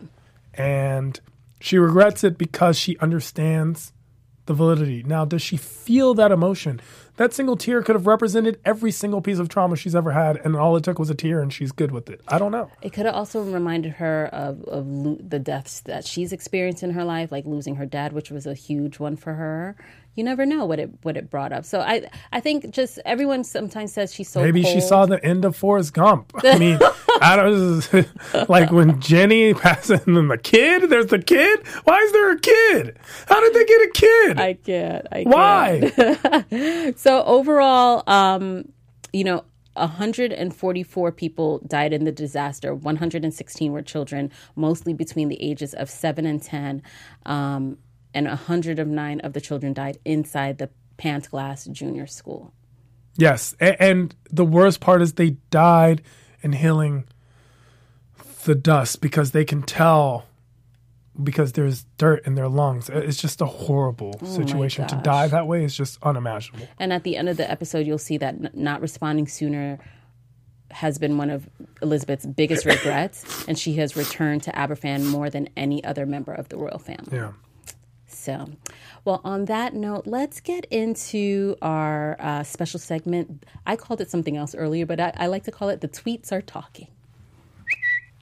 and 0.54 1.20
she 1.60 1.80
regrets 1.80 2.24
it 2.24 2.38
because 2.38 2.78
she 2.78 2.96
understands 3.00 3.92
the 4.46 4.54
validity. 4.54 5.02
Now, 5.02 5.26
does 5.26 5.42
she 5.42 5.58
feel 5.58 6.14
that 6.14 6.32
emotion? 6.32 6.80
That 7.18 7.34
single 7.34 7.58
tear 7.58 7.82
could 7.82 7.96
have 7.96 8.06
represented 8.06 8.60
every 8.66 8.92
single 8.92 9.20
piece 9.20 9.40
of 9.40 9.50
trauma 9.50 9.76
she's 9.76 9.96
ever 9.96 10.12
had, 10.12 10.38
and 10.38 10.56
all 10.56 10.76
it 10.78 10.84
took 10.84 11.00
was 11.00 11.10
a 11.10 11.16
tear, 11.16 11.42
and 11.42 11.52
she's 11.52 11.72
good 11.72 11.92
with 11.92 12.08
it. 12.08 12.22
I 12.28 12.38
don't 12.38 12.52
know. 12.52 12.70
It 12.84 12.94
could 12.94 13.08
have 13.08 13.16
also 13.16 13.42
reminded 13.42 13.94
her 13.94 14.30
of, 14.32 14.64
of 14.66 14.86
lo- 14.88 15.18
the 15.20 15.40
deaths 15.40 15.82
that 15.82 16.06
she's 16.06 16.32
experienced 16.32 16.84
in 16.84 16.92
her 16.92 17.04
life, 17.04 17.32
like 17.32 17.46
losing 17.46 17.76
her 17.78 17.86
dad, 17.88 18.14
which 18.14 18.30
was 18.30 18.46
a 18.46 18.54
huge 18.54 19.00
one 19.00 19.16
for 19.16 19.34
her. 19.34 19.76
You 20.16 20.26
never 20.26 20.46
know 20.46 20.66
what 20.66 20.80
it 20.80 20.90
what 21.04 21.16
it 21.16 21.30
brought 21.30 21.54
up. 21.54 21.64
So 21.64 21.80
I 21.80 22.04
I 22.34 22.42
think 22.42 22.72
just 22.72 23.00
everyone 23.06 23.46
sometimes 23.46 23.94
says 23.94 24.14
she's 24.14 24.30
so 24.30 24.42
Maybe 24.42 24.64
she 24.64 24.82
saw 24.82 25.06
the 25.06 25.24
end 25.24 25.46
of 25.46 25.56
Forrest 25.56 25.94
Gump. 25.94 26.34
I 26.44 26.58
mean, 26.58 26.80
I 27.22 27.38
don't 27.38 28.50
like 28.50 28.72
when 28.72 29.00
Jenny 29.00 29.54
passes 29.54 30.06
and 30.06 30.18
then 30.18 30.28
the 30.28 30.38
kid. 30.38 30.90
There's 30.90 31.08
the 31.08 31.20
kid. 31.20 31.66
Why 31.86 32.00
is 32.00 32.12
there 32.12 32.32
a 32.32 32.40
kid? 32.40 32.98
How 33.28 33.40
did 33.40 33.54
they 33.54 33.66
get 33.66 33.82
a 33.82 33.92
kid? 33.94 34.40
I 34.40 34.54
can't. 34.54 35.08
I 35.12 35.24
Why? 35.24 35.92
can't. 35.96 36.52
Why? 36.52 36.94
so 36.98 37.24
overall, 37.24 38.04
um, 38.08 38.68
you 39.14 39.24
know, 39.24 39.46
144 39.76 41.12
people 41.14 41.60
died 41.60 41.94
in 41.94 42.04
the 42.04 42.12
disaster. 42.12 42.76
116 42.76 43.72
were 43.72 43.82
children, 43.82 44.30
mostly 44.56 44.94
between 44.94 45.30
the 45.30 45.42
ages 45.42 45.74
of 45.74 45.90
seven 45.90 46.26
and 46.26 46.42
ten. 46.42 46.84
Um, 47.26 47.78
and 48.14 48.28
109 48.28 48.80
of 48.80 48.88
nine 48.88 49.20
of 49.22 49.34
the 49.34 49.42
children 49.42 49.74
died 49.74 49.98
inside 50.06 50.58
the 50.58 50.70
Pantglass 50.98 51.70
Junior 51.72 52.08
School. 52.08 52.54
Yes, 53.18 53.56
a- 53.60 53.82
and 53.82 54.16
the 54.32 54.46
worst 54.46 54.80
part 54.80 55.02
is 55.02 55.14
they 55.14 55.32
died 55.50 56.02
inhaling 56.42 57.06
the 58.46 58.56
dust 58.56 59.02
because 59.02 59.32
they 59.32 59.46
can 59.46 59.62
tell 59.64 60.26
because 61.22 61.52
there's 61.52 61.86
dirt 61.98 62.26
in 62.26 62.36
their 62.36 62.48
lungs. 62.48 62.90
It's 62.90 63.22
just 63.22 63.42
a 63.42 63.46
horrible 63.46 64.18
oh 64.22 64.26
situation 64.26 64.88
to 64.88 64.96
die 65.04 65.28
that 65.28 65.46
way. 65.46 65.64
is 65.64 65.76
just 65.76 66.00
unimaginable. 66.02 66.68
And 66.80 66.94
at 66.94 67.04
the 67.04 67.18
end 67.18 67.30
of 67.30 67.38
the 67.38 67.50
episode, 67.50 67.86
you'll 67.86 67.98
see 67.98 68.18
that 68.18 68.34
n- 68.36 68.50
not 68.54 68.82
responding 68.82 69.28
sooner 69.28 69.78
has 70.72 70.98
been 70.98 71.18
one 71.18 71.30
of 71.30 71.50
Elizabeth's 71.82 72.26
biggest 72.26 72.66
regrets, 72.76 73.46
and 73.48 73.60
she 73.60 73.74
has 73.76 73.98
returned 73.98 74.42
to 74.44 74.52
Aberfan 74.54 75.06
more 75.06 75.30
than 75.30 75.50
any 75.58 75.84
other 75.84 76.06
member 76.06 76.34
of 76.34 76.48
the 76.50 76.58
royal 76.58 76.80
family. 76.80 77.18
Yeah. 77.18 77.34
So, 78.14 78.50
well, 79.06 79.22
on 79.24 79.46
that 79.46 79.74
note, 79.74 80.06
let's 80.06 80.40
get 80.40 80.66
into 80.66 81.56
our 81.62 82.18
uh, 82.20 82.44
special 82.44 82.80
segment. 82.80 83.46
I 83.66 83.76
called 83.76 84.02
it 84.02 84.10
something 84.10 84.38
else 84.38 84.54
earlier, 84.56 84.86
but 84.86 85.00
I, 85.00 85.14
I 85.16 85.28
like 85.28 85.44
to 85.46 85.52
call 85.52 85.70
it 85.70 85.82
the 85.82 85.88
tweets 85.88 86.32
are 86.32 86.42
talking. 86.42 86.88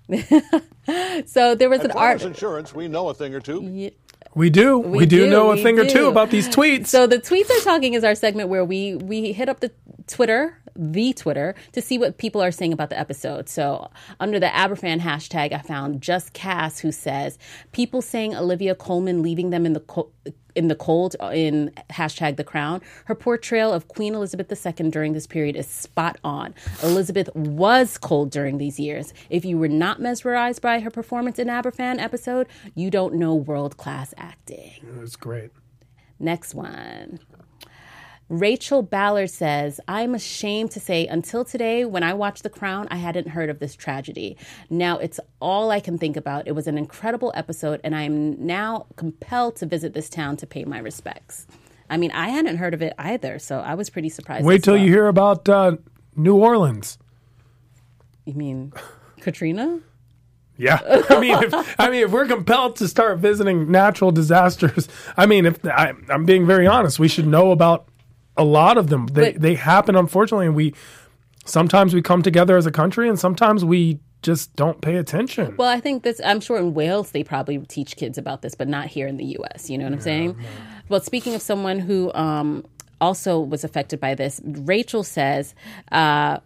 so 1.25 1.55
there 1.55 1.69
was 1.69 1.81
At 1.81 1.85
an 1.85 1.91
art. 1.91 2.21
Insurance, 2.23 2.73
we 2.73 2.87
know 2.87 3.09
a 3.09 3.13
thing 3.13 3.35
or 3.35 3.39
two. 3.39 3.91
We 4.35 4.49
do. 4.49 4.77
We, 4.77 5.05
do, 5.05 5.25
do, 5.25 5.29
know 5.29 5.51
a 5.51 5.55
we 5.55 5.63
thing 5.63 5.79
or 5.79 5.85
two 5.85 6.07
about 6.07 6.29
these 6.29 6.47
tweets. 6.47 6.87
So 6.87 7.07
the 7.07 7.17
tweets 7.17 7.49
are 7.49 7.63
talking 7.63 7.93
is 7.93 8.03
our 8.03 8.15
segment 8.15 8.49
where 8.49 8.63
we 8.63 8.95
we 8.95 9.33
hit 9.33 9.49
up 9.49 9.59
the 9.59 9.71
Twitter, 10.07 10.58
the 10.79 11.13
Twitter, 11.13 11.53
to 11.73 11.81
see 11.81 11.97
what 11.97 12.17
people 12.17 12.41
are 12.41 12.51
saying 12.51 12.73
about 12.73 12.89
the 12.89 12.97
episode. 12.99 13.49
So 13.49 13.89
under 14.19 14.39
the 14.39 14.47
Aberfan 14.47 15.01
hashtag, 15.01 15.51
I 15.51 15.59
found 15.59 16.01
just 16.01 16.33
Cass 16.33 16.79
who 16.79 16.91
says 16.91 17.37
people 17.73 18.01
saying 18.01 18.35
Olivia 18.35 18.75
Colman 18.75 19.21
leaving 19.21 19.49
them 19.49 19.65
in 19.65 19.73
the 19.73 19.81
co- 19.81 20.09
in 20.55 20.67
the 20.67 20.75
cold 20.75 21.15
in 21.31 21.71
hashtag 21.89 22.37
the 22.37 22.43
crown. 22.43 22.81
Her 23.05 23.15
portrayal 23.15 23.71
of 23.71 23.87
Queen 23.87 24.15
Elizabeth 24.15 24.51
II 24.51 24.89
during 24.89 25.13
this 25.13 25.27
period 25.27 25.55
is 25.55 25.67
spot 25.67 26.17
on. 26.23 26.55
Elizabeth 26.83 27.29
was 27.35 27.97
cold 27.97 28.31
during 28.31 28.57
these 28.57 28.79
years. 28.79 29.13
If 29.29 29.45
you 29.45 29.57
were 29.57 29.67
not 29.67 30.01
mesmerized 30.01 30.61
by 30.61 30.79
her 30.79 30.89
performance 30.89 31.39
in 31.39 31.47
Aberfan 31.47 31.99
episode, 31.99 32.47
you 32.75 32.89
don't 32.89 33.15
know 33.15 33.35
world 33.35 33.77
class 33.77 34.13
acting. 34.17 34.73
that's 34.97 35.15
great. 35.15 35.51
Next 36.19 36.53
one. 36.53 37.19
Rachel 38.29 38.83
Ballard 38.83 39.31
says, 39.31 39.79
I'm 39.87 40.13
ashamed 40.13 40.69
to 40.71 40.79
say, 40.79 41.07
until 41.07 41.43
today, 41.43 41.83
when 41.83 42.03
I 42.03 42.13
watched 42.13 42.43
The 42.43 42.49
Crown, 42.49 42.87
I 42.91 42.97
hadn't 42.97 43.29
heard 43.29 43.49
of 43.49 43.57
this 43.57 43.75
tragedy. 43.75 44.37
Now 44.69 44.99
it's 44.99 45.19
all 45.41 45.71
I 45.71 45.79
can 45.79 45.97
think 45.97 46.15
about. 46.15 46.47
It 46.47 46.51
was 46.51 46.67
an 46.67 46.77
incredible 46.77 47.31
episode, 47.35 47.81
and 47.83 47.95
I 47.95 48.03
am 48.03 48.45
now 48.45 48.85
compelled 48.95 49.55
to 49.57 49.65
visit 49.65 49.95
this 49.95 50.09
town 50.09 50.37
to 50.37 50.47
pay 50.47 50.63
my 50.63 50.77
respects. 50.77 51.47
I 51.89 51.97
mean, 51.97 52.11
I 52.11 52.29
hadn't 52.29 52.57
heard 52.57 52.75
of 52.75 52.83
it 52.83 52.93
either, 52.99 53.39
so 53.39 53.61
I 53.61 53.73
was 53.73 53.89
pretty 53.89 54.09
surprised. 54.09 54.45
Wait 54.45 54.63
till 54.63 54.75
well. 54.75 54.83
you 54.83 54.91
hear 54.91 55.07
about 55.07 55.49
uh, 55.49 55.77
New 56.15 56.35
Orleans. 56.35 56.99
You 58.25 58.35
mean 58.35 58.73
Katrina? 59.21 59.79
Yeah, 60.55 60.79
I 61.09 61.19
mean, 61.19 61.41
if, 61.41 61.79
I 61.79 61.89
mean, 61.89 62.03
if 62.03 62.11
we're 62.11 62.27
compelled 62.27 62.75
to 62.75 62.87
start 62.87 63.17
visiting 63.17 63.71
natural 63.71 64.11
disasters, 64.11 64.87
I 65.17 65.25
mean, 65.25 65.47
if 65.47 65.65
I, 65.65 65.93
I'm 66.09 66.25
being 66.25 66.45
very 66.45 66.67
honest, 66.67 66.99
we 66.99 67.07
should 67.07 67.25
know 67.25 67.49
about 67.49 67.88
a 68.39 68.43
lot 68.43 68.77
of 68.77 68.87
them. 68.89 69.07
They 69.07 69.33
But- 69.33 69.41
they 69.41 69.55
happen, 69.55 69.95
unfortunately, 69.95 70.47
and 70.47 70.55
we 70.55 70.73
sometimes 71.45 71.93
we 71.93 72.01
come 72.01 72.21
together 72.21 72.57
as 72.57 72.65
a 72.65 72.71
country, 72.71 73.07
and 73.09 73.19
sometimes 73.19 73.63
we 73.65 73.99
just 74.21 74.55
don't 74.55 74.81
pay 74.81 74.95
attention. 74.95 75.55
Well, 75.57 75.69
I 75.69 75.79
think 75.79 76.03
this, 76.03 76.19
I'm 76.25 76.41
sure 76.41 76.57
in 76.57 76.73
Wales 76.73 77.11
they 77.11 77.23
probably 77.23 77.57
teach 77.59 77.95
kids 77.95 78.17
about 78.17 78.41
this, 78.41 78.53
but 78.53 78.67
not 78.67 78.87
here 78.87 79.07
in 79.07 79.17
the 79.17 79.23
US. 79.39 79.69
You 79.69 79.77
know 79.77 79.85
what 79.85 79.93
I'm 79.93 80.01
saying? 80.01 80.35
Well, 80.89 80.99
speaking 80.99 81.35
of 81.35 81.41
someone 81.41 81.79
who 81.79 82.11
um, 82.13 82.65
also 82.99 83.39
was 83.39 83.63
affected 83.63 83.99
by 83.99 84.15
this, 84.15 84.41
Rachel 84.43 85.03
says, 85.03 85.55
uh, 85.91 86.39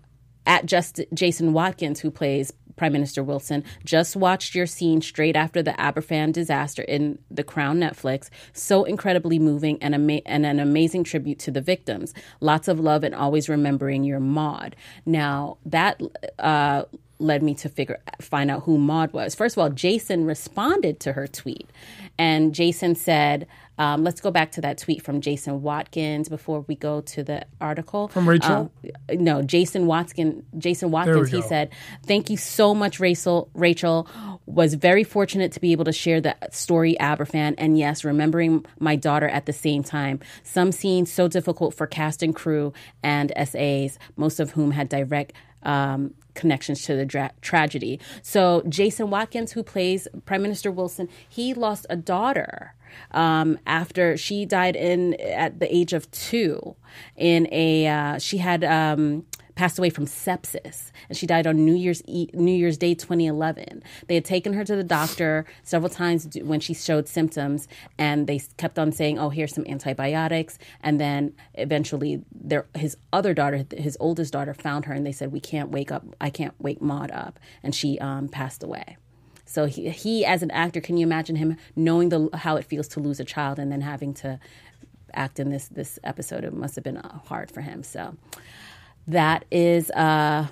at 0.46 0.66
just 0.66 1.02
Jason 1.14 1.54
Watkins, 1.54 2.00
who 2.00 2.12
plays 2.12 2.54
Prime 2.76 2.94
Minister 2.94 3.24
Wilson, 3.24 3.64
just 3.86 4.16
watched 4.16 4.56
your 4.56 4.66
scene 4.66 5.02
straight 5.02 5.36
after 5.36 5.62
the 5.62 5.72
Aberfan 5.74 6.34
disaster 6.34 6.82
in 6.82 7.20
The 7.30 7.44
Crown 7.44 7.80
Netflix. 7.80 8.30
So 8.54 8.84
incredibly 8.84 9.40
moving 9.40 9.78
and, 9.82 9.94
ama- 9.94 10.22
and 10.26 10.46
an 10.46 10.60
amazing 10.60 11.04
tribute 11.04 11.40
to 11.40 11.52
the 11.52 11.62
victims. 11.62 12.14
Lots 12.40 12.68
of 12.68 12.80
love 12.80 13.04
and 13.04 13.16
always 13.16 13.50
remembering 13.50 14.04
your 14.04 14.20
Maud. 14.20 14.76
Now, 15.06 15.58
that 15.66 16.02
uh, 16.40 16.84
led 17.20 17.42
me 17.44 17.56
to 17.56 17.70
figure 17.70 18.00
find 18.22 18.52
out 18.52 18.64
who 18.64 18.78
Maud 18.78 19.14
was. 19.14 19.36
First 19.36 19.56
of 19.56 19.62
all, 19.62 19.70
Jason 19.70 20.26
responded 20.26 21.00
to 21.02 21.14
her 21.14 21.28
tweet, 21.28 21.70
and 22.18 22.54
Jason 22.54 22.96
said, 22.96 23.48
um, 23.78 24.04
"Let's 24.04 24.22
go 24.22 24.32
back 24.32 24.52
to 24.54 24.62
that 24.62 24.78
tweet 24.78 25.02
from 25.02 25.22
Jason 25.22 25.62
Watkins 25.62 26.30
before 26.30 26.62
we 26.62 26.76
go 26.76 27.02
to 27.02 27.24
the 27.24 27.46
article 27.60 28.08
From 28.08 28.28
Rachel? 28.28 28.72
Um, 29.10 29.24
no, 29.24 29.42
Jason 29.42 29.88
Watkins. 29.88 30.44
Jason 30.58 30.92
Watkins. 30.92 31.30
He 31.30 31.42
said, 31.42 31.70
"Thank 32.06 32.30
you 32.30 32.38
so 32.38 32.74
much, 32.76 33.00
Rachel. 33.00 33.50
Rachel 33.54 34.08
was 34.46 34.74
very 34.74 35.04
fortunate 35.04 35.52
to 35.54 35.60
be 35.60 35.72
able 35.72 35.86
to 35.86 35.94
share 35.94 36.22
the 36.22 36.36
story 36.52 36.96
Aberfan, 37.00 37.56
and 37.58 37.78
yes, 37.78 38.04
remembering 38.04 38.66
my 38.80 38.96
daughter 38.96 39.28
at 39.28 39.46
the 39.46 39.54
same 39.54 39.84
time. 39.84 40.20
Some 40.44 40.72
scenes 40.72 41.12
so 41.12 41.28
difficult 41.28 41.74
for 41.74 41.88
cast 41.88 42.24
and 42.24 42.36
crew 42.36 42.74
and 43.02 43.32
SAs, 43.36 43.98
most 44.16 44.40
of 44.40 44.52
whom 44.52 44.72
had 44.72 44.90
direct." 44.90 45.34
Um, 45.64 46.14
connections 46.34 46.84
to 46.84 46.96
the 46.96 47.06
dra- 47.06 47.32
tragedy. 47.42 48.00
So 48.22 48.64
Jason 48.68 49.10
Watkins, 49.10 49.52
who 49.52 49.64
plays 49.64 50.08
Prime 50.26 50.42
Minister 50.42 50.72
Wilson, 50.72 51.10
he 51.30 51.54
lost 51.54 51.86
a 51.90 51.96
daughter 51.96 52.74
um, 53.12 53.58
after 53.66 54.18
she 54.18 54.46
died 54.46 54.76
in 54.76 55.14
at 55.22 55.60
the 55.60 55.74
age 55.74 55.94
of 55.94 56.10
two. 56.12 56.76
In 57.16 57.48
a 57.52 57.88
uh, 57.88 58.20
she 58.20 58.38
had. 58.38 58.64
Um, 58.64 59.26
passed 59.56 59.78
away 59.78 59.90
from 59.90 60.06
sepsis 60.06 60.92
and 61.10 61.18
she 61.18 61.28
died 61.28 61.46
on 61.46 61.64
New 61.64 61.76
Year's 61.76 62.02
e- 62.08 62.30
New 62.34 62.54
Year's 62.54 62.78
Day 62.78 62.94
2011. 62.94 63.84
They 64.08 64.16
had 64.16 64.26
taken 64.26 64.54
her 64.54 64.64
to 64.64 64.76
the 64.76 64.84
doctor 64.84 65.46
several 65.64 65.90
times 65.90 66.28
when 66.42 66.60
she 66.60 66.74
showed 66.74 67.08
symptoms 67.08 67.68
and 67.98 68.28
they 68.28 68.40
kept 68.58 68.80
on 68.80 68.92
saying, 68.92 69.20
"Oh, 69.20 69.30
here's 69.30 69.54
some 69.54 69.66
antibiotics." 69.68 70.58
And 70.82 71.00
then 71.00 71.34
eventually 71.54 72.24
their 72.32 72.66
his 72.74 72.98
other 73.12 73.34
daughter, 73.34 73.66
his 73.76 73.98
oldest 74.00 74.34
daughter 74.34 74.54
found 74.54 74.86
her 74.86 74.94
and 74.94 75.06
they 75.06 75.12
said, 75.12 75.32
"We 75.32 75.40
can't 75.40 75.70
wake 75.70 75.92
up. 75.92 76.04
I 76.20 76.30
can't 76.30 76.56
wake 76.60 76.82
Maud 76.82 77.12
up." 77.12 77.40
And 77.62 77.76
she 77.76 78.00
um, 78.00 78.30
passed 78.30 78.64
away. 78.64 78.98
So 79.46 79.66
he, 79.66 79.90
he, 79.90 80.26
as 80.26 80.42
an 80.42 80.52
actor, 80.52 80.80
can 80.82 80.98
you 80.98 81.06
imagine 81.06 81.36
him 81.36 81.58
knowing 81.76 82.10
the 82.10 82.30
how 82.34 82.56
it 82.56 82.66
feels 82.66 82.88
to 82.90 83.00
lose 83.00 83.20
a 83.20 83.26
child 83.26 83.60
and 83.60 83.72
then 83.72 83.82
having 83.82 84.14
to 84.16 84.40
act 85.14 85.40
in 85.40 85.50
this 85.50 85.68
this 85.68 86.00
episode? 86.04 86.44
It 86.44 86.54
must 86.54 86.76
have 86.76 86.84
been 86.84 86.98
uh, 86.98 87.20
hard 87.26 87.52
for 87.52 87.62
him. 87.62 87.84
So 87.84 88.16
that 89.08 89.44
is 89.52 89.92
uh, 89.92 90.48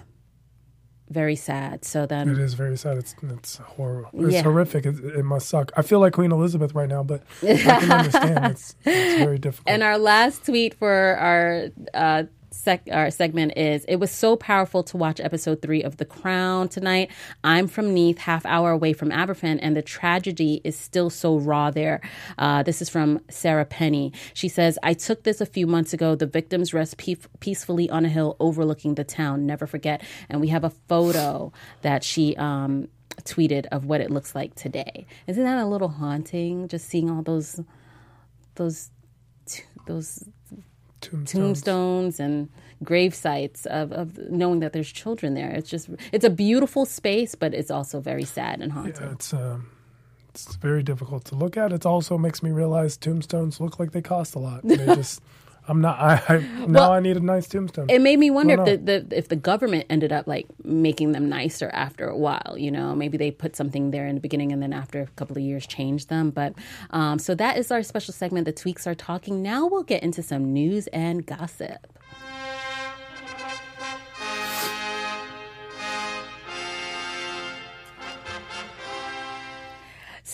very 1.10 1.36
sad. 1.36 1.84
So 1.86 2.06
then, 2.06 2.30
It 2.30 2.38
is 2.38 2.54
very 2.54 2.78
sad. 2.78 2.98
It's 2.98 3.16
it's 3.24 3.58
horrible. 3.58 4.10
It's 4.26 4.34
Yeah. 4.36 4.44
horrific. 4.44 4.86
It, 4.86 4.96
it 5.04 5.24
must 5.24 5.48
suck. 5.50 5.72
I 5.78 5.82
feel 5.82 6.00
like 6.00 6.14
Queen 6.14 6.32
Elizabeth 6.32 6.74
right 6.76 6.90
now, 6.90 7.04
but 7.04 7.24
I 7.44 7.56
can 7.58 7.92
understand. 8.00 8.46
It's, 8.52 8.76
it's 8.86 9.20
very 9.24 9.40
difficult. 9.40 9.74
And 9.74 9.84
our 9.84 9.98
last 9.98 10.46
tweet 10.46 10.74
for 10.74 11.16
our 11.18 11.68
uh, 11.94 12.24
sec- 12.52 12.88
our 12.92 13.10
segment 13.10 13.58
is: 13.58 13.86
It 13.86 13.98
was 13.98 14.12
so 14.12 14.36
powerful 14.36 14.84
to 14.84 14.98
watch 14.98 15.20
episode 15.20 15.62
three 15.62 15.82
of 15.84 15.98
The 15.98 16.06
Crown 16.06 16.70
tonight. 16.70 17.12
I'm 17.44 17.68
from 17.68 17.94
Neath, 17.94 18.20
half 18.20 18.46
hour 18.46 18.72
away 18.72 18.94
from 18.94 19.10
Aberfan, 19.10 19.60
and 19.62 19.76
the 19.76 19.82
tragedy 19.82 20.62
is 20.64 20.78
still 20.78 21.10
so 21.10 21.38
raw 21.38 21.72
there. 21.72 22.02
Uh, 22.38 22.64
this 22.64 22.82
is 22.82 22.90
from 22.90 23.22
Sarah 23.30 23.66
Penny. 23.66 24.14
She 24.34 24.48
says, 24.48 24.78
"I 24.84 24.94
took 24.94 25.24
this 25.24 25.42
a 25.42 25.46
few 25.46 25.68
months 25.68 25.94
ago. 25.94 26.16
The 26.16 26.28
victims 26.28 26.74
rest 26.74 26.98
pe- 26.98 27.16
peacefully 27.40 27.90
on 27.90 28.06
a 28.06 28.10
hill 28.10 28.36
overlooking 28.40 28.96
the 28.96 29.04
town. 29.04 29.46
Never 29.46 29.66
forget." 29.66 30.02
And 30.30 30.42
we 30.42 30.48
have 30.50 30.64
a 30.64 30.70
photo 30.70 31.52
that 31.82 32.04
she. 32.04 32.36
Um, 32.36 32.88
tweeted 33.24 33.68
of 33.72 33.86
what 33.86 34.02
it 34.02 34.10
looks 34.10 34.34
like 34.34 34.56
today 34.56 35.06
isn't 35.28 35.44
that 35.44 35.60
a 35.60 35.66
little 35.66 35.90
haunting 35.90 36.68
just 36.68 36.88
seeing 36.88 37.08
all 37.08 37.22
those 37.22 37.60
those 38.56 38.90
those 39.86 40.24
Tombstones. 41.02 41.32
tombstones 41.32 42.20
and 42.20 42.50
grave 42.84 43.14
sites 43.14 43.66
of, 43.66 43.92
of 43.92 44.18
knowing 44.30 44.60
that 44.60 44.74
there's 44.74 44.92
children 44.92 45.34
there. 45.34 45.50
It's 45.50 45.70
just 45.70 45.90
it's 46.12 46.26
a 46.26 46.30
beautiful 46.30 46.86
space, 46.86 47.36
but 47.36 47.54
it's 47.54 47.72
also 47.72 48.00
very 48.00 48.24
sad 48.24 48.62
and 48.62 48.72
haunted. 48.72 48.98
Yeah, 49.00 49.12
it's 49.12 49.34
um, 49.34 49.68
it's 50.30 50.56
very 50.56 50.84
difficult 50.84 51.26
to 51.26 51.36
look 51.36 51.58
at. 51.58 51.74
It 51.74 51.86
also 51.86 52.18
makes 52.18 52.42
me 52.42 52.52
realize 52.52 52.98
tombstones 52.98 53.60
look 53.60 53.80
like 53.80 53.92
they 53.92 54.02
cost 54.02 54.36
a 54.36 54.40
lot. 54.40 54.62
They 54.64 54.78
just, 54.96 55.22
I'm 55.72 55.80
not. 55.80 55.98
I, 56.00 56.22
I 56.28 56.38
now 56.68 56.82
Well, 56.82 56.92
I 56.92 57.00
need 57.00 57.16
a 57.16 57.22
nice 57.22 57.48
tombstone. 57.48 57.90
It 57.90 58.02
made 58.02 58.20
me 58.20 58.30
wonder 58.30 58.58
Well, 58.58 58.68
if 58.68 58.86
the, 58.86 59.00
the 59.00 59.18
if 59.18 59.30
the 59.30 59.38
government 59.38 59.86
ended 59.90 60.12
up 60.12 60.28
like 60.28 60.46
making 60.66 61.14
them 61.14 61.30
nicer 61.30 61.70
after 61.74 62.10
a 62.10 62.18
while. 62.18 62.56
You 62.58 62.72
know, 62.72 62.94
maybe 62.94 63.18
they 63.18 63.32
put 63.32 63.56
something 63.56 63.92
there 63.92 64.06
in 64.06 64.16
the 64.16 64.22
beginning 64.22 64.52
and 64.52 64.62
then 64.62 64.74
after 64.74 65.02
a 65.02 65.08
couple 65.16 65.38
of 65.38 65.44
years 65.44 65.66
changed 65.66 66.10
them. 66.10 66.30
But 66.30 66.56
um, 66.90 67.20
so 67.20 67.34
that 67.36 67.58
is 67.58 67.72
our 67.72 67.84
special 67.84 68.14
segment. 68.14 68.44
The 68.44 68.52
tweaks 68.52 68.86
are 68.86 68.96
talking. 68.96 69.42
Now 69.42 69.66
we'll 69.66 69.84
get 69.84 70.04
into 70.04 70.22
some 70.22 70.52
news 70.52 70.88
and 70.88 71.26
gossip. 71.26 71.88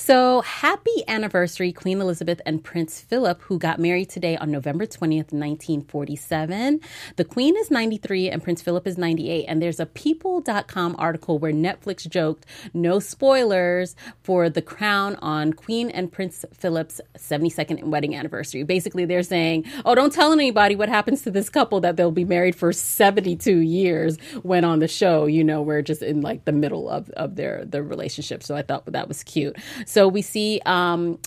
So 0.07 0.39
happy 0.39 1.03
anniversary, 1.09 1.73
Queen 1.73 1.99
Elizabeth 1.99 2.39
and 2.45 2.63
Prince 2.63 3.01
Philip, 3.01 3.41
who 3.41 3.59
got 3.59 3.77
married 3.77 4.09
today 4.09 4.37
on 4.37 4.49
November 4.49 4.85
20th, 4.85 5.33
1947. 5.33 6.79
The 7.17 7.25
Queen 7.25 7.57
is 7.57 7.69
93 7.69 8.29
and 8.29 8.41
Prince 8.41 8.61
Philip 8.61 8.87
is 8.87 8.97
98. 8.97 9.43
And 9.49 9.61
there's 9.61 9.81
a 9.81 9.85
People.com 9.85 10.95
article 10.97 11.39
where 11.39 11.51
Netflix 11.51 12.07
joked, 12.07 12.45
no 12.73 12.99
spoilers 12.99 13.97
for 14.23 14.49
The 14.49 14.61
Crown 14.61 15.17
on 15.17 15.51
Queen 15.51 15.89
and 15.89 16.09
Prince 16.09 16.45
Philip's 16.53 17.01
72nd 17.17 17.83
wedding 17.83 18.15
anniversary. 18.15 18.63
Basically, 18.63 19.03
they're 19.03 19.23
saying, 19.23 19.65
oh, 19.83 19.93
don't 19.93 20.13
tell 20.13 20.31
anybody 20.31 20.77
what 20.77 20.87
happens 20.87 21.23
to 21.23 21.31
this 21.31 21.49
couple 21.49 21.81
that 21.81 21.97
they'll 21.97 22.11
be 22.11 22.23
married 22.23 22.55
for 22.55 22.71
72 22.71 23.57
years 23.57 24.17
when 24.43 24.63
on 24.63 24.79
the 24.79 24.87
show, 24.87 25.25
you 25.25 25.43
know, 25.43 25.61
we're 25.61 25.81
just 25.81 26.01
in 26.01 26.21
like 26.21 26.45
the 26.45 26.53
middle 26.53 26.87
of, 26.87 27.09
of 27.09 27.35
their, 27.35 27.65
their 27.65 27.83
relationship. 27.83 28.41
So 28.41 28.55
I 28.55 28.61
thought 28.61 28.85
that 28.85 29.09
was 29.09 29.21
cute. 29.23 29.57
So 29.85 29.96
we 30.05 30.21
see 30.21 30.59
um, 30.65 31.17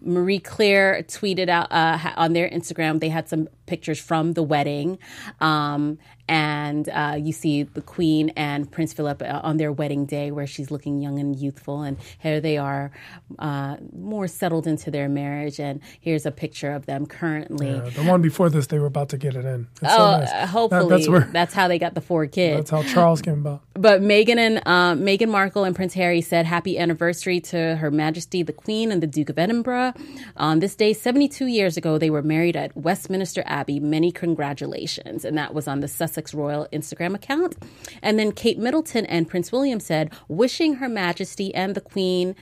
Marie 0.00 0.38
Claire 0.38 1.02
tweeted 1.02 1.48
out 1.48 1.70
uh, 1.70 2.12
on 2.16 2.32
their 2.32 2.48
Instagram. 2.48 3.00
They 3.00 3.08
had 3.08 3.28
some 3.28 3.48
pictures 3.66 3.98
from 3.98 4.32
the 4.32 4.42
wedding, 4.42 4.98
um, 5.40 5.98
and 6.28 6.88
uh, 6.88 7.16
you 7.18 7.32
see 7.32 7.62
the 7.64 7.80
Queen 7.82 8.30
and 8.36 8.70
Prince 8.70 8.92
Philip 8.92 9.22
uh, 9.22 9.40
on 9.42 9.56
their 9.56 9.72
wedding 9.72 10.06
day, 10.06 10.30
where 10.30 10.46
she's 10.46 10.70
looking 10.70 11.00
young 11.00 11.18
and 11.18 11.36
youthful, 11.36 11.82
and 11.82 11.96
here 12.18 12.40
they 12.40 12.58
are, 12.58 12.90
uh, 13.38 13.76
more 13.96 14.26
settled 14.28 14.66
into 14.66 14.90
their 14.90 15.08
marriage. 15.08 15.60
And 15.60 15.80
here's 16.00 16.26
a 16.26 16.30
picture 16.30 16.72
of 16.72 16.86
them 16.86 17.06
currently. 17.06 17.68
Yeah, 17.70 17.90
the 17.90 18.04
one 18.04 18.22
before 18.22 18.50
this, 18.50 18.66
they 18.68 18.78
were 18.78 18.86
about 18.86 19.10
to 19.10 19.18
get 19.18 19.36
it 19.36 19.44
in. 19.44 19.68
It's 19.82 19.92
Oh, 19.92 19.96
so 19.96 20.02
uh, 20.02 20.18
nice. 20.18 20.30
That- 20.30 20.48
hopefully 20.48 20.88
that's 20.88 21.08
where. 21.08 21.20
that's 21.32 21.54
how 21.54 21.68
they 21.68 21.78
got 21.78 21.94
the 21.94 22.00
four 22.00 22.26
kids. 22.38 22.70
That's 22.70 22.70
how 22.70 22.92
Charles 22.94 23.22
came 23.22 23.40
about. 23.46 23.62
But 23.76 24.00
Meghan 24.00 24.38
and 24.38 24.56
uh, 24.64 24.94
Meghan 24.94 25.28
Markle 25.28 25.64
and 25.64 25.76
Prince 25.76 25.92
Harry 25.92 26.22
said 26.22 26.46
happy 26.46 26.78
anniversary 26.78 27.40
to 27.40 27.76
Her 27.76 27.90
Majesty 27.90 28.42
the 28.42 28.54
Queen 28.54 28.90
and 28.90 29.02
the 29.02 29.06
Duke 29.06 29.28
of 29.28 29.38
Edinburgh. 29.38 29.92
On 30.38 30.60
this 30.60 30.74
day, 30.74 30.94
72 30.94 31.44
years 31.44 31.76
ago, 31.76 31.98
they 31.98 32.08
were 32.08 32.22
married 32.22 32.56
at 32.56 32.74
Westminster 32.74 33.42
Abbey. 33.44 33.78
Many 33.78 34.10
congratulations. 34.10 35.26
And 35.26 35.36
that 35.36 35.52
was 35.52 35.68
on 35.68 35.80
the 35.80 35.88
Sussex 35.88 36.15
Royal 36.34 36.66
Instagram 36.72 37.14
account. 37.14 37.56
And 38.02 38.18
then 38.18 38.32
Kate 38.32 38.58
Middleton 38.58 39.06
and 39.06 39.28
Prince 39.28 39.52
William 39.52 39.80
said, 39.80 40.12
wishing 40.28 40.74
Her 40.74 40.88
Majesty 40.88 41.54
and 41.54 41.74
the 41.74 41.80
Queen 41.80 42.34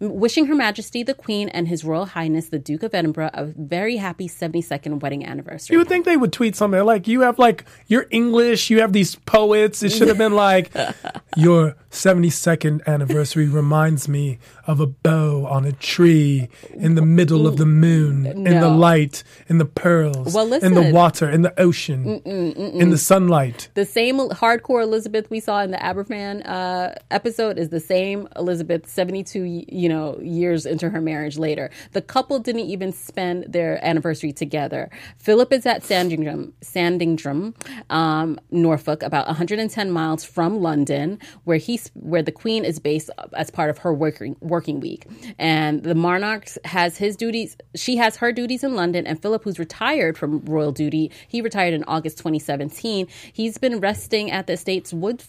wishing 0.00 0.46
Her 0.46 0.54
Majesty 0.54 1.02
the 1.02 1.14
Queen 1.14 1.48
and 1.50 1.68
His 1.68 1.84
Royal 1.84 2.06
Highness 2.06 2.48
the 2.48 2.58
Duke 2.58 2.82
of 2.82 2.94
Edinburgh 2.94 3.30
a 3.34 3.44
very 3.44 3.96
happy 3.96 4.28
72nd 4.28 5.00
wedding 5.00 5.24
anniversary. 5.24 5.74
You 5.74 5.78
would 5.78 5.88
think 5.88 6.04
they 6.06 6.16
would 6.16 6.32
tweet 6.32 6.56
something 6.56 6.82
like, 6.84 7.06
"You 7.06 7.20
have 7.20 7.38
like 7.38 7.64
you're 7.86 8.06
English. 8.10 8.70
You 8.70 8.80
have 8.80 8.92
these 8.92 9.14
poets." 9.14 9.82
It 9.82 9.90
should 9.90 10.08
have 10.08 10.18
been 10.18 10.34
like, 10.34 10.72
"Your 11.36 11.76
72nd 11.90 12.86
anniversary 12.86 13.48
reminds 13.48 14.08
me 14.08 14.38
of 14.66 14.80
a 14.80 14.86
bow 14.86 15.46
on 15.46 15.64
a 15.64 15.72
tree 15.72 16.48
in 16.74 16.94
the 16.94 17.02
middle 17.02 17.46
of 17.46 17.56
the 17.56 17.66
moon, 17.66 18.26
in 18.26 18.44
the 18.44 18.68
light, 18.68 19.22
in 19.48 19.58
the 19.58 19.64
pearls, 19.64 20.34
Well, 20.34 20.52
in 20.52 20.74
the 20.74 20.92
water, 20.92 21.28
in 21.28 21.42
the 21.42 21.58
ocean, 21.60 22.20
in 22.24 22.90
the 22.90 22.98
sunlight." 22.98 23.68
the 23.74 23.84
same 23.84 24.18
hardcore 24.30 24.82
Elizabeth 24.82 25.28
we 25.30 25.40
saw 25.40 25.60
in 25.62 25.70
the 25.70 25.76
Aberfan 25.76 26.46
uh, 26.48 26.94
episode 27.10 27.58
is 27.58 27.68
the 27.68 27.80
same 27.80 28.28
Elizabeth 28.36 28.88
72 28.88 29.42
you 29.68 29.89
know, 29.90 30.18
years 30.20 30.64
into 30.64 30.88
her 30.88 31.00
marriage 31.00 31.36
later. 31.36 31.70
The 31.92 32.00
couple 32.00 32.38
didn't 32.38 32.62
even 32.62 32.92
spend 32.92 33.52
their 33.52 33.84
anniversary 33.84 34.32
together. 34.32 34.90
Philip 35.18 35.52
is 35.52 35.66
at 35.66 35.82
Sandringham, 35.82 36.54
Sandringham, 36.62 37.54
um, 37.90 38.38
Norfolk, 38.50 39.02
about 39.02 39.26
110 39.26 39.90
miles 39.90 40.24
from 40.24 40.60
London, 40.60 41.18
where 41.44 41.58
he's 41.58 41.90
where 41.94 42.22
the 42.22 42.32
Queen 42.32 42.64
is 42.64 42.78
based 42.78 43.10
as 43.34 43.50
part 43.50 43.70
of 43.70 43.78
her 43.78 43.92
working 43.92 44.36
working 44.40 44.80
week. 44.80 45.06
And 45.38 45.82
the 45.82 45.94
monarch 45.94 46.48
has 46.64 46.96
his 46.96 47.16
duties. 47.16 47.56
She 47.74 47.96
has 47.96 48.16
her 48.16 48.32
duties 48.32 48.64
in 48.64 48.74
London, 48.74 49.06
and 49.06 49.20
Philip, 49.20 49.44
who's 49.44 49.58
retired 49.58 50.16
from 50.16 50.44
royal 50.44 50.72
duty, 50.72 51.10
he 51.28 51.40
retired 51.40 51.74
in 51.74 51.84
August 51.84 52.18
2017. 52.18 53.08
He's 53.32 53.58
been 53.58 53.80
resting 53.80 54.30
at 54.30 54.46
the 54.46 54.54
estate's 54.54 54.92
wood 54.92 55.22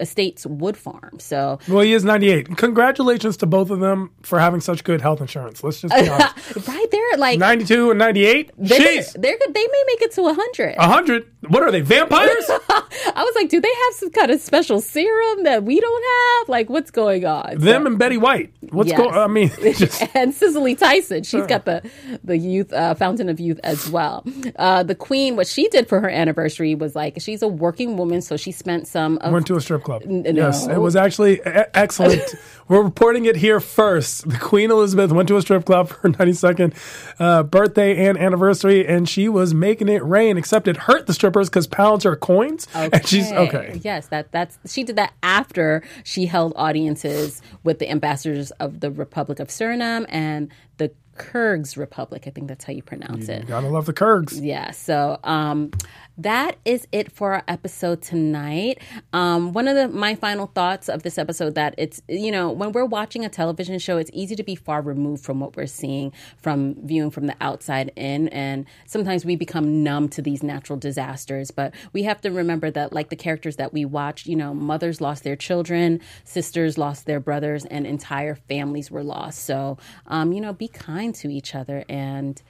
estate's 0.00 0.46
wood 0.46 0.76
farm. 0.76 1.18
So, 1.18 1.58
well, 1.68 1.80
he 1.80 1.92
is 1.92 2.04
98. 2.04 2.56
Congratulations 2.56 3.36
to 3.38 3.46
both 3.46 3.70
of 3.70 3.80
them 3.80 4.01
for 4.22 4.38
having 4.38 4.60
such 4.60 4.84
good 4.84 5.00
health 5.00 5.20
insurance. 5.20 5.62
Let's 5.62 5.80
just 5.80 5.94
be 5.94 6.08
honest. 6.08 6.68
right 6.68 6.90
there, 6.90 7.16
like 7.18 7.38
92 7.38 7.90
and 7.90 7.98
98. 7.98 8.50
They're, 8.56 8.78
Jeez. 8.78 9.12
they're 9.20 9.38
good. 9.38 9.54
They 9.54 9.66
may 9.66 9.84
make 9.86 10.02
it 10.02 10.12
to 10.12 10.22
100. 10.22 10.76
100. 10.76 11.26
What 11.48 11.62
are 11.62 11.72
they? 11.72 11.80
Vampires? 11.80 12.44
I 12.48 13.24
was 13.24 13.34
like, 13.34 13.48
do 13.48 13.60
they 13.60 13.68
have 13.68 13.94
some 13.94 14.10
kind 14.10 14.30
of 14.30 14.40
special 14.40 14.80
serum 14.80 15.44
that 15.44 15.64
we 15.64 15.80
don't 15.80 16.04
have? 16.40 16.48
Like, 16.48 16.70
what's 16.70 16.90
going 16.90 17.24
on? 17.24 17.58
Them 17.58 17.82
so, 17.82 17.86
and 17.88 17.98
Betty 17.98 18.16
White. 18.16 18.52
What's 18.70 18.90
yes. 18.90 18.98
going? 18.98 19.14
I 19.14 19.26
mean, 19.26 19.48
just 19.76 20.02
and 20.14 20.32
Cicely 20.32 20.76
Tyson. 20.76 21.24
She's 21.24 21.46
got 21.46 21.64
the 21.64 21.82
the 22.22 22.36
youth 22.36 22.72
uh, 22.72 22.94
fountain 22.94 23.28
of 23.28 23.40
youth 23.40 23.58
as 23.64 23.90
well. 23.90 24.24
Uh, 24.56 24.82
the 24.82 24.94
Queen, 24.94 25.36
what 25.36 25.46
she 25.46 25.68
did 25.68 25.88
for 25.88 26.00
her 26.00 26.08
anniversary 26.08 26.74
was 26.74 26.94
like 26.94 27.20
she's 27.20 27.42
a 27.42 27.48
working 27.48 27.96
woman, 27.96 28.22
so 28.22 28.36
she 28.36 28.52
spent 28.52 28.86
some. 28.86 29.18
Of, 29.18 29.32
Went 29.32 29.46
to 29.48 29.56
a 29.56 29.60
strip 29.60 29.82
club. 29.82 30.02
N- 30.04 30.24
yes, 30.36 30.66
it 30.66 30.78
was 30.78 30.96
actually 30.96 31.34
e- 31.40 31.42
excellent. 31.74 32.34
We're 32.68 32.82
reporting 32.82 33.26
it 33.26 33.36
here 33.36 33.60
first. 33.60 33.91
The 34.00 34.38
Queen 34.38 34.70
Elizabeth 34.70 35.12
went 35.12 35.28
to 35.28 35.36
a 35.36 35.42
strip 35.42 35.64
club 35.64 35.88
for 35.88 35.94
her 36.00 36.08
92nd 36.08 36.74
uh, 37.18 37.42
birthday 37.42 38.06
and 38.06 38.18
anniversary, 38.18 38.86
and 38.86 39.08
she 39.08 39.28
was 39.28 39.54
making 39.54 39.88
it 39.88 40.02
rain. 40.04 40.36
Except 40.36 40.68
it 40.68 40.76
hurt 40.76 41.06
the 41.06 41.14
strippers 41.14 41.48
because 41.48 41.66
pounds 41.66 42.06
are 42.06 42.16
coins. 42.16 42.66
Okay. 42.74 42.90
And 42.92 43.06
she's 43.06 43.30
okay. 43.32 43.80
Yes, 43.82 44.08
that 44.08 44.32
that's 44.32 44.58
she 44.66 44.84
did 44.84 44.96
that 44.96 45.12
after 45.22 45.82
she 46.04 46.26
held 46.26 46.52
audiences 46.56 47.42
with 47.64 47.78
the 47.78 47.90
ambassadors 47.90 48.50
of 48.52 48.80
the 48.80 48.90
Republic 48.90 49.40
of 49.40 49.48
Suriname 49.48 50.06
and 50.08 50.50
the 50.78 50.92
Kyrgyz 51.16 51.76
Republic. 51.76 52.24
I 52.26 52.30
think 52.30 52.48
that's 52.48 52.64
how 52.64 52.72
you 52.72 52.82
pronounce 52.82 53.28
you 53.28 53.34
it. 53.34 53.46
Gotta 53.46 53.68
love 53.68 53.86
the 53.86 53.92
Kyrgyz. 53.92 54.42
Yeah. 54.42 54.70
So 54.70 55.18
um, 55.24 55.70
that 56.18 56.58
is 56.64 56.86
it 56.92 57.10
for 57.10 57.32
our 57.34 57.42
episode 57.48 58.02
tonight. 58.02 58.78
Um, 59.12 59.52
one 59.52 59.66
of 59.66 59.76
the 59.76 59.88
my 59.88 60.14
final 60.14 60.46
thoughts 60.46 60.88
of 60.88 61.02
this 61.02 61.16
episode 61.16 61.54
that 61.54 61.74
it's 61.78 62.02
you 62.08 62.30
know 62.30 62.50
when 62.50 62.72
we're 62.72 62.84
watching 62.84 63.24
a 63.24 63.28
television 63.28 63.78
show, 63.78 63.96
it's 63.96 64.10
easy 64.12 64.36
to 64.36 64.42
be 64.42 64.54
far 64.54 64.82
removed 64.82 65.24
from 65.24 65.40
what 65.40 65.56
we're 65.56 65.66
seeing 65.66 66.12
from 66.36 66.74
viewing 66.86 67.10
from 67.10 67.26
the 67.26 67.36
outside 67.40 67.92
in, 67.96 68.28
and 68.28 68.66
sometimes 68.86 69.24
we 69.24 69.36
become 69.36 69.82
numb 69.82 70.08
to 70.10 70.20
these 70.20 70.42
natural 70.42 70.78
disasters. 70.78 71.50
But 71.50 71.74
we 71.92 72.02
have 72.02 72.20
to 72.22 72.30
remember 72.30 72.70
that, 72.70 72.92
like 72.92 73.08
the 73.08 73.16
characters 73.16 73.56
that 73.56 73.72
we 73.72 73.84
watch, 73.84 74.26
you 74.26 74.36
know, 74.36 74.52
mothers 74.52 75.00
lost 75.00 75.24
their 75.24 75.36
children, 75.36 76.00
sisters 76.24 76.76
lost 76.76 77.06
their 77.06 77.20
brothers, 77.20 77.64
and 77.64 77.86
entire 77.86 78.34
families 78.34 78.90
were 78.90 79.02
lost. 79.02 79.44
So 79.44 79.78
um, 80.06 80.32
you 80.32 80.40
know, 80.40 80.52
be 80.52 80.68
kind 80.68 81.14
to 81.16 81.32
each 81.32 81.54
other 81.54 81.84
and 81.88 82.40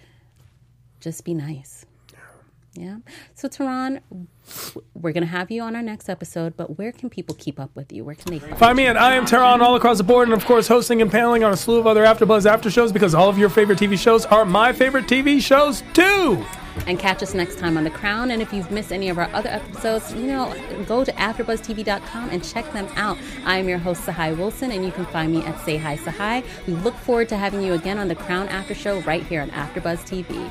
just 1.01 1.25
be 1.25 1.35
nice. 1.35 1.87
Yeah. 2.75 2.99
So, 3.35 3.49
Tehran, 3.49 4.01
we're 4.95 5.13
going 5.13 5.25
to 5.25 5.31
have 5.31 5.51
you 5.51 5.63
on 5.63 5.77
our 5.77 5.83
next 5.83 6.09
episode, 6.09 6.57
but 6.57 6.79
where 6.79 6.91
can 6.91 7.11
people 7.11 7.35
keep 7.35 7.61
up 7.61 7.71
with 7.75 7.93
you? 7.93 8.03
Where 8.03 8.15
can 8.15 8.33
they 8.33 8.39
find, 8.39 8.59
find 8.59 8.77
me 8.77 8.87
at 8.87 8.97
I 8.97 9.15
am 9.15 9.27
Tehran 9.27 9.61
all 9.61 9.77
across 9.77 9.99
the 9.99 10.05
board, 10.05 10.29
and 10.29 10.35
of 10.35 10.47
course, 10.47 10.69
hosting 10.69 11.03
and 11.03 11.11
paneling 11.11 11.45
on 11.45 11.53
a 11.53 11.57
slew 11.57 11.79
of 11.79 11.87
other 11.87 12.05
AfterBuzz 12.05 12.47
after 12.47 12.71
shows 12.71 12.91
because 12.91 13.15
all 13.15 13.29
of 13.29 13.37
your 13.37 13.51
favorite 13.51 13.79
TV 13.79 13.99
shows 13.99 14.25
are 14.25 14.47
my 14.47 14.73
favorite 14.73 15.05
TV 15.05 15.41
shows 15.41 15.83
too. 15.93 16.43
And 16.87 16.99
catch 16.99 17.23
us 17.23 17.35
next 17.35 17.59
time 17.59 17.77
on 17.77 17.85
The 17.85 17.91
Crown. 17.91 18.31
And 18.31 18.41
if 18.41 18.51
you've 18.55 18.71
missed 18.71 18.93
any 18.93 19.11
of 19.11 19.19
our 19.19 19.29
other 19.35 19.51
episodes, 19.51 20.15
you 20.15 20.23
know, 20.23 20.55
go 20.87 21.05
to 21.05 21.13
AfterBuzzTV.com 21.13 22.31
and 22.31 22.43
check 22.43 22.73
them 22.73 22.89
out. 22.97 23.19
I 23.45 23.59
am 23.59 23.69
your 23.69 23.77
host, 23.77 24.05
Tsahai 24.05 24.33
Wilson, 24.33 24.71
and 24.71 24.83
you 24.83 24.91
can 24.93 25.05
find 25.07 25.31
me 25.31 25.45
at 25.45 25.61
Say 25.67 25.77
Hi 25.77 25.97
Tsahai. 25.97 26.43
We 26.67 26.73
look 26.73 26.95
forward 26.95 27.29
to 27.29 27.37
having 27.37 27.61
you 27.61 27.75
again 27.75 27.99
on 27.99 28.09
The 28.09 28.15
Crown 28.15 28.49
After 28.49 28.75
Show 28.75 29.01
right 29.01 29.23
here 29.23 29.43
on 29.43 29.51
AfterBuzz 29.51 30.25
TV. 30.25 30.51